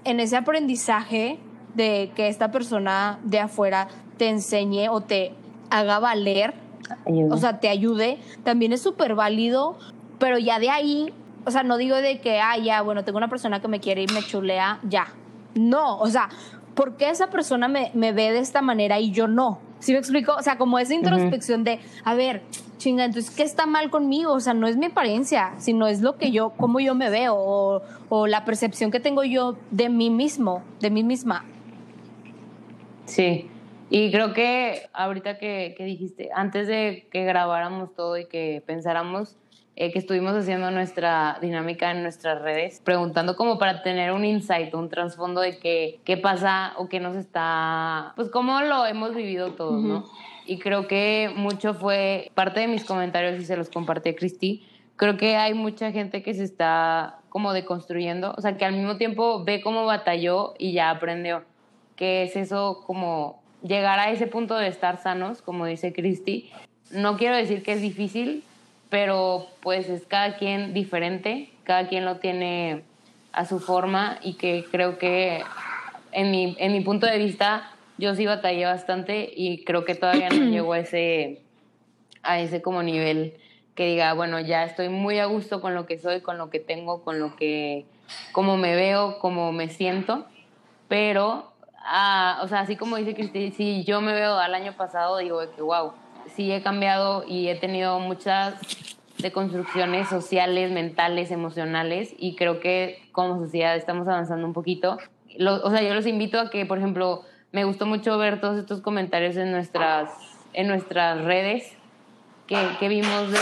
en 0.04 0.20
ese 0.20 0.36
aprendizaje 0.36 1.40
de 1.76 2.12
que 2.14 2.28
esta 2.28 2.52
persona 2.52 3.20
de 3.24 3.40
afuera 3.40 3.88
te 4.18 4.28
enseñe 4.28 4.90
o 4.90 5.00
te 5.00 5.32
haga 5.70 6.00
valer, 6.00 6.54
o 7.30 7.38
sea, 7.38 7.62
te 7.62 7.70
ayude, 7.70 8.20
también 8.44 8.74
es 8.74 8.82
súper 8.82 9.16
válido, 9.16 9.78
pero 10.20 10.38
ya 10.38 10.60
de 10.60 10.70
ahí 10.70 11.14
o 11.46 11.52
sea, 11.52 11.64
no 11.64 11.78
digo 11.78 11.96
de 11.96 12.20
que, 12.20 12.40
ah, 12.40 12.58
ya, 12.58 12.82
bueno, 12.82 13.04
tengo 13.04 13.18
una 13.18 13.30
persona 13.30 13.62
que 13.62 13.68
me 13.68 13.80
quiere 13.80 14.04
y 14.04 14.08
me 14.08 14.22
chulea, 14.24 14.80
ya. 14.84 15.08
No, 15.54 15.98
o 16.00 16.08
sea, 16.08 16.30
¿por 16.74 16.98
qué 16.98 17.10
esa 17.10 17.30
persona 17.30 17.68
me, 17.68 17.92
me 17.94 18.12
ve 18.12 18.32
de 18.32 18.40
esta 18.40 18.62
manera 18.62 19.00
y 19.00 19.12
yo 19.12 19.28
no? 19.28 19.60
¿Sí 19.80 19.92
me 19.92 20.00
explico? 20.00 20.34
O 20.36 20.42
sea, 20.42 20.58
como 20.58 20.80
esa 20.80 20.94
introspección 20.94 21.64
de, 21.64 21.80
a 22.04 22.16
ver, 22.16 22.42
chinga, 22.78 23.06
entonces, 23.06 23.34
¿qué 23.36 23.44
está 23.44 23.66
mal 23.66 23.90
conmigo? 23.90 24.34
O 24.34 24.40
sea, 24.40 24.54
no 24.54 24.68
es 24.68 24.78
mi 24.78 24.88
apariencia, 24.88 25.54
sino 25.58 25.88
es 25.88 26.02
lo 26.02 26.18
que 26.18 26.32
yo, 26.32 26.52
cómo 26.52 26.80
yo 26.80 26.96
me 26.96 27.10
veo 27.10 27.36
o, 27.36 27.82
o 28.10 28.28
la 28.28 28.46
percepción 28.46 28.92
que 28.92 29.00
tengo 29.00 29.24
yo 29.24 29.56
de 29.72 29.90
mí 29.90 30.10
mismo, 30.10 30.64
de 30.80 30.90
mí 30.90 31.04
misma. 31.04 31.46
Sí, 33.06 33.50
y 33.90 34.12
creo 34.12 34.34
que 34.34 34.90
ahorita 34.94 35.38
que, 35.38 35.76
que 35.78 35.86
dijiste, 35.86 36.30
antes 36.34 36.68
de 36.68 37.08
que 37.12 37.24
grabáramos 37.24 37.94
todo 37.94 38.18
y 38.18 38.26
que 38.26 38.64
pensáramos, 38.66 39.38
eh, 39.78 39.92
que 39.92 40.00
estuvimos 40.00 40.34
haciendo 40.34 40.72
nuestra 40.72 41.38
dinámica 41.42 41.92
en 41.92 42.02
nuestras 42.02 42.42
redes, 42.42 42.82
preguntando 42.84 43.36
como 43.36 43.58
para 43.58 43.84
tener 43.84 44.14
un 44.14 44.24
insight, 44.24 44.74
un 44.74 44.88
trasfondo 44.88 45.42
de 45.42 45.58
qué, 45.60 46.00
qué 46.06 46.16
pasa 46.16 46.74
o 46.78 46.88
qué 46.88 47.02
nos 47.02 47.18
está, 47.18 48.14
pues 48.16 48.30
cómo 48.30 48.62
lo 48.62 48.86
hemos 48.86 49.14
vivido 49.14 49.52
todos, 49.52 49.84
¿no? 49.84 50.06
Y 50.46 50.60
creo 50.60 50.88
que 50.88 51.30
mucho 51.36 51.74
fue 51.74 52.32
parte 52.36 52.62
de 52.62 52.68
mis 52.68 52.86
comentarios 52.86 53.38
y 53.42 53.46
se 53.46 53.58
los 53.58 53.70
compartí 53.70 54.10
a 54.10 54.16
Cristi. 54.16 54.66
Creo 54.96 55.18
que 55.18 55.36
hay 55.36 55.54
mucha 55.54 55.92
gente 55.92 56.24
que 56.24 56.34
se 56.34 56.44
está 56.44 57.20
como 57.28 57.52
deconstruyendo, 57.52 58.34
o 58.38 58.42
sea, 58.42 58.56
que 58.56 58.64
al 58.64 58.74
mismo 58.74 58.96
tiempo 58.96 59.44
ve 59.44 59.60
cómo 59.62 59.86
batalló 59.86 60.54
y 60.58 60.72
ya 60.72 60.90
aprendió. 60.90 61.44
Que 61.98 62.24
es 62.24 62.38
eso 62.38 62.84
como 62.88 63.42
llegar 63.62 64.00
a 64.00 64.10
ese 64.12 64.28
punto 64.28 64.56
de 64.56 64.68
estar 64.68 65.02
sanos, 65.02 65.42
como 65.42 65.66
dice 65.66 65.92
Cristi. 65.92 66.50
No 66.92 67.18
quiero 67.18 67.36
decir 67.36 67.62
que 67.62 67.74
es 67.74 67.82
difícil, 67.82 68.44
pero 68.96 69.48
pues 69.62 69.90
es 69.90 70.06
cada 70.06 70.38
quien 70.38 70.74
diferente, 70.74 71.52
cada 71.66 71.90
quien 71.90 72.06
lo 72.06 72.20
tiene 72.20 72.84
a 73.34 73.44
su 73.44 73.60
forma 73.60 74.20
y 74.22 74.36
que 74.36 74.64
creo 74.72 74.98
que 74.98 75.44
en 76.14 76.32
mi, 76.32 76.56
en 76.60 76.72
mi 76.72 76.80
punto 76.80 77.06
de 77.06 77.18
vista 77.18 77.74
yo 77.98 78.16
sí 78.16 78.26
batallé 78.26 78.64
bastante 78.64 79.30
y 79.36 79.66
creo 79.66 79.84
que 79.84 79.96
todavía 79.96 80.30
no 80.30 80.46
llego 80.50 80.72
a 80.72 80.80
ese, 80.80 81.42
a 82.24 82.40
ese 82.40 82.62
como 82.62 82.84
nivel 82.84 83.34
que 83.76 83.86
diga, 83.86 84.14
bueno, 84.14 84.40
ya 84.40 84.64
estoy 84.64 84.88
muy 84.88 85.20
a 85.20 85.26
gusto 85.26 85.60
con 85.60 85.76
lo 85.76 85.86
que 85.86 86.00
soy, 86.00 86.22
con 86.22 86.38
lo 86.38 86.50
que 86.50 86.62
tengo, 86.62 87.04
con 87.04 87.20
lo 87.20 87.36
que, 87.36 87.84
cómo 88.32 88.56
me 88.56 88.78
veo, 88.78 89.20
cómo 89.20 89.52
me 89.52 89.68
siento, 89.68 90.26
pero, 90.88 91.52
ah, 91.80 92.40
o 92.44 92.48
sea, 92.48 92.62
así 92.62 92.78
como 92.78 92.96
dice 92.96 93.14
Cristi, 93.14 93.52
si 93.52 93.84
yo 93.84 94.00
me 94.00 94.14
veo 94.14 94.38
al 94.38 94.56
año 94.56 94.72
pasado, 94.72 95.18
digo 95.18 95.42
que, 95.54 95.62
wow, 95.62 95.92
sí 96.36 96.52
he 96.52 96.62
cambiado 96.62 97.24
y 97.28 97.48
he 97.50 97.56
tenido 97.56 98.00
muchas 98.00 98.56
deconstrucciones 99.20 100.10
sociales, 100.10 100.72
mentales, 100.72 101.32
emocionales, 101.32 102.14
y 102.18 102.36
creo 102.36 102.60
que 102.60 103.02
como 103.12 103.38
sociedad 103.40 103.76
estamos 103.76 104.08
avanzando 104.08 104.46
un 104.46 104.54
poquito. 104.54 104.98
Lo- 105.38 105.64
o 105.64 105.72
sea, 105.72 105.82
yo 105.82 105.94
los 105.94 106.06
invito 106.06 106.40
a 106.40 106.50
que, 106.50 106.66
por 106.66 106.78
ejemplo, 106.78 107.24
me 107.52 107.64
gustó 107.64 107.86
mucho 107.86 108.18
ver 108.18 108.42
todos 108.42 108.58
estos 108.58 108.82
comentarios 108.82 109.38
en 109.38 109.52
nuestras, 109.52 110.10
en 110.54 110.68
nuestras 110.68 111.24
redes 111.24 111.78
que, 112.48 112.58
que 112.80 112.90
vimos 112.90 113.32
de, 113.32 113.40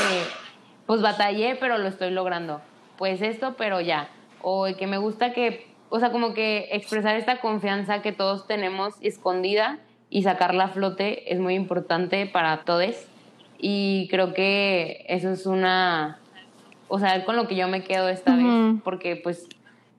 pues 0.85 1.01
batallé, 1.01 1.55
pero 1.59 1.77
lo 1.77 1.87
estoy 1.87 2.11
logrando. 2.11 2.61
Pues 2.97 3.21
esto, 3.21 3.55
pero 3.57 3.81
ya. 3.81 4.09
O 4.41 4.67
que 4.77 4.85
me 4.87 4.97
gusta 4.97 5.33
que, 5.33 5.67
o 5.89 5.99
sea, 5.99 6.11
como 6.11 6.33
que 6.33 6.69
expresar 6.71 7.15
esta 7.15 7.39
confianza 7.39 8.01
que 8.01 8.11
todos 8.11 8.45
tenemos 8.45 8.93
escondida 9.01 9.79
y 10.13 10.21
sacarla 10.21 10.65
a 10.65 10.67
flote 10.67 11.33
es 11.33 11.39
muy 11.39 11.55
importante 11.55 12.27
para 12.27 12.63
todos. 12.65 12.95
Y 13.57 14.07
creo 14.11 14.35
que 14.35 15.03
eso 15.09 15.31
es 15.31 15.47
una, 15.47 16.19
o 16.87 16.99
sea, 16.99 17.25
con 17.25 17.35
lo 17.35 17.47
que 17.47 17.55
yo 17.55 17.67
me 17.67 17.83
quedo 17.83 18.07
esta 18.09 18.35
Ujú. 18.35 18.45
vez, 18.45 18.81
porque 18.83 19.15
pues 19.15 19.47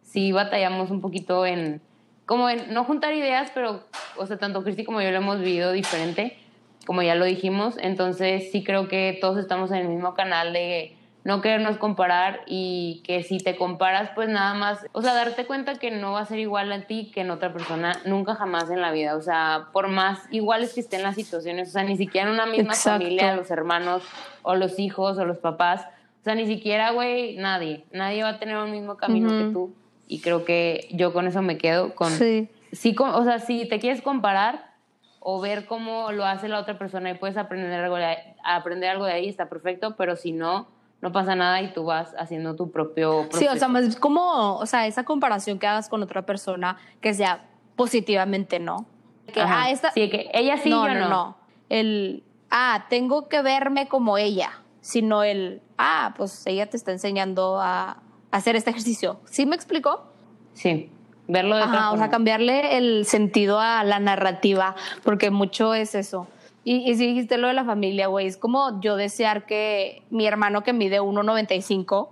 sí 0.04 0.30
batallamos 0.30 0.92
un 0.92 1.00
poquito 1.00 1.44
en, 1.44 1.82
como 2.26 2.48
en 2.48 2.72
no 2.72 2.84
juntar 2.84 3.12
ideas, 3.12 3.50
pero, 3.52 3.88
o 4.16 4.24
sea, 4.24 4.38
tanto 4.38 4.62
Cristi 4.62 4.84
como 4.84 5.02
yo 5.02 5.10
lo 5.10 5.16
hemos 5.16 5.40
vivido 5.40 5.72
diferente, 5.72 6.38
como 6.86 7.02
ya 7.02 7.16
lo 7.16 7.24
dijimos, 7.24 7.74
entonces 7.80 8.52
sí 8.52 8.62
creo 8.62 8.86
que 8.86 9.18
todos 9.20 9.36
estamos 9.36 9.72
en 9.72 9.78
el 9.78 9.88
mismo 9.88 10.14
canal 10.14 10.52
de 10.52 10.96
no 11.24 11.40
querernos 11.40 11.78
comparar 11.78 12.42
y 12.46 13.02
que 13.06 13.22
si 13.22 13.38
te 13.38 13.56
comparas, 13.56 14.10
pues 14.14 14.28
nada 14.28 14.52
más, 14.52 14.86
o 14.92 15.00
sea, 15.00 15.14
darte 15.14 15.46
cuenta 15.46 15.76
que 15.76 15.90
no 15.90 16.12
va 16.12 16.20
a 16.20 16.26
ser 16.26 16.38
igual 16.38 16.70
a 16.70 16.82
ti 16.82 17.10
que 17.12 17.22
en 17.22 17.30
otra 17.30 17.52
persona, 17.52 17.98
nunca 18.04 18.34
jamás 18.34 18.70
en 18.70 18.82
la 18.82 18.92
vida, 18.92 19.16
o 19.16 19.22
sea, 19.22 19.68
por 19.72 19.88
más 19.88 20.20
iguales 20.30 20.74
que 20.74 20.80
estén 20.80 21.02
las 21.02 21.14
situaciones, 21.14 21.70
o 21.70 21.72
sea, 21.72 21.82
ni 21.82 21.96
siquiera 21.96 22.28
en 22.28 22.34
una 22.34 22.44
misma 22.44 22.74
Exacto. 22.74 23.02
familia, 23.02 23.34
los 23.34 23.50
hermanos 23.50 24.02
o 24.42 24.54
los 24.54 24.78
hijos 24.78 25.16
o 25.16 25.24
los 25.24 25.38
papás, 25.38 25.86
o 26.20 26.24
sea, 26.24 26.34
ni 26.34 26.46
siquiera, 26.46 26.90
güey, 26.90 27.36
nadie, 27.36 27.86
nadie 27.90 28.22
va 28.22 28.30
a 28.30 28.38
tener 28.38 28.58
un 28.58 28.70
mismo 28.70 28.98
camino 28.98 29.30
que 29.30 29.44
tú 29.44 29.74
y 30.06 30.20
creo 30.20 30.44
que 30.44 30.88
yo 30.90 31.14
con 31.14 31.26
eso 31.26 31.40
me 31.40 31.56
quedo, 31.56 31.94
con 31.94 32.10
Sí. 32.10 32.50
sí, 32.72 32.94
o 32.98 33.24
sea, 33.24 33.38
si 33.38 33.66
te 33.66 33.78
quieres 33.78 34.02
comparar 34.02 34.74
o 35.20 35.40
ver 35.40 35.64
cómo 35.64 36.12
lo 36.12 36.26
hace 36.26 36.48
la 36.48 36.58
otra 36.58 36.78
persona 36.78 37.10
y 37.10 37.14
puedes 37.14 37.38
aprender 37.38 37.80
algo 37.80 37.96
de, 37.96 38.18
aprender 38.44 38.90
algo 38.90 39.06
de 39.06 39.12
ahí, 39.14 39.28
está 39.28 39.48
perfecto, 39.48 39.96
pero 39.96 40.16
si 40.16 40.32
no, 40.32 40.68
no 41.04 41.12
pasa 41.12 41.36
nada 41.36 41.60
y 41.60 41.70
tú 41.70 41.84
vas 41.84 42.14
haciendo 42.18 42.56
tu 42.56 42.70
propio 42.70 43.28
proceso. 43.28 43.38
Sí, 43.38 43.46
o 43.46 43.58
sea, 43.58 43.68
más 43.68 43.94
como, 43.96 44.56
o 44.56 44.64
sea, 44.64 44.86
esa 44.86 45.04
comparación 45.04 45.58
que 45.58 45.66
hagas 45.66 45.90
con 45.90 46.02
otra 46.02 46.22
persona 46.22 46.78
que 47.02 47.12
sea 47.12 47.44
positivamente, 47.76 48.58
¿no? 48.58 48.86
Que, 49.30 49.42
Ajá. 49.42 49.64
ah, 49.64 49.70
esta, 49.70 49.92
Sí, 49.92 50.08
que 50.08 50.30
ella 50.32 50.56
sí, 50.56 50.70
no, 50.70 50.88
yo 50.88 50.94
no, 50.94 51.00
no. 51.00 51.08
no. 51.10 51.36
El, 51.68 52.24
ah, 52.50 52.86
tengo 52.88 53.28
que 53.28 53.42
verme 53.42 53.86
como 53.86 54.16
ella, 54.16 54.62
sino 54.80 55.22
el, 55.22 55.60
ah, 55.76 56.14
pues 56.16 56.46
ella 56.46 56.70
te 56.70 56.78
está 56.78 56.92
enseñando 56.92 57.60
a 57.60 57.98
hacer 58.30 58.56
este 58.56 58.70
ejercicio. 58.70 59.20
¿Sí 59.26 59.44
me 59.44 59.56
explicó? 59.56 60.06
Sí, 60.54 60.90
verlo 61.28 61.56
de 61.56 61.64
otra 61.64 61.78
Ajá, 61.80 61.92
o 61.92 61.98
sea, 61.98 62.08
cambiarle 62.08 62.78
el 62.78 63.04
sentido 63.04 63.60
a 63.60 63.84
la 63.84 63.98
narrativa, 63.98 64.74
porque 65.02 65.30
mucho 65.30 65.74
es 65.74 65.94
eso. 65.94 66.28
Y, 66.64 66.76
y 66.90 66.94
si 66.96 67.06
dijiste 67.06 67.36
lo 67.38 67.48
de 67.48 67.54
la 67.54 67.64
familia, 67.64 68.06
güey, 68.06 68.26
es 68.26 68.36
como 68.36 68.80
yo 68.80 68.96
desear 68.96 69.44
que 69.46 70.02
mi 70.10 70.26
hermano 70.26 70.62
que 70.62 70.72
mide 70.72 71.00
1,95 71.00 72.08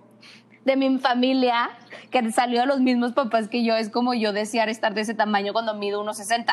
de 0.65 0.77
mi 0.77 0.99
familia, 0.99 1.71
que 2.11 2.31
salió 2.31 2.61
de 2.61 2.67
los 2.67 2.81
mismos 2.81 3.13
papás 3.13 3.49
que 3.49 3.65
yo, 3.65 3.75
es 3.77 3.89
como 3.91 4.15
yo 4.15 4.33
desear 4.33 4.69
estar 4.69 4.95
de 4.95 5.01
ese 5.01 5.15
tamaño 5.15 5.53
cuando 5.53 5.75
mido 5.75 6.05
1,60. 6.05 6.45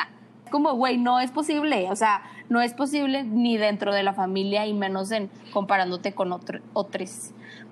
Es 0.45 0.51
como, 0.51 0.73
güey, 0.73 0.97
no 0.97 1.19
es 1.19 1.29
posible, 1.31 1.91
o 1.91 1.95
sea, 1.95 2.23
no 2.49 2.61
es 2.61 2.73
posible 2.73 3.23
ni 3.23 3.57
dentro 3.57 3.93
de 3.93 4.01
la 4.01 4.13
familia 4.13 4.65
y 4.65 4.73
menos 4.73 5.11
en 5.11 5.29
comparándote 5.53 6.13
con 6.13 6.31
otro- 6.31 6.59
otros. 6.73 7.31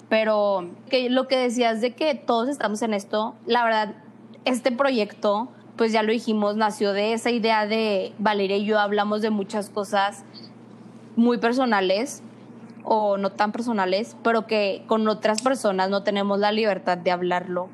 Pero 0.09 0.69
que 0.89 1.09
lo 1.09 1.27
que 1.27 1.37
decías 1.37 1.81
de 1.81 1.95
que 1.95 2.13
todos 2.15 2.49
estamos 2.49 2.81
en 2.81 2.93
esto, 2.93 3.35
la 3.45 3.63
verdad, 3.63 3.95
este 4.45 4.71
proyecto, 4.71 5.49
pues 5.77 5.91
ya 5.91 6.03
lo 6.03 6.11
dijimos, 6.11 6.55
nació 6.55 6.91
de 6.91 7.13
esa 7.13 7.29
idea 7.29 7.65
de 7.67 8.13
Valeria 8.17 8.57
y 8.57 8.65
yo 8.65 8.79
hablamos 8.79 9.21
de 9.21 9.29
muchas 9.29 9.69
cosas 9.69 10.25
muy 11.15 11.37
personales 11.37 12.23
o 12.83 13.17
no 13.17 13.31
tan 13.31 13.51
personales, 13.51 14.17
pero 14.23 14.47
que 14.47 14.83
con 14.87 15.07
otras 15.07 15.41
personas 15.41 15.89
no 15.89 16.03
tenemos 16.03 16.39
la 16.39 16.51
libertad 16.51 16.97
de 16.97 17.11
hablarlo. 17.11 17.69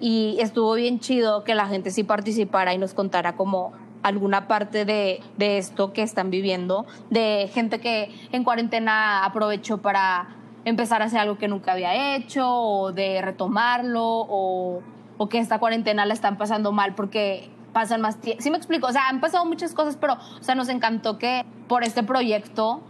Y 0.00 0.36
estuvo 0.40 0.74
bien 0.74 1.00
chido 1.00 1.44
que 1.44 1.54
la 1.54 1.66
gente 1.66 1.90
sí 1.90 2.04
participara 2.04 2.72
y 2.72 2.78
nos 2.78 2.94
contara 2.94 3.36
como 3.36 3.72
alguna 4.02 4.48
parte 4.48 4.84
de, 4.84 5.20
de 5.36 5.58
esto 5.58 5.92
que 5.92 6.02
están 6.02 6.30
viviendo, 6.30 6.86
de 7.10 7.50
gente 7.52 7.80
que 7.80 8.10
en 8.32 8.44
cuarentena 8.44 9.24
aprovechó 9.24 9.78
para 9.78 10.28
empezar 10.64 11.02
a 11.02 11.06
hacer 11.06 11.20
algo 11.20 11.38
que 11.38 11.48
nunca 11.48 11.72
había 11.72 12.16
hecho 12.16 12.46
o 12.48 12.92
de 12.92 13.22
retomarlo 13.22 14.02
o, 14.04 14.82
o 15.22 15.28
que 15.28 15.38
esta 15.38 15.58
cuarentena 15.58 16.06
la 16.06 16.14
están 16.14 16.38
pasando 16.38 16.72
mal 16.72 16.94
porque 16.94 17.50
pasan 17.74 18.00
más 18.00 18.22
tiempo. 18.22 18.42
Sí 18.42 18.50
me 18.50 18.56
explico, 18.56 18.86
o 18.86 18.92
sea, 18.92 19.06
han 19.10 19.20
pasado 19.20 19.44
muchas 19.44 19.74
cosas, 19.74 19.98
pero 20.00 20.14
o 20.14 20.42
sea, 20.42 20.54
nos 20.54 20.70
encantó 20.70 21.18
que 21.18 21.44
por 21.68 21.84
este 21.84 22.02
proyecto 22.02 22.80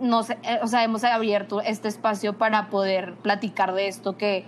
nos, 0.00 0.30
eh, 0.30 0.36
o 0.62 0.68
sea, 0.68 0.84
hemos 0.84 1.02
abierto 1.02 1.60
este 1.60 1.88
espacio 1.88 2.38
para 2.38 2.68
poder 2.68 3.14
platicar 3.14 3.74
de 3.74 3.88
esto 3.88 4.16
que 4.16 4.44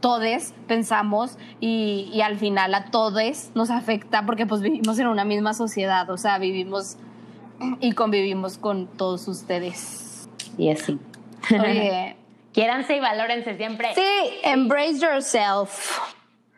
todos 0.00 0.52
pensamos 0.66 1.38
y, 1.60 2.10
y 2.12 2.22
al 2.22 2.38
final 2.38 2.74
a 2.74 2.86
todos 2.86 3.52
nos 3.54 3.70
afecta 3.70 4.26
porque 4.26 4.44
pues 4.44 4.60
vivimos 4.60 4.98
en 4.98 5.06
una 5.06 5.24
misma 5.24 5.54
sociedad, 5.54 6.10
o 6.10 6.16
sea, 6.16 6.38
vivimos 6.38 6.96
y 7.78 7.92
convivimos 7.92 8.58
con 8.58 8.88
todos 8.88 9.28
ustedes. 9.28 10.28
Y 10.58 10.70
así. 10.70 10.98
Oye, 11.52 12.16
Quiéranse 12.52 12.96
y 12.96 13.00
valórense 13.00 13.56
siempre. 13.56 13.94
sí, 13.94 14.40
embrace 14.42 14.98
yourself. 14.98 16.00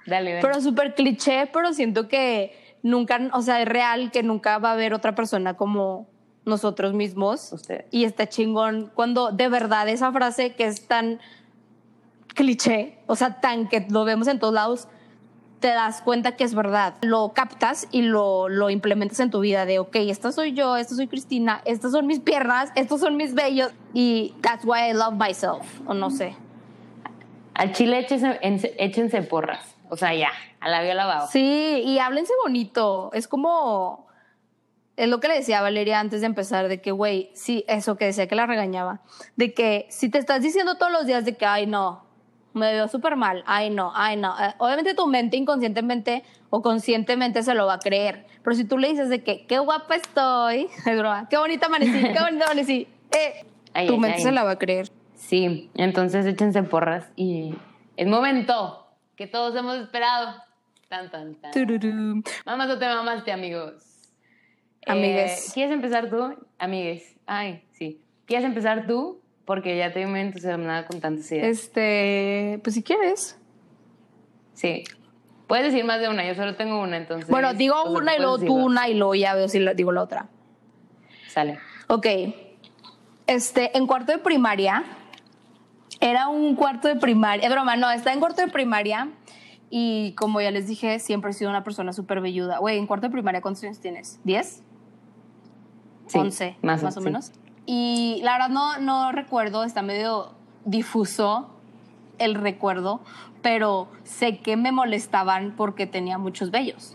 Dale, 0.06 0.30
dale. 0.30 0.40
Pero 0.42 0.60
súper 0.60 0.94
cliché, 0.94 1.48
pero 1.52 1.72
siento 1.72 2.08
que 2.08 2.56
nunca, 2.82 3.18
o 3.32 3.42
sea, 3.42 3.60
es 3.60 3.68
real 3.68 4.10
que 4.12 4.22
nunca 4.22 4.58
va 4.58 4.70
a 4.70 4.72
haber 4.72 4.94
otra 4.94 5.14
persona 5.14 5.54
como 5.54 6.06
nosotros 6.44 6.94
mismos. 6.94 7.52
Y 7.90 8.04
está 8.04 8.28
chingón 8.28 8.90
cuando 8.94 9.32
de 9.32 9.48
verdad 9.48 9.88
esa 9.88 10.12
frase 10.12 10.54
que 10.54 10.64
es 10.66 10.86
tan 10.86 11.18
cliché, 12.34 12.98
o 13.06 13.16
sea, 13.16 13.40
tan 13.40 13.68
que 13.68 13.86
lo 13.90 14.04
vemos 14.04 14.28
en 14.28 14.38
todos 14.38 14.54
lados, 14.54 14.88
te 15.60 15.68
das 15.68 16.02
cuenta 16.02 16.36
que 16.36 16.44
es 16.44 16.54
verdad. 16.54 16.94
Lo 17.00 17.32
captas 17.32 17.88
y 17.90 18.02
lo, 18.02 18.48
lo 18.48 18.68
implementas 18.70 19.18
en 19.20 19.30
tu 19.30 19.40
vida 19.40 19.64
de, 19.64 19.78
ok, 19.78 19.96
esta 19.96 20.30
soy 20.32 20.52
yo, 20.52 20.76
esta 20.76 20.94
soy 20.94 21.08
Cristina, 21.08 21.62
estas 21.64 21.92
son 21.92 22.06
mis 22.06 22.20
piernas, 22.20 22.70
estos 22.74 23.00
son 23.00 23.16
mis 23.16 23.34
bellos 23.34 23.72
y 23.94 24.34
that's 24.42 24.64
why 24.64 24.90
I 24.90 24.92
love 24.92 25.14
myself, 25.14 25.80
o 25.86 25.94
no 25.94 26.10
sé. 26.10 26.36
Al 27.54 27.72
chile 27.72 28.00
échense, 28.00 28.38
en- 28.42 28.60
échense 28.78 29.22
porras. 29.22 29.75
O 29.88 29.96
sea, 29.96 30.14
ya, 30.14 30.30
a 30.60 30.68
la 30.68 30.82
lavado. 30.94 31.28
Sí, 31.28 31.82
y 31.84 31.98
háblense 31.98 32.32
bonito. 32.42 33.10
Es 33.12 33.28
como. 33.28 34.06
Es 34.96 35.08
lo 35.08 35.20
que 35.20 35.28
le 35.28 35.34
decía 35.34 35.58
a 35.58 35.62
Valeria 35.62 36.00
antes 36.00 36.20
de 36.20 36.26
empezar, 36.26 36.68
de 36.68 36.80
que, 36.80 36.90
güey, 36.90 37.30
sí, 37.34 37.64
eso 37.68 37.96
que 37.96 38.06
decía 38.06 38.26
que 38.28 38.34
la 38.34 38.46
regañaba. 38.46 39.00
De 39.36 39.52
que 39.52 39.86
si 39.90 40.08
te 40.08 40.16
estás 40.18 40.40
diciendo 40.40 40.76
todos 40.76 40.90
los 40.90 41.04
días 41.06 41.24
de 41.26 41.36
que, 41.36 41.44
ay, 41.44 41.66
no, 41.66 42.06
me 42.54 42.72
veo 42.72 42.88
súper 42.88 43.14
mal, 43.16 43.44
ay, 43.46 43.68
no, 43.68 43.92
ay, 43.94 44.16
no. 44.16 44.34
eh, 44.42 44.54
Obviamente 44.56 44.94
tu 44.94 45.06
mente 45.06 45.36
inconscientemente 45.36 46.24
o 46.48 46.62
conscientemente 46.62 47.42
se 47.42 47.52
lo 47.54 47.66
va 47.66 47.74
a 47.74 47.78
creer. 47.78 48.26
Pero 48.42 48.56
si 48.56 48.64
tú 48.64 48.78
le 48.78 48.88
dices 48.88 49.10
de 49.10 49.22
que, 49.22 49.46
qué 49.46 49.58
guapa 49.58 49.96
estoy, 49.96 50.68
es 50.86 50.98
broma, 50.98 51.28
qué 51.28 51.36
bonita 51.36 51.66
amanecí, 51.66 51.92
qué 52.00 52.18
bonita 52.18 52.46
amanecí, 52.46 52.88
eh, 53.12 53.44
Ay, 53.74 53.86
tu 53.88 53.92
ay, 53.94 53.98
mente 54.00 54.16
ay. 54.16 54.22
se 54.22 54.32
la 54.32 54.44
va 54.44 54.52
a 54.52 54.58
creer. 54.58 54.88
Sí, 55.14 55.70
entonces 55.74 56.24
échense 56.24 56.62
porras 56.62 57.10
y 57.16 57.54
es 57.98 58.06
momento 58.06 58.85
que 59.16 59.26
todos 59.26 59.56
hemos 59.56 59.76
esperado. 59.76 60.42
Tan, 60.88 61.10
tan, 61.10 61.34
tan. 61.36 61.50
Tururú. 61.50 62.22
Mamás 62.44 62.70
o 62.70 62.78
te 62.78 62.86
mamaste, 62.86 63.32
amigos. 63.32 63.82
Amigues. 64.86 65.48
Eh, 65.48 65.50
¿Quieres 65.54 65.72
empezar 65.72 66.08
tú? 66.08 66.36
Amigues. 66.58 67.16
Ay, 67.26 67.64
sí. 67.72 68.00
¿Quieres 68.26 68.46
empezar 68.46 68.86
tú? 68.86 69.20
Porque 69.44 69.76
ya 69.76 69.86
estoy 69.86 70.06
muy 70.06 70.20
entusiasmada 70.20 70.86
con 70.86 71.00
tantas 71.00 71.30
ideas. 71.32 71.48
Este, 71.48 72.60
pues 72.62 72.74
si 72.74 72.82
quieres. 72.82 73.38
Sí. 74.54 74.84
Puedes 75.46 75.66
decir 75.66 75.84
más 75.84 76.00
de 76.00 76.08
una, 76.08 76.26
yo 76.26 76.34
solo 76.34 76.56
tengo 76.56 76.80
una, 76.80 76.96
entonces. 76.96 77.28
Bueno, 77.30 77.54
digo 77.54 77.84
una 77.84 78.16
y 78.16 78.18
luego 78.18 78.38
tú 78.38 78.54
una 78.54 78.88
y 78.88 78.94
luego 78.94 79.14
ya 79.14 79.34
veo 79.34 79.48
si 79.48 79.64
digo 79.74 79.92
la 79.92 80.02
otra. 80.02 80.28
Sale. 81.28 81.58
Ok. 81.88 82.06
Este, 83.26 83.76
en 83.76 83.86
cuarto 83.86 84.12
de 84.12 84.18
primaria, 84.18 84.84
era 86.10 86.28
un 86.28 86.54
cuarto 86.56 86.88
de 86.88 86.96
primaria, 86.96 87.46
es 87.46 87.50
broma, 87.52 87.76
no, 87.76 87.90
está 87.90 88.12
en 88.12 88.20
cuarto 88.20 88.42
de 88.42 88.48
primaria 88.48 89.08
y 89.70 90.12
como 90.12 90.40
ya 90.40 90.50
les 90.50 90.66
dije, 90.68 90.98
siempre 90.98 91.30
he 91.30 91.34
sido 91.34 91.50
una 91.50 91.64
persona 91.64 91.92
súper 91.92 92.20
velluda. 92.20 92.58
Güey, 92.58 92.78
en 92.78 92.86
cuarto 92.86 93.06
de 93.08 93.12
primaria, 93.12 93.40
¿cuántos 93.40 93.62
años 93.64 93.80
tienes? 93.80 94.20
¿10? 94.24 94.60
Sí, 96.06 96.18
11, 96.18 96.56
más 96.62 96.82
más, 96.82 96.96
o- 96.96 97.00
sí. 97.00 97.04
menos. 97.04 97.32
Y 97.66 98.20
la 98.22 98.32
verdad 98.34 98.48
no, 98.50 98.78
no 98.78 99.10
recuerdo, 99.10 99.64
está 99.64 99.82
medio 99.82 100.32
difuso 100.64 101.50
el 102.18 102.34
recuerdo, 102.36 103.00
pero 103.42 103.88
sé 104.04 104.38
que 104.38 104.56
me 104.56 104.70
molestaban 104.70 105.54
porque 105.56 105.86
tenía 105.86 106.16
muchos 106.18 106.50
vellos 106.52 106.94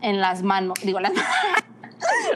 en 0.00 0.20
las 0.20 0.42
manos, 0.42 0.78
digo, 0.82 0.98
las 1.00 1.12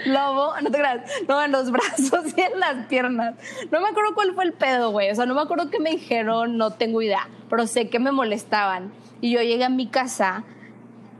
Lobo, 0.06 0.54
no 0.60 0.70
te 0.70 0.78
creas, 0.78 1.02
no, 1.28 1.42
en 1.42 1.52
los 1.52 1.70
brazos 1.70 2.26
y 2.36 2.40
en 2.40 2.60
las 2.60 2.86
piernas. 2.86 3.34
No 3.70 3.80
me 3.80 3.88
acuerdo 3.88 4.14
cuál 4.14 4.34
fue 4.34 4.44
el 4.44 4.52
pedo, 4.52 4.90
güey. 4.90 5.10
O 5.10 5.14
sea, 5.14 5.26
no 5.26 5.34
me 5.34 5.40
acuerdo 5.40 5.70
qué 5.70 5.80
me 5.80 5.90
dijeron, 5.90 6.56
no 6.56 6.72
tengo 6.72 7.02
idea, 7.02 7.28
pero 7.48 7.66
sé 7.66 7.88
que 7.88 7.98
me 7.98 8.12
molestaban. 8.12 8.92
Y 9.20 9.32
yo 9.32 9.42
llegué 9.42 9.64
a 9.64 9.68
mi 9.68 9.86
casa 9.86 10.44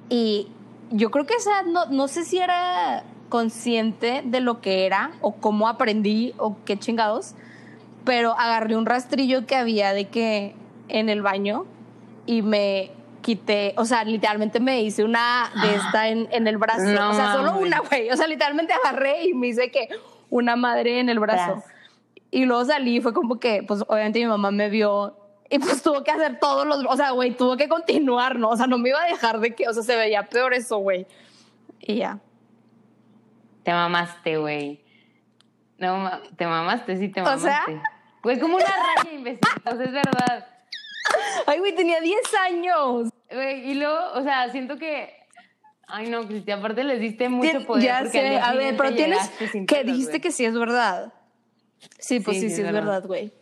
y 0.08 0.48
yo 0.90 1.10
creo 1.10 1.26
que 1.26 1.34
esa, 1.34 1.62
no, 1.62 1.86
no 1.86 2.08
sé 2.08 2.24
si 2.24 2.38
era 2.38 3.04
consciente 3.28 4.22
de 4.24 4.40
lo 4.40 4.60
que 4.60 4.86
era 4.86 5.12
o 5.20 5.34
cómo 5.34 5.68
aprendí 5.68 6.34
o 6.38 6.56
qué 6.64 6.78
chingados, 6.78 7.34
pero 8.04 8.38
agarré 8.38 8.76
un 8.76 8.86
rastrillo 8.86 9.46
que 9.46 9.54
había 9.54 9.92
de 9.92 10.08
que 10.08 10.54
en 10.88 11.08
el 11.08 11.22
baño 11.22 11.66
y 12.26 12.42
me 12.42 12.90
quité, 13.28 13.74
o 13.76 13.84
sea, 13.84 14.04
literalmente 14.04 14.58
me 14.58 14.80
hice 14.80 15.04
una 15.04 15.50
de 15.60 15.74
esta 15.74 16.08
en, 16.08 16.28
en 16.32 16.46
el 16.46 16.56
brazo, 16.56 16.80
No 16.84 17.10
o 17.10 17.12
sea, 17.12 17.32
solo 17.34 17.58
una, 17.58 17.80
güey, 17.80 18.10
o 18.10 18.16
sea, 18.16 18.26
literalmente 18.26 18.72
agarré 18.72 19.24
y 19.26 19.34
me 19.34 19.48
hice 19.48 19.70
que 19.70 19.86
una 20.30 20.56
madre 20.56 20.98
en 20.98 21.10
el 21.10 21.18
brazo. 21.18 21.62
Y 22.30 22.46
luego 22.46 22.64
salí 22.64 22.96
y 22.96 23.00
fue 23.02 23.12
como 23.12 23.38
que, 23.38 23.62
pues 23.68 23.84
obviamente 23.86 24.18
mi 24.20 24.24
mamá 24.24 24.50
me 24.50 24.70
vio 24.70 25.14
y 25.50 25.58
pues 25.58 25.82
tuvo 25.82 26.02
que 26.04 26.10
hacer 26.10 26.38
todos 26.40 26.66
los, 26.66 26.82
o 26.88 26.96
sea, 26.96 27.10
güey, 27.10 27.32
tuvo 27.36 27.58
que 27.58 27.68
continuar, 27.68 28.38
¿no? 28.38 28.48
O 28.48 28.56
sea, 28.56 28.66
no 28.66 28.78
me 28.78 28.88
iba 28.88 29.02
a 29.02 29.06
dejar 29.06 29.40
de 29.40 29.54
que, 29.54 29.68
o 29.68 29.74
sea, 29.74 29.82
se 29.82 29.94
veía 29.94 30.22
peor 30.22 30.54
eso, 30.54 30.78
güey. 30.78 31.06
Y 31.80 31.96
ya. 31.96 32.18
Te 33.62 33.72
mamaste, 33.72 34.38
güey. 34.38 34.82
No, 35.76 36.10
te 36.36 36.46
mamaste, 36.46 36.96
sí 36.96 37.08
te 37.10 37.20
O 37.20 37.24
mamaste. 37.24 37.48
sea- 37.50 37.64
Güey, 38.22 38.40
como 38.40 38.56
una 38.56 38.64
raya, 38.64 39.12
imbécil. 39.12 39.40
Pues 39.62 39.80
es 39.80 39.92
verdad. 39.92 40.46
Ay, 41.46 41.58
güey, 41.58 41.74
tenía 41.74 42.00
10 42.00 42.18
años. 42.34 43.10
Güey, 43.30 43.70
y 43.70 43.74
luego, 43.74 43.98
o 44.14 44.22
sea, 44.22 44.48
siento 44.50 44.76
que. 44.76 45.14
Ay, 45.86 46.10
no, 46.10 46.26
Cristi, 46.26 46.50
aparte 46.50 46.84
les 46.84 47.00
diste 47.00 47.28
mucho 47.28 47.64
poder. 47.64 47.84
ya 47.84 48.04
sé, 48.06 48.38
a 48.38 48.52
ver, 48.54 48.76
pero 48.76 48.94
tienes 48.94 49.30
que 49.66 49.84
dijiste 49.84 50.20
que 50.20 50.30
sí 50.30 50.44
es 50.44 50.54
verdad. 50.54 51.14
Sí, 51.98 52.20
pues 52.20 52.40
sí, 52.40 52.50
sí, 52.50 52.60
es 52.60 52.72
verdad, 52.72 53.06
güey. 53.06 53.32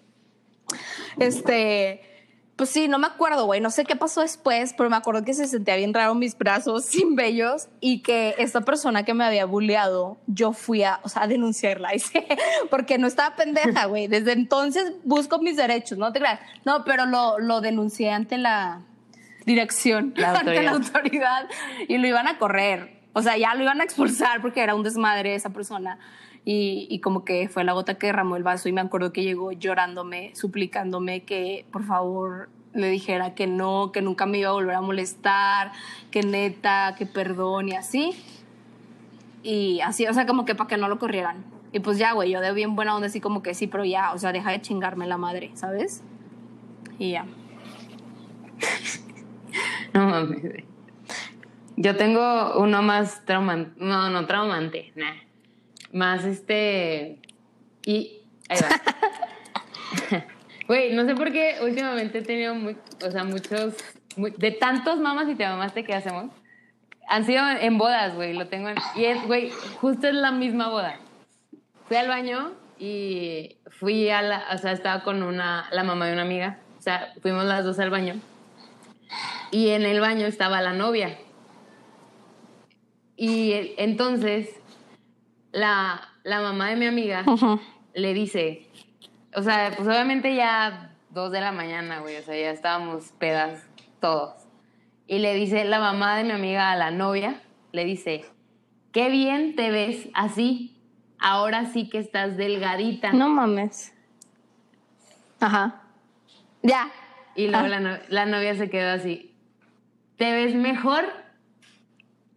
Este, 1.19 2.03
pues 2.57 2.71
sí, 2.71 2.89
no 2.89 2.99
me 2.99 3.07
acuerdo, 3.07 3.45
güey, 3.45 3.61
no 3.61 3.71
sé 3.71 3.85
qué 3.85 3.97
pasó 3.97 4.23
después, 4.23 4.75
pero 4.77 4.89
me 4.89 4.97
acuerdo 4.97 5.23
que 5.25 5.35
se 5.35 5.47
sentía 5.47 5.77
bien 5.77 5.93
raro 5.93 6.15
mis 6.15 6.37
brazos 6.37 6.85
sin 6.87 7.15
vellos 7.15 7.69
y 7.81 8.03
que 8.03 8.35
esta 8.39 8.63
persona 8.63 9.05
que 9.05 9.13
me 9.13 9.25
había 9.25 9.45
bulleado, 9.45 10.19
yo 10.27 10.53
fui 10.53 10.83
a, 10.83 11.01
o 11.03 11.09
sea, 11.11 11.25
a 11.25 11.27
denunciarla, 11.29 11.91
porque 12.71 12.97
no 12.97 13.07
estaba 13.07 13.37
pendeja, 13.37 13.85
güey. 13.87 14.07
Desde 14.07 14.33
entonces 14.33 14.95
busco 15.05 15.39
mis 15.39 15.57
derechos, 15.57 15.99
no 15.99 16.13
te 16.13 16.21
creas. 16.21 16.41
No, 16.65 16.83
pero 16.85 17.05
lo, 17.05 17.39
lo 17.39 17.61
denuncié 17.61 18.11
ante 18.11 18.39
la 18.39 18.83
dirección, 19.45 20.15
La 20.17 20.33
ante 20.33 20.63
la 20.63 20.73
autoridad 20.73 21.49
y 21.89 21.99
lo 21.99 22.09
iban 22.09 22.27
a 22.27 22.39
correr. 22.39 23.03
O 23.13 23.23
sea, 23.23 23.37
ya 23.37 23.55
lo 23.55 23.63
iban 23.63 23.81
a 23.81 23.85
expulsar 23.85 24.41
porque 24.41 24.63
era 24.63 24.75
un 24.75 24.83
desmadre 24.83 25.35
esa 25.35 25.51
persona. 25.51 25.99
Y, 26.49 27.01
como 27.01 27.25
que 27.25 27.49
fue 27.49 27.65
la 27.65 27.73
gota 27.73 27.99
que 27.99 28.07
derramó 28.07 28.37
el 28.37 28.45
vaso 28.45 28.69
y 28.69 28.73
me 28.73 28.81
acuerdo 28.81 29.13
que 29.13 29.25
llegó 29.25 29.51
llorándome, 29.51 30.31
suplicándome 30.37 31.25
que 31.25 31.67
por 31.73 31.83
favor 31.83 32.49
le 32.73 32.89
dijera 32.89 33.35
que 33.35 33.49
no, 33.49 33.91
que 33.91 34.01
nunca 34.01 34.27
me 34.27 34.39
iba 34.39 34.51
a 34.51 34.53
volver 34.53 34.77
a 34.77 34.81
molestar, 34.81 35.73
que 36.13 36.23
neta, 36.23 36.95
que 36.97 37.05
perdón 37.05 37.71
y 37.71 37.73
así. 37.73 38.13
Y 39.43 39.81
así, 39.81 40.07
o 40.07 40.15
sea, 40.15 40.25
como 40.25 40.45
que 40.45 40.55
para 40.55 40.69
que 40.69 40.77
no 40.77 40.87
lo 40.89 41.01
corrieran. 41.01 41.45
Y 41.73 41.81
pues 41.81 41.99
ya, 41.99 42.13
güey, 42.13 42.31
yo 42.31 42.41
de 42.41 42.53
bien 42.53 42.77
buena 42.77 42.95
onda 42.95 43.09
así 43.09 43.21
como 43.21 43.43
que 43.43 43.53
sí, 43.53 43.67
pero 43.67 43.85
ya, 43.85 44.13
o 44.13 44.19
sea, 44.19 44.31
deja 44.31 44.53
de 44.53 44.61
chingarme 44.61 45.09
la 45.09 45.17
madre, 45.17 45.51
¿sabes? 45.55 46.05
Y 46.99 47.11
ya. 47.11 47.27
No 49.95 50.07
mames. 50.07 50.65
Yo 51.77 51.97
tengo 51.97 52.59
uno 52.59 52.83
más 52.83 53.25
traumante. 53.25 53.73
No, 53.83 54.11
no 54.11 54.27
traumante, 54.27 54.93
nah. 54.95 55.26
Más 55.97 56.25
este. 56.27 57.23
Y. 57.87 58.21
Ahí 58.51 58.59
va. 58.61 60.25
Güey, 60.69 60.93
no 60.95 61.07
sé 61.07 61.15
por 61.15 61.33
qué 61.33 61.59
últimamente 61.63 62.19
he 62.19 62.23
tenido 62.23 62.55
muy, 62.55 62.77
o 63.03 63.11
sea, 63.11 63.25
muchos. 63.25 63.77
muy- 64.17 64.33
de 64.33 64.51
tantos 64.51 64.99
mamas 64.99 65.27
y 65.31 65.35
te 65.37 65.47
mamaste 65.47 65.85
que 65.85 65.95
hacemos. 65.95 66.33
Han 67.09 67.25
sido 67.25 67.43
en 67.49 67.79
bodas, 67.79 68.15
güey. 68.15 68.35
Lo 68.35 68.49
tengo 68.49 68.69
en. 68.69 68.77
Y 68.95 69.07
es, 69.07 69.25
güey, 69.27 69.51
justo 69.81 70.09
es 70.09 70.15
la 70.15 70.33
misma 70.33 70.69
boda. 70.69 70.99
Fui 71.89 71.97
al 71.97 72.09
baño 72.09 72.53
y 72.79 73.57
fui 73.79 74.11
a 74.11 74.21
la. 74.21 74.45
O 74.53 74.59
sea, 74.59 74.73
estaba 74.73 75.03
con 75.03 75.23
una. 75.23 75.67
La 75.73 75.83
mamá 75.83 76.09
de 76.09 76.13
una 76.13 76.23
amiga. 76.23 76.59
O 76.79 76.83
sea, 76.83 77.15
fuimos 77.23 77.45
las 77.47 77.65
dos 77.65 77.79
al 77.79 77.89
baño. 77.89 78.17
Y 79.51 79.71
en 79.71 79.85
el 79.87 80.01
baño 80.01 80.27
estaba 80.27 80.61
la 80.61 80.75
novia. 80.75 81.17
Y 83.17 83.73
entonces 83.79 84.51
la, 85.57 86.01
la 86.23 86.41
mamá 86.41 86.69
de 86.71 86.77
mi 86.77 86.87
amiga 86.87 87.25
le 87.95 88.13
dice, 88.15 88.67
o 89.35 89.43
sea, 89.43 89.73
pues 89.77 89.89
obviamente 89.89 90.35
ya 90.35 90.95
dos 91.11 91.33
de 91.33 91.41
la 91.41 91.51
mañana, 91.53 92.01
güey, 92.01 92.17
o 92.17 92.23
sea, 92.23 92.35
ya 92.39 92.51
estábamos 92.51 93.13
pedas 93.19 93.65
todos. 94.01 94.35
Y 95.07 95.19
le 95.21 95.35
dice 95.35 95.65
la 95.65 95.79
mamá 95.81 96.17
de 96.17 96.25
mi 96.25 96.33
amiga 96.33 96.73
a 96.73 96.77
la 96.77 96.91
novia, 96.91 97.41
le 97.73 97.85
dice, 97.85 98.25
qué 98.93 99.09
bien 99.09 99.57
te 99.57 99.71
ves 99.71 100.09
así, 100.15 100.77
ahora 101.19 101.65
sí 101.67 101.89
que 101.89 101.99
estás 101.99 102.37
delgadita. 102.37 103.13
No 103.13 103.29
mames. 103.31 103.95
Ajá. 105.41 105.83
Ya. 106.63 106.91
Y 107.35 107.49
luego 107.49 107.67
Ah. 107.67 107.69
la, 107.69 107.81
no- 107.81 107.99
la 108.09 108.27
novia 108.27 108.55
se 108.57 108.69
quedó 108.69 108.91
así. 108.93 109.33
Te 110.17 110.33
ves 110.33 110.55
mejor 110.55 111.05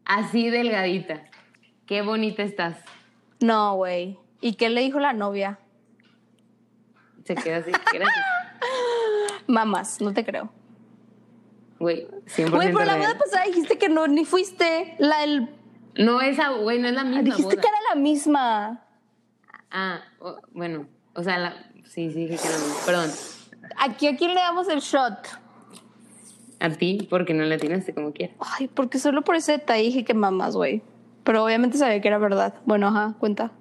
así 0.05 0.49
delgadita. 0.49 1.23
Qué 1.85 2.01
bonita 2.01 2.43
estás. 2.43 2.77
No, 3.39 3.75
güey. 3.75 4.17
¿Y 4.41 4.53
qué 4.55 4.69
le 4.69 4.81
dijo 4.81 4.99
la 4.99 5.13
novia? 5.13 5.59
Se 7.25 7.35
quedó 7.35 7.57
así. 7.61 7.71
Gracias. 7.71 8.25
Mamás, 9.47 10.01
no 10.01 10.13
te 10.13 10.25
creo. 10.25 10.49
Güey, 11.79 12.07
100% 12.25 12.49
Güey, 12.51 12.73
pero 12.73 12.85
la 12.85 12.95
real. 12.95 12.99
boda 12.99 13.17
pasada 13.17 13.45
dijiste 13.45 13.77
que 13.77 13.89
no, 13.89 14.07
ni 14.07 14.25
fuiste. 14.25 14.95
La 14.99 15.21
del. 15.21 15.49
No, 15.97 16.21
esa, 16.21 16.49
güey, 16.49 16.79
no 16.79 16.87
es 16.87 16.93
la 16.93 17.03
misma 17.03 17.21
dijiste 17.23 17.55
boda. 17.55 17.61
que 17.61 17.67
era 17.67 17.77
la 17.93 17.95
misma. 17.99 18.85
Ah, 19.71 20.01
bueno. 20.51 20.87
O 21.15 21.23
sea, 21.23 21.37
la... 21.37 21.53
sí, 21.85 22.11
sí, 22.11 22.25
dije 22.25 22.37
que 22.37 22.47
era 22.47 22.57
la 22.57 22.63
misma. 22.63 22.85
Perdón. 22.85 23.11
Aquí 23.77 24.07
a 24.07 24.17
quién 24.17 24.33
le 24.33 24.39
damos 24.41 24.67
el 24.67 24.79
shot. 24.79 25.27
A 26.59 26.69
ti, 26.71 27.07
porque 27.09 27.33
no 27.33 27.43
le 27.45 27.55
atinaste 27.55 27.93
como 27.93 28.11
quieras. 28.11 28.35
Ay, 28.39 28.67
porque 28.67 28.99
solo 28.99 29.21
por 29.21 29.35
ese 29.35 29.53
detalle 29.53 29.83
dije 29.83 30.03
que 30.03 30.13
mamás, 30.13 30.55
güey. 30.55 30.81
Pero 31.29 31.43
obviamente 31.45 31.77
sabía 31.77 32.01
que 32.01 32.07
era 32.07 32.17
verdad. 32.17 32.55
Bueno, 32.65 32.87
ajá, 32.87 33.13
cuenta. 33.19 33.51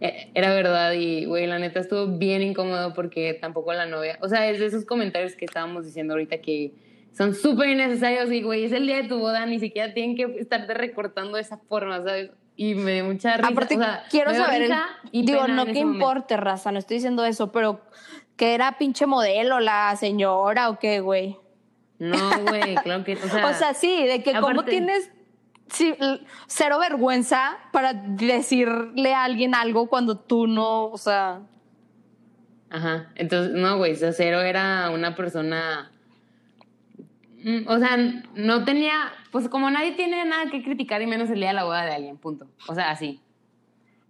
Eh, 0.00 0.30
Era 0.34 0.54
verdad 0.54 0.92
y, 0.92 1.26
güey, 1.26 1.46
la 1.46 1.58
neta 1.58 1.80
estuvo 1.80 2.06
bien 2.06 2.40
incómodo 2.40 2.94
porque 2.94 3.34
tampoco 3.34 3.74
la 3.74 3.84
novia. 3.84 4.18
O 4.22 4.28
sea, 4.30 4.48
es 4.48 4.58
de 4.58 4.64
esos 4.64 4.86
comentarios 4.86 5.34
que 5.34 5.44
estábamos 5.44 5.84
diciendo 5.84 6.14
ahorita 6.14 6.38
que 6.38 6.72
son 7.12 7.34
súper 7.34 7.68
innecesarios 7.68 8.32
y, 8.32 8.42
güey, 8.42 8.64
es 8.64 8.72
el 8.72 8.86
día 8.86 8.96
de 9.02 9.04
tu 9.08 9.18
boda, 9.18 9.44
ni 9.44 9.58
siquiera 9.60 9.92
tienen 9.92 10.16
que 10.16 10.40
estarte 10.40 10.72
recortando 10.72 11.36
de 11.36 11.42
esa 11.42 11.58
forma, 11.58 11.98
¿sabes? 12.02 12.30
Y 12.56 12.74
me 12.74 12.94
dio 12.94 13.04
mucha 13.04 13.36
risa. 13.36 13.48
Aparte, 13.50 13.76
o 13.76 13.80
sea, 13.80 14.04
quiero 14.10 14.32
saber. 14.32 14.62
el- 14.62 14.72
y 15.12 15.26
digo, 15.26 15.46
no 15.46 15.66
que 15.66 15.72
ese 15.72 15.84
momento. 15.84 16.06
importe, 16.06 16.36
raza, 16.38 16.72
no 16.72 16.78
estoy 16.78 16.94
diciendo 16.96 17.22
eso, 17.26 17.52
pero 17.52 17.82
que 18.36 18.54
era 18.54 18.78
pinche 18.78 19.04
modelo 19.04 19.60
la 19.60 19.94
señora 19.96 20.70
o 20.70 20.78
qué, 20.78 21.00
güey. 21.00 21.36
No, 21.98 22.16
güey, 22.48 22.76
claro 22.76 23.04
que. 23.04 23.16
O 23.16 23.18
sea, 23.28 23.46
O 23.46 23.52
sea, 23.52 23.74
sí, 23.74 24.06
de 24.06 24.22
que 24.22 24.32
cómo 24.32 24.48
aparte- 24.60 24.70
tienes 24.70 25.10
sí, 25.70 25.94
cero 26.46 26.78
vergüenza 26.78 27.58
para 27.72 27.92
decirle 27.92 29.14
a 29.14 29.24
alguien 29.24 29.54
algo 29.54 29.88
cuando 29.88 30.18
tú 30.18 30.46
no, 30.46 30.86
o 30.86 30.98
sea, 30.98 31.40
Ajá. 32.70 33.10
Entonces, 33.14 33.54
no, 33.54 33.78
güey, 33.78 33.92
o 33.92 33.96
sea, 33.96 34.12
Cero 34.12 34.40
era 34.40 34.90
una 34.90 35.14
persona. 35.14 35.90
mm, 37.42 37.66
O 37.66 37.78
sea, 37.78 37.96
no 38.34 38.64
tenía. 38.64 39.12
Pues 39.30 39.48
como 39.48 39.70
nadie 39.70 39.92
tiene 39.92 40.24
nada 40.24 40.50
que 40.50 40.62
criticar 40.62 41.02
y 41.02 41.06
menos 41.06 41.30
el 41.30 41.38
día 41.40 41.48
de 41.48 41.54
la 41.54 41.64
boda 41.64 41.84
de 41.84 41.92
alguien, 41.94 42.16
punto. 42.16 42.46
O 42.66 42.74
sea, 42.74 42.90
así. 42.90 43.20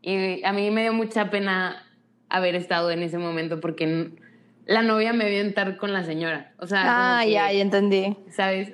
Y 0.02 0.42
a 0.44 0.52
mí 0.52 0.70
me 0.70 0.82
dio 0.82 0.92
mucha 0.92 1.30
pena 1.30 1.84
haber 2.28 2.54
estado 2.54 2.90
en 2.90 3.02
ese 3.02 3.18
momento 3.18 3.60
porque 3.60 4.10
la 4.66 4.82
novia 4.82 5.12
me 5.12 5.28
vio 5.28 5.40
entrar 5.40 5.76
con 5.76 5.92
la 5.92 6.04
señora. 6.04 6.52
O 6.58 6.66
sea, 6.66 7.18
ah, 7.18 7.24
ya, 7.24 7.52
ya 7.52 7.62
entendí. 7.62 8.16
¿sabes? 8.30 8.72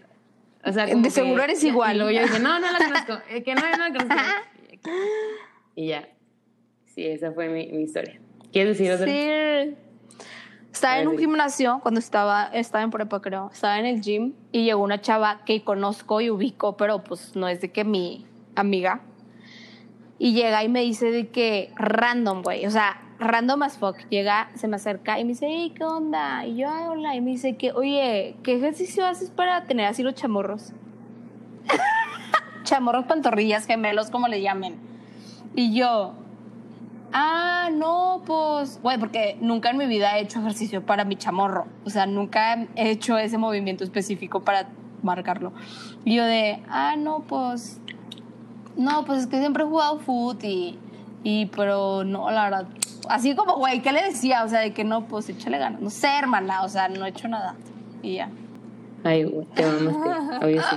O 0.66 0.72
sea, 0.72 0.86
De 0.86 0.92
como 0.92 1.04
que- 1.04 1.10
seguro 1.10 1.42
eres 1.42 1.62
igual. 1.64 1.96
Y 1.96 1.98
luego 1.98 2.10
yo 2.12 2.22
dije, 2.22 2.38
no, 2.40 2.58
no 2.58 2.72
la 2.72 2.78
conozco. 2.78 3.18
Eh, 3.30 3.42
que 3.42 3.54
no, 3.54 3.60
no 3.62 3.76
la 3.76 3.92
conozco. 3.92 4.22
Y 5.74 5.88
ya. 5.88 6.08
Sí, 6.86 7.06
esa 7.06 7.32
fue 7.32 7.48
mi, 7.48 7.66
mi 7.68 7.82
historia. 7.82 8.20
¿Quieres 8.52 8.78
decir 8.78 8.92
otra? 8.92 9.06
Sí. 9.06 9.76
Estaba 10.72 10.98
en 10.98 11.08
un 11.08 11.18
gimnasio 11.18 11.78
cuando 11.82 12.00
estaba, 12.00 12.46
estaba 12.52 12.82
en 12.84 12.90
prepa, 12.90 13.20
creo. 13.20 13.50
Estaba 13.52 13.78
en 13.78 13.86
el 13.86 14.00
gym 14.00 14.32
y 14.52 14.64
llegó 14.64 14.82
una 14.82 15.00
chava 15.00 15.42
que 15.44 15.62
conozco 15.62 16.20
y 16.20 16.30
ubico, 16.30 16.76
pero 16.76 17.02
pues 17.04 17.36
no 17.36 17.48
es 17.48 17.60
de 17.60 17.70
que 17.70 17.84
mi 17.84 18.26
amiga. 18.56 19.00
Y 20.18 20.32
llega 20.34 20.62
y 20.64 20.68
me 20.68 20.80
dice 20.80 21.10
de 21.10 21.28
que 21.28 21.72
random, 21.76 22.42
güey. 22.42 22.66
O 22.66 22.70
sea, 22.70 23.00
random 23.18 23.62
as 23.62 23.78
fuck, 23.78 23.96
llega, 24.10 24.50
se 24.54 24.68
me 24.68 24.76
acerca 24.76 25.18
y 25.18 25.24
me 25.24 25.30
dice, 25.30 25.46
hey, 25.48 25.72
¿qué 25.76 25.84
onda? 25.84 26.46
Y 26.46 26.56
yo, 26.56 26.68
ay, 26.70 26.84
hola. 26.88 27.14
Y 27.14 27.20
me 27.20 27.30
dice 27.30 27.56
que, 27.56 27.72
oye, 27.72 28.36
¿qué 28.42 28.56
ejercicio 28.56 29.06
haces 29.06 29.30
para 29.30 29.64
tener 29.64 29.86
así 29.86 30.02
los 30.02 30.14
chamorros? 30.14 30.72
chamorros, 32.64 33.06
pantorrillas, 33.06 33.66
gemelos, 33.66 34.10
como 34.10 34.28
le 34.28 34.40
llamen. 34.40 34.76
Y 35.54 35.74
yo, 35.74 36.14
ah, 37.12 37.70
no, 37.72 38.22
pues, 38.26 38.80
güey, 38.82 38.98
porque 38.98 39.38
nunca 39.40 39.70
en 39.70 39.76
mi 39.76 39.86
vida 39.86 40.18
he 40.18 40.22
hecho 40.22 40.40
ejercicio 40.40 40.84
para 40.84 41.04
mi 41.04 41.16
chamorro. 41.16 41.66
O 41.84 41.90
sea, 41.90 42.06
nunca 42.06 42.66
he 42.74 42.90
hecho 42.90 43.16
ese 43.16 43.38
movimiento 43.38 43.84
específico 43.84 44.40
para 44.42 44.68
marcarlo. 45.02 45.52
Y 46.04 46.16
yo 46.16 46.24
de, 46.24 46.62
ah, 46.68 46.96
no, 46.98 47.20
pues, 47.20 47.80
no, 48.76 49.04
pues 49.04 49.20
es 49.20 49.26
que 49.28 49.38
siempre 49.38 49.62
he 49.62 49.66
jugado 49.66 50.00
foot 50.00 50.42
y, 50.42 51.46
pero 51.54 52.04
no, 52.04 52.30
la 52.30 52.44
verdad, 52.44 52.66
así 53.08 53.34
como, 53.34 53.56
güey, 53.56 53.80
¿qué 53.82 53.92
le 53.92 54.02
decía? 54.02 54.44
O 54.44 54.48
sea, 54.48 54.60
de 54.60 54.72
que 54.72 54.84
no, 54.84 55.06
pues 55.06 55.28
échale 55.28 55.58
ganas. 55.58 55.80
No 55.80 55.90
sé, 55.90 56.08
hermana, 56.18 56.62
o 56.62 56.68
sea, 56.68 56.88
no 56.88 57.04
he 57.04 57.10
hecho 57.10 57.28
nada. 57.28 57.54
Y 58.02 58.14
ya. 58.16 58.30
Ay, 59.04 59.24
güey, 59.24 59.46
te 59.54 59.64
mamaste. 59.66 60.44
Obvio 60.46 60.62
sí. 60.62 60.76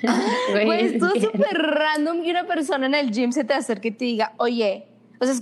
Güey, 0.52 0.84
es 0.86 0.92
esto 0.92 1.06
es 1.08 1.12
que- 1.14 1.20
súper 1.22 1.58
random 1.60 2.22
que 2.22 2.30
una 2.30 2.44
persona 2.44 2.86
en 2.86 2.94
el 2.94 3.10
gym 3.10 3.32
se 3.32 3.42
te 3.44 3.54
acerque 3.54 3.88
y 3.88 3.90
te 3.92 4.04
diga, 4.04 4.32
oye, 4.36 4.86
o 5.20 5.26
sea, 5.26 5.34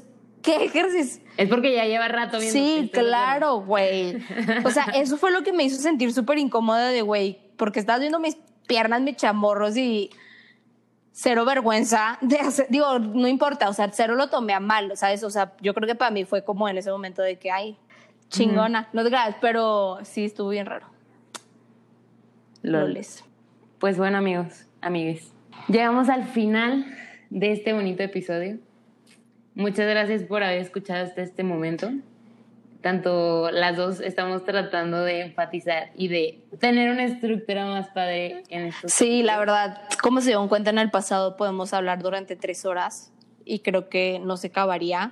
¿qué 0.42 0.64
ejercicio? 0.64 1.22
Es 1.36 1.48
porque 1.50 1.74
ya 1.74 1.84
lleva 1.84 2.08
rato 2.08 2.38
viendo. 2.38 2.58
Sí, 2.58 2.90
claro, 2.92 3.56
güey. 3.60 4.16
O 4.64 4.70
sea, 4.70 4.84
eso 4.94 5.18
fue 5.18 5.30
lo 5.30 5.42
que 5.42 5.52
me 5.52 5.64
hizo 5.64 5.76
sentir 5.76 6.12
súper 6.14 6.38
incómoda 6.38 6.88
de, 6.88 7.02
güey, 7.02 7.38
porque 7.58 7.80
estás 7.80 8.00
viendo 8.00 8.18
mis 8.18 8.38
piernas, 8.66 9.02
mis 9.02 9.16
chamorros 9.16 9.76
y 9.76 10.08
cero 11.18 11.46
vergüenza 11.46 12.18
de 12.20 12.38
hacer, 12.38 12.66
digo, 12.68 12.98
no 12.98 13.26
importa, 13.26 13.70
o 13.70 13.72
sea, 13.72 13.90
cero 13.90 14.16
lo 14.16 14.28
tomé 14.28 14.52
a 14.52 14.60
mal, 14.60 14.94
¿sabes? 14.98 15.24
O 15.24 15.30
sea, 15.30 15.54
yo 15.62 15.72
creo 15.72 15.88
que 15.88 15.94
para 15.94 16.10
mí 16.10 16.26
fue 16.26 16.44
como 16.44 16.68
en 16.68 16.76
ese 16.76 16.90
momento 16.90 17.22
de 17.22 17.38
que, 17.38 17.50
ay, 17.50 17.78
chingona, 18.28 18.90
no 18.92 19.02
te 19.02 19.08
creas, 19.08 19.34
pero 19.40 19.98
sí 20.02 20.26
estuvo 20.26 20.50
bien 20.50 20.66
raro. 20.66 20.88
Lol. 22.60 22.88
Loles. 22.88 23.24
Pues 23.78 23.96
bueno, 23.96 24.18
amigos, 24.18 24.66
amigues. 24.82 25.32
Llegamos 25.68 26.10
al 26.10 26.24
final 26.24 26.84
de 27.30 27.52
este 27.52 27.72
bonito 27.72 28.02
episodio. 28.02 28.58
Muchas 29.54 29.88
gracias 29.88 30.22
por 30.22 30.42
haber 30.42 30.58
escuchado 30.58 31.02
hasta 31.02 31.22
este 31.22 31.42
momento. 31.44 31.92
Tanto 32.86 33.50
las 33.50 33.76
dos 33.76 33.98
estamos 33.98 34.44
tratando 34.44 35.02
de 35.02 35.22
enfatizar 35.22 35.90
y 35.96 36.06
de 36.06 36.44
tener 36.60 36.88
una 36.88 37.02
estructura 37.02 37.66
más 37.66 37.88
padre 37.88 38.44
en 38.48 38.66
estos. 38.66 38.92
Sí, 38.92 39.24
la 39.24 39.40
verdad, 39.40 39.82
como 40.00 40.20
se 40.20 40.28
dieron 40.28 40.46
cuenta 40.46 40.70
en 40.70 40.78
el 40.78 40.92
pasado, 40.92 41.36
podemos 41.36 41.74
hablar 41.74 42.00
durante 42.00 42.36
tres 42.36 42.64
horas 42.64 43.12
y 43.44 43.58
creo 43.58 43.88
que 43.88 44.20
no 44.20 44.36
se 44.36 44.46
acabaría. 44.46 45.10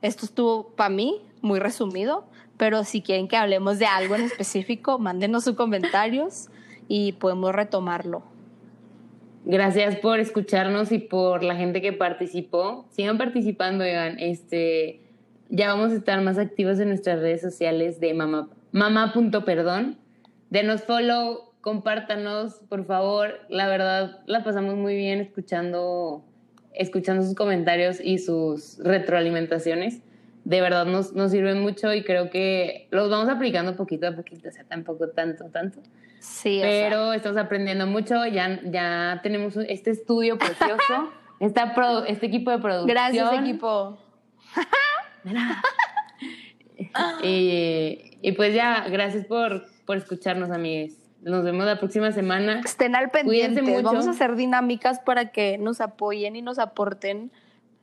Esto 0.00 0.24
estuvo 0.24 0.68
para 0.76 0.88
mí 0.88 1.20
muy 1.42 1.60
resumido, 1.60 2.24
pero 2.56 2.84
si 2.84 3.02
quieren 3.02 3.28
que 3.28 3.36
hablemos 3.36 3.78
de 3.78 3.84
algo 3.84 4.14
en 4.14 4.22
específico, 4.22 4.98
mándenos 4.98 5.44
sus 5.44 5.56
comentarios 5.56 6.48
y 6.88 7.12
podemos 7.12 7.54
retomarlo. 7.54 8.22
Gracias 9.44 9.96
por 9.96 10.20
escucharnos 10.20 10.90
y 10.90 11.00
por 11.00 11.44
la 11.44 11.54
gente 11.54 11.82
que 11.82 11.92
participó. 11.92 12.86
Sigan 12.92 13.18
participando, 13.18 13.84
oigan. 13.84 14.18
Este, 14.18 15.03
ya 15.48 15.68
vamos 15.68 15.92
a 15.92 15.96
estar 15.96 16.20
más 16.22 16.38
activos 16.38 16.78
en 16.80 16.88
nuestras 16.88 17.20
redes 17.20 17.40
sociales 17.40 18.00
de 18.00 18.14
mamá, 18.14 18.48
mamá.perdón. 18.72 19.98
Denos 20.50 20.82
follow, 20.84 21.52
compártanos, 21.60 22.60
por 22.68 22.84
favor. 22.86 23.40
La 23.48 23.66
verdad, 23.68 24.20
la 24.26 24.44
pasamos 24.44 24.76
muy 24.76 24.94
bien 24.96 25.20
escuchando, 25.20 26.24
escuchando 26.72 27.22
sus 27.22 27.34
comentarios 27.34 28.00
y 28.00 28.18
sus 28.18 28.78
retroalimentaciones. 28.78 30.00
De 30.44 30.60
verdad 30.60 30.84
nos, 30.84 31.14
nos 31.14 31.30
sirven 31.30 31.62
mucho 31.62 31.94
y 31.94 32.04
creo 32.04 32.28
que 32.30 32.86
los 32.90 33.08
vamos 33.10 33.28
aplicando 33.30 33.76
poquito 33.76 34.06
a 34.08 34.12
poquito, 34.12 34.48
o 34.48 34.52
sea, 34.52 34.64
tampoco 34.64 35.08
tanto, 35.08 35.46
tanto. 35.46 35.80
Sí, 36.20 36.58
o 36.58 36.62
sea, 36.62 36.70
Pero 36.88 37.12
estamos 37.14 37.38
aprendiendo 37.38 37.86
mucho, 37.86 38.26
ya, 38.26 38.60
ya 38.64 39.20
tenemos 39.22 39.56
este 39.56 39.90
estudio 39.90 40.36
precioso, 40.38 41.10
esta 41.40 41.74
produ- 41.74 42.04
este 42.08 42.26
equipo 42.26 42.50
de 42.50 42.58
producción. 42.58 42.88
gracias 42.88 43.32
equipo. 43.40 43.98
Y, 47.22 48.18
y 48.20 48.32
pues 48.32 48.54
ya, 48.54 48.86
gracias 48.88 49.26
por, 49.26 49.66
por 49.86 49.96
escucharnos, 49.96 50.50
amigues. 50.50 50.98
Nos 51.22 51.42
vemos 51.44 51.64
la 51.64 51.78
próxima 51.78 52.12
semana. 52.12 52.60
Estén 52.64 52.94
al 52.94 53.10
pendiente. 53.10 53.62
mucho. 53.62 53.82
Vamos 53.82 54.06
a 54.06 54.10
hacer 54.10 54.36
dinámicas 54.36 55.00
para 55.00 55.30
que 55.30 55.56
nos 55.56 55.80
apoyen 55.80 56.36
y 56.36 56.42
nos 56.42 56.58
aporten 56.58 57.32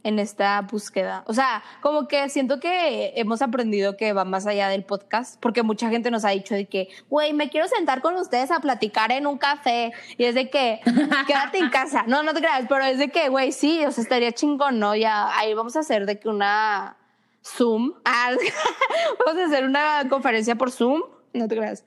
en 0.03 0.19
esta 0.19 0.61
búsqueda. 0.61 1.23
O 1.27 1.33
sea, 1.33 1.63
como 1.81 2.07
que 2.07 2.29
siento 2.29 2.59
que 2.59 3.13
hemos 3.15 3.41
aprendido 3.41 3.97
que 3.97 4.13
va 4.13 4.25
más 4.25 4.45
allá 4.45 4.67
del 4.69 4.83
podcast, 4.83 5.39
porque 5.39 5.63
mucha 5.63 5.89
gente 5.89 6.11
nos 6.11 6.25
ha 6.25 6.29
dicho 6.29 6.53
de 6.53 6.65
que, 6.65 6.89
güey, 7.09 7.33
me 7.33 7.49
quiero 7.49 7.67
sentar 7.67 8.01
con 8.01 8.15
ustedes 8.15 8.51
a 8.51 8.59
platicar 8.59 9.11
en 9.11 9.25
un 9.27 9.37
café. 9.37 9.91
Y 10.17 10.25
es 10.25 10.35
de 10.35 10.49
que, 10.49 10.79
quédate 11.27 11.57
en 11.57 11.69
casa. 11.69 12.03
No, 12.07 12.23
no 12.23 12.33
te 12.33 12.39
creas, 12.39 12.65
pero 12.69 12.83
es 12.83 12.99
de 12.99 13.09
que, 13.09 13.29
güey, 13.29 13.51
sí, 13.51 13.83
o 13.85 13.91
sea, 13.91 14.03
estaría 14.03 14.31
chingón, 14.31 14.79
¿no? 14.79 14.95
Ya 14.95 15.35
ahí 15.37 15.53
vamos 15.53 15.75
a 15.75 15.79
hacer 15.79 16.05
de 16.05 16.19
que 16.19 16.29
una 16.29 16.97
Zoom. 17.43 17.93
Ah, 18.05 18.31
vamos 19.25 19.41
a 19.41 19.45
hacer 19.45 19.65
una 19.65 20.07
conferencia 20.09 20.55
por 20.55 20.71
Zoom. 20.71 21.01
No 21.33 21.47
te 21.47 21.55
creas. 21.55 21.83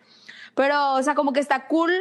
Pero, 0.54 0.94
o 0.94 1.02
sea, 1.02 1.14
como 1.14 1.32
que 1.32 1.40
está 1.40 1.66
cool 1.66 1.92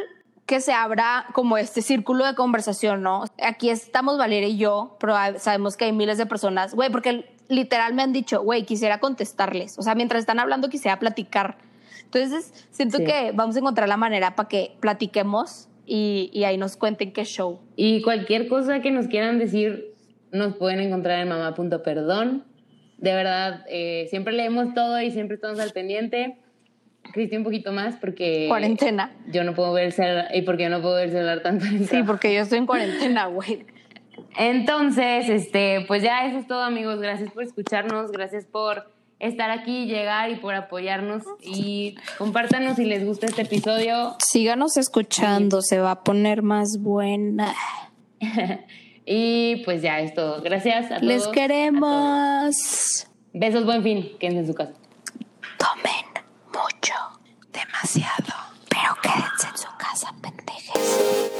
que 0.46 0.60
se 0.60 0.72
abra 0.72 1.26
como 1.32 1.56
este 1.56 1.80
círculo 1.82 2.26
de 2.26 2.34
conversación, 2.34 3.02
¿no? 3.02 3.24
Aquí 3.42 3.70
estamos 3.70 4.18
Valeria 4.18 4.48
y 4.48 4.58
yo, 4.58 4.96
pero 5.00 5.14
sabemos 5.38 5.76
que 5.76 5.86
hay 5.86 5.92
miles 5.92 6.18
de 6.18 6.26
personas, 6.26 6.74
güey, 6.74 6.90
porque 6.90 7.34
literal 7.48 7.94
me 7.94 8.02
han 8.02 8.12
dicho, 8.12 8.42
güey, 8.42 8.64
quisiera 8.64 8.98
contestarles. 9.00 9.78
O 9.78 9.82
sea, 9.82 9.94
mientras 9.94 10.20
están 10.20 10.38
hablando, 10.38 10.68
quisiera 10.68 10.98
platicar. 10.98 11.56
Entonces, 12.04 12.66
siento 12.70 12.98
Sí. 12.98 13.04
que 13.04 13.32
vamos 13.34 13.56
a 13.56 13.60
encontrar 13.60 13.88
la 13.88 13.96
manera 13.96 14.36
para 14.36 14.48
que 14.48 14.76
platiquemos 14.80 15.68
y, 15.86 16.30
y 16.32 16.44
ahí 16.44 16.58
nos 16.58 16.76
cuenten 16.76 17.12
qué 17.12 17.24
show. 17.24 17.60
Y 17.76 18.02
cualquier 18.02 18.46
cosa 18.48 18.80
que 18.80 18.90
nos 18.90 19.06
quieran 19.08 19.38
decir, 19.38 19.94
nos 20.30 20.56
pueden 20.56 20.80
encontrar 20.80 21.20
en 21.20 21.28
mamá.perdón. 21.30 22.44
De 22.98 23.14
verdad, 23.14 23.64
eh, 23.68 24.06
siempre 24.10 24.32
leemos 24.32 24.74
todo 24.74 25.00
y 25.00 25.10
siempre 25.10 25.34
estamos 25.36 25.58
al 25.60 25.70
pendiente. 25.72 26.38
Cristi 27.12 27.36
un 27.36 27.44
poquito 27.44 27.70
más 27.72 27.96
porque 27.96 28.46
Cuarentena. 28.48 29.12
yo 29.30 29.44
no 29.44 29.54
puedo 29.54 29.72
ver 29.72 29.86
el 29.86 29.92
celular 29.92 30.28
y 30.34 30.42
porque 30.42 30.64
yo 30.64 30.70
no 30.70 30.80
puedo 30.80 30.94
ver 30.94 31.04
el 31.06 31.12
celular 31.12 31.42
tanto 31.42 31.66
en 31.66 31.86
Sí, 31.86 32.02
porque 32.02 32.34
yo 32.34 32.40
estoy 32.40 32.58
en 32.58 32.66
cuarentena, 32.66 33.26
güey. 33.26 33.66
Entonces, 34.36 35.28
este, 35.28 35.84
pues 35.86 36.02
ya 36.02 36.26
eso 36.26 36.38
es 36.38 36.46
todo, 36.46 36.62
amigos. 36.62 37.00
Gracias 37.00 37.30
por 37.30 37.42
escucharnos, 37.42 38.10
gracias 38.10 38.46
por 38.46 38.90
estar 39.20 39.50
aquí, 39.50 39.86
llegar 39.86 40.30
y 40.30 40.36
por 40.36 40.54
apoyarnos. 40.54 41.24
Y 41.40 41.96
compártanos 42.18 42.76
si 42.76 42.84
les 42.84 43.04
gusta 43.04 43.26
este 43.26 43.42
episodio. 43.42 44.16
Síganos 44.18 44.76
escuchando, 44.76 45.62
se 45.62 45.78
va 45.78 45.92
a 45.92 46.04
poner 46.04 46.42
más 46.42 46.78
buena. 46.80 47.54
Y 49.06 49.56
pues 49.64 49.82
ya 49.82 50.00
es 50.00 50.14
todo. 50.14 50.40
Gracias 50.40 50.86
a 50.86 50.96
todos. 50.96 51.02
Les 51.02 51.26
queremos. 51.28 53.06
Besos, 53.32 53.64
buen 53.64 53.82
fin. 53.82 54.12
Quédense 54.18 54.40
en 54.40 54.46
su 54.46 54.54
casa. 54.54 54.72
Tomen 55.58 56.06
mucho, 56.46 56.94
demasiado, 57.52 58.32
pero 58.68 58.94
quédense 59.02 59.48
en 59.48 59.58
su 59.58 59.68
casa, 59.76 60.14
pendejes. 60.22 61.33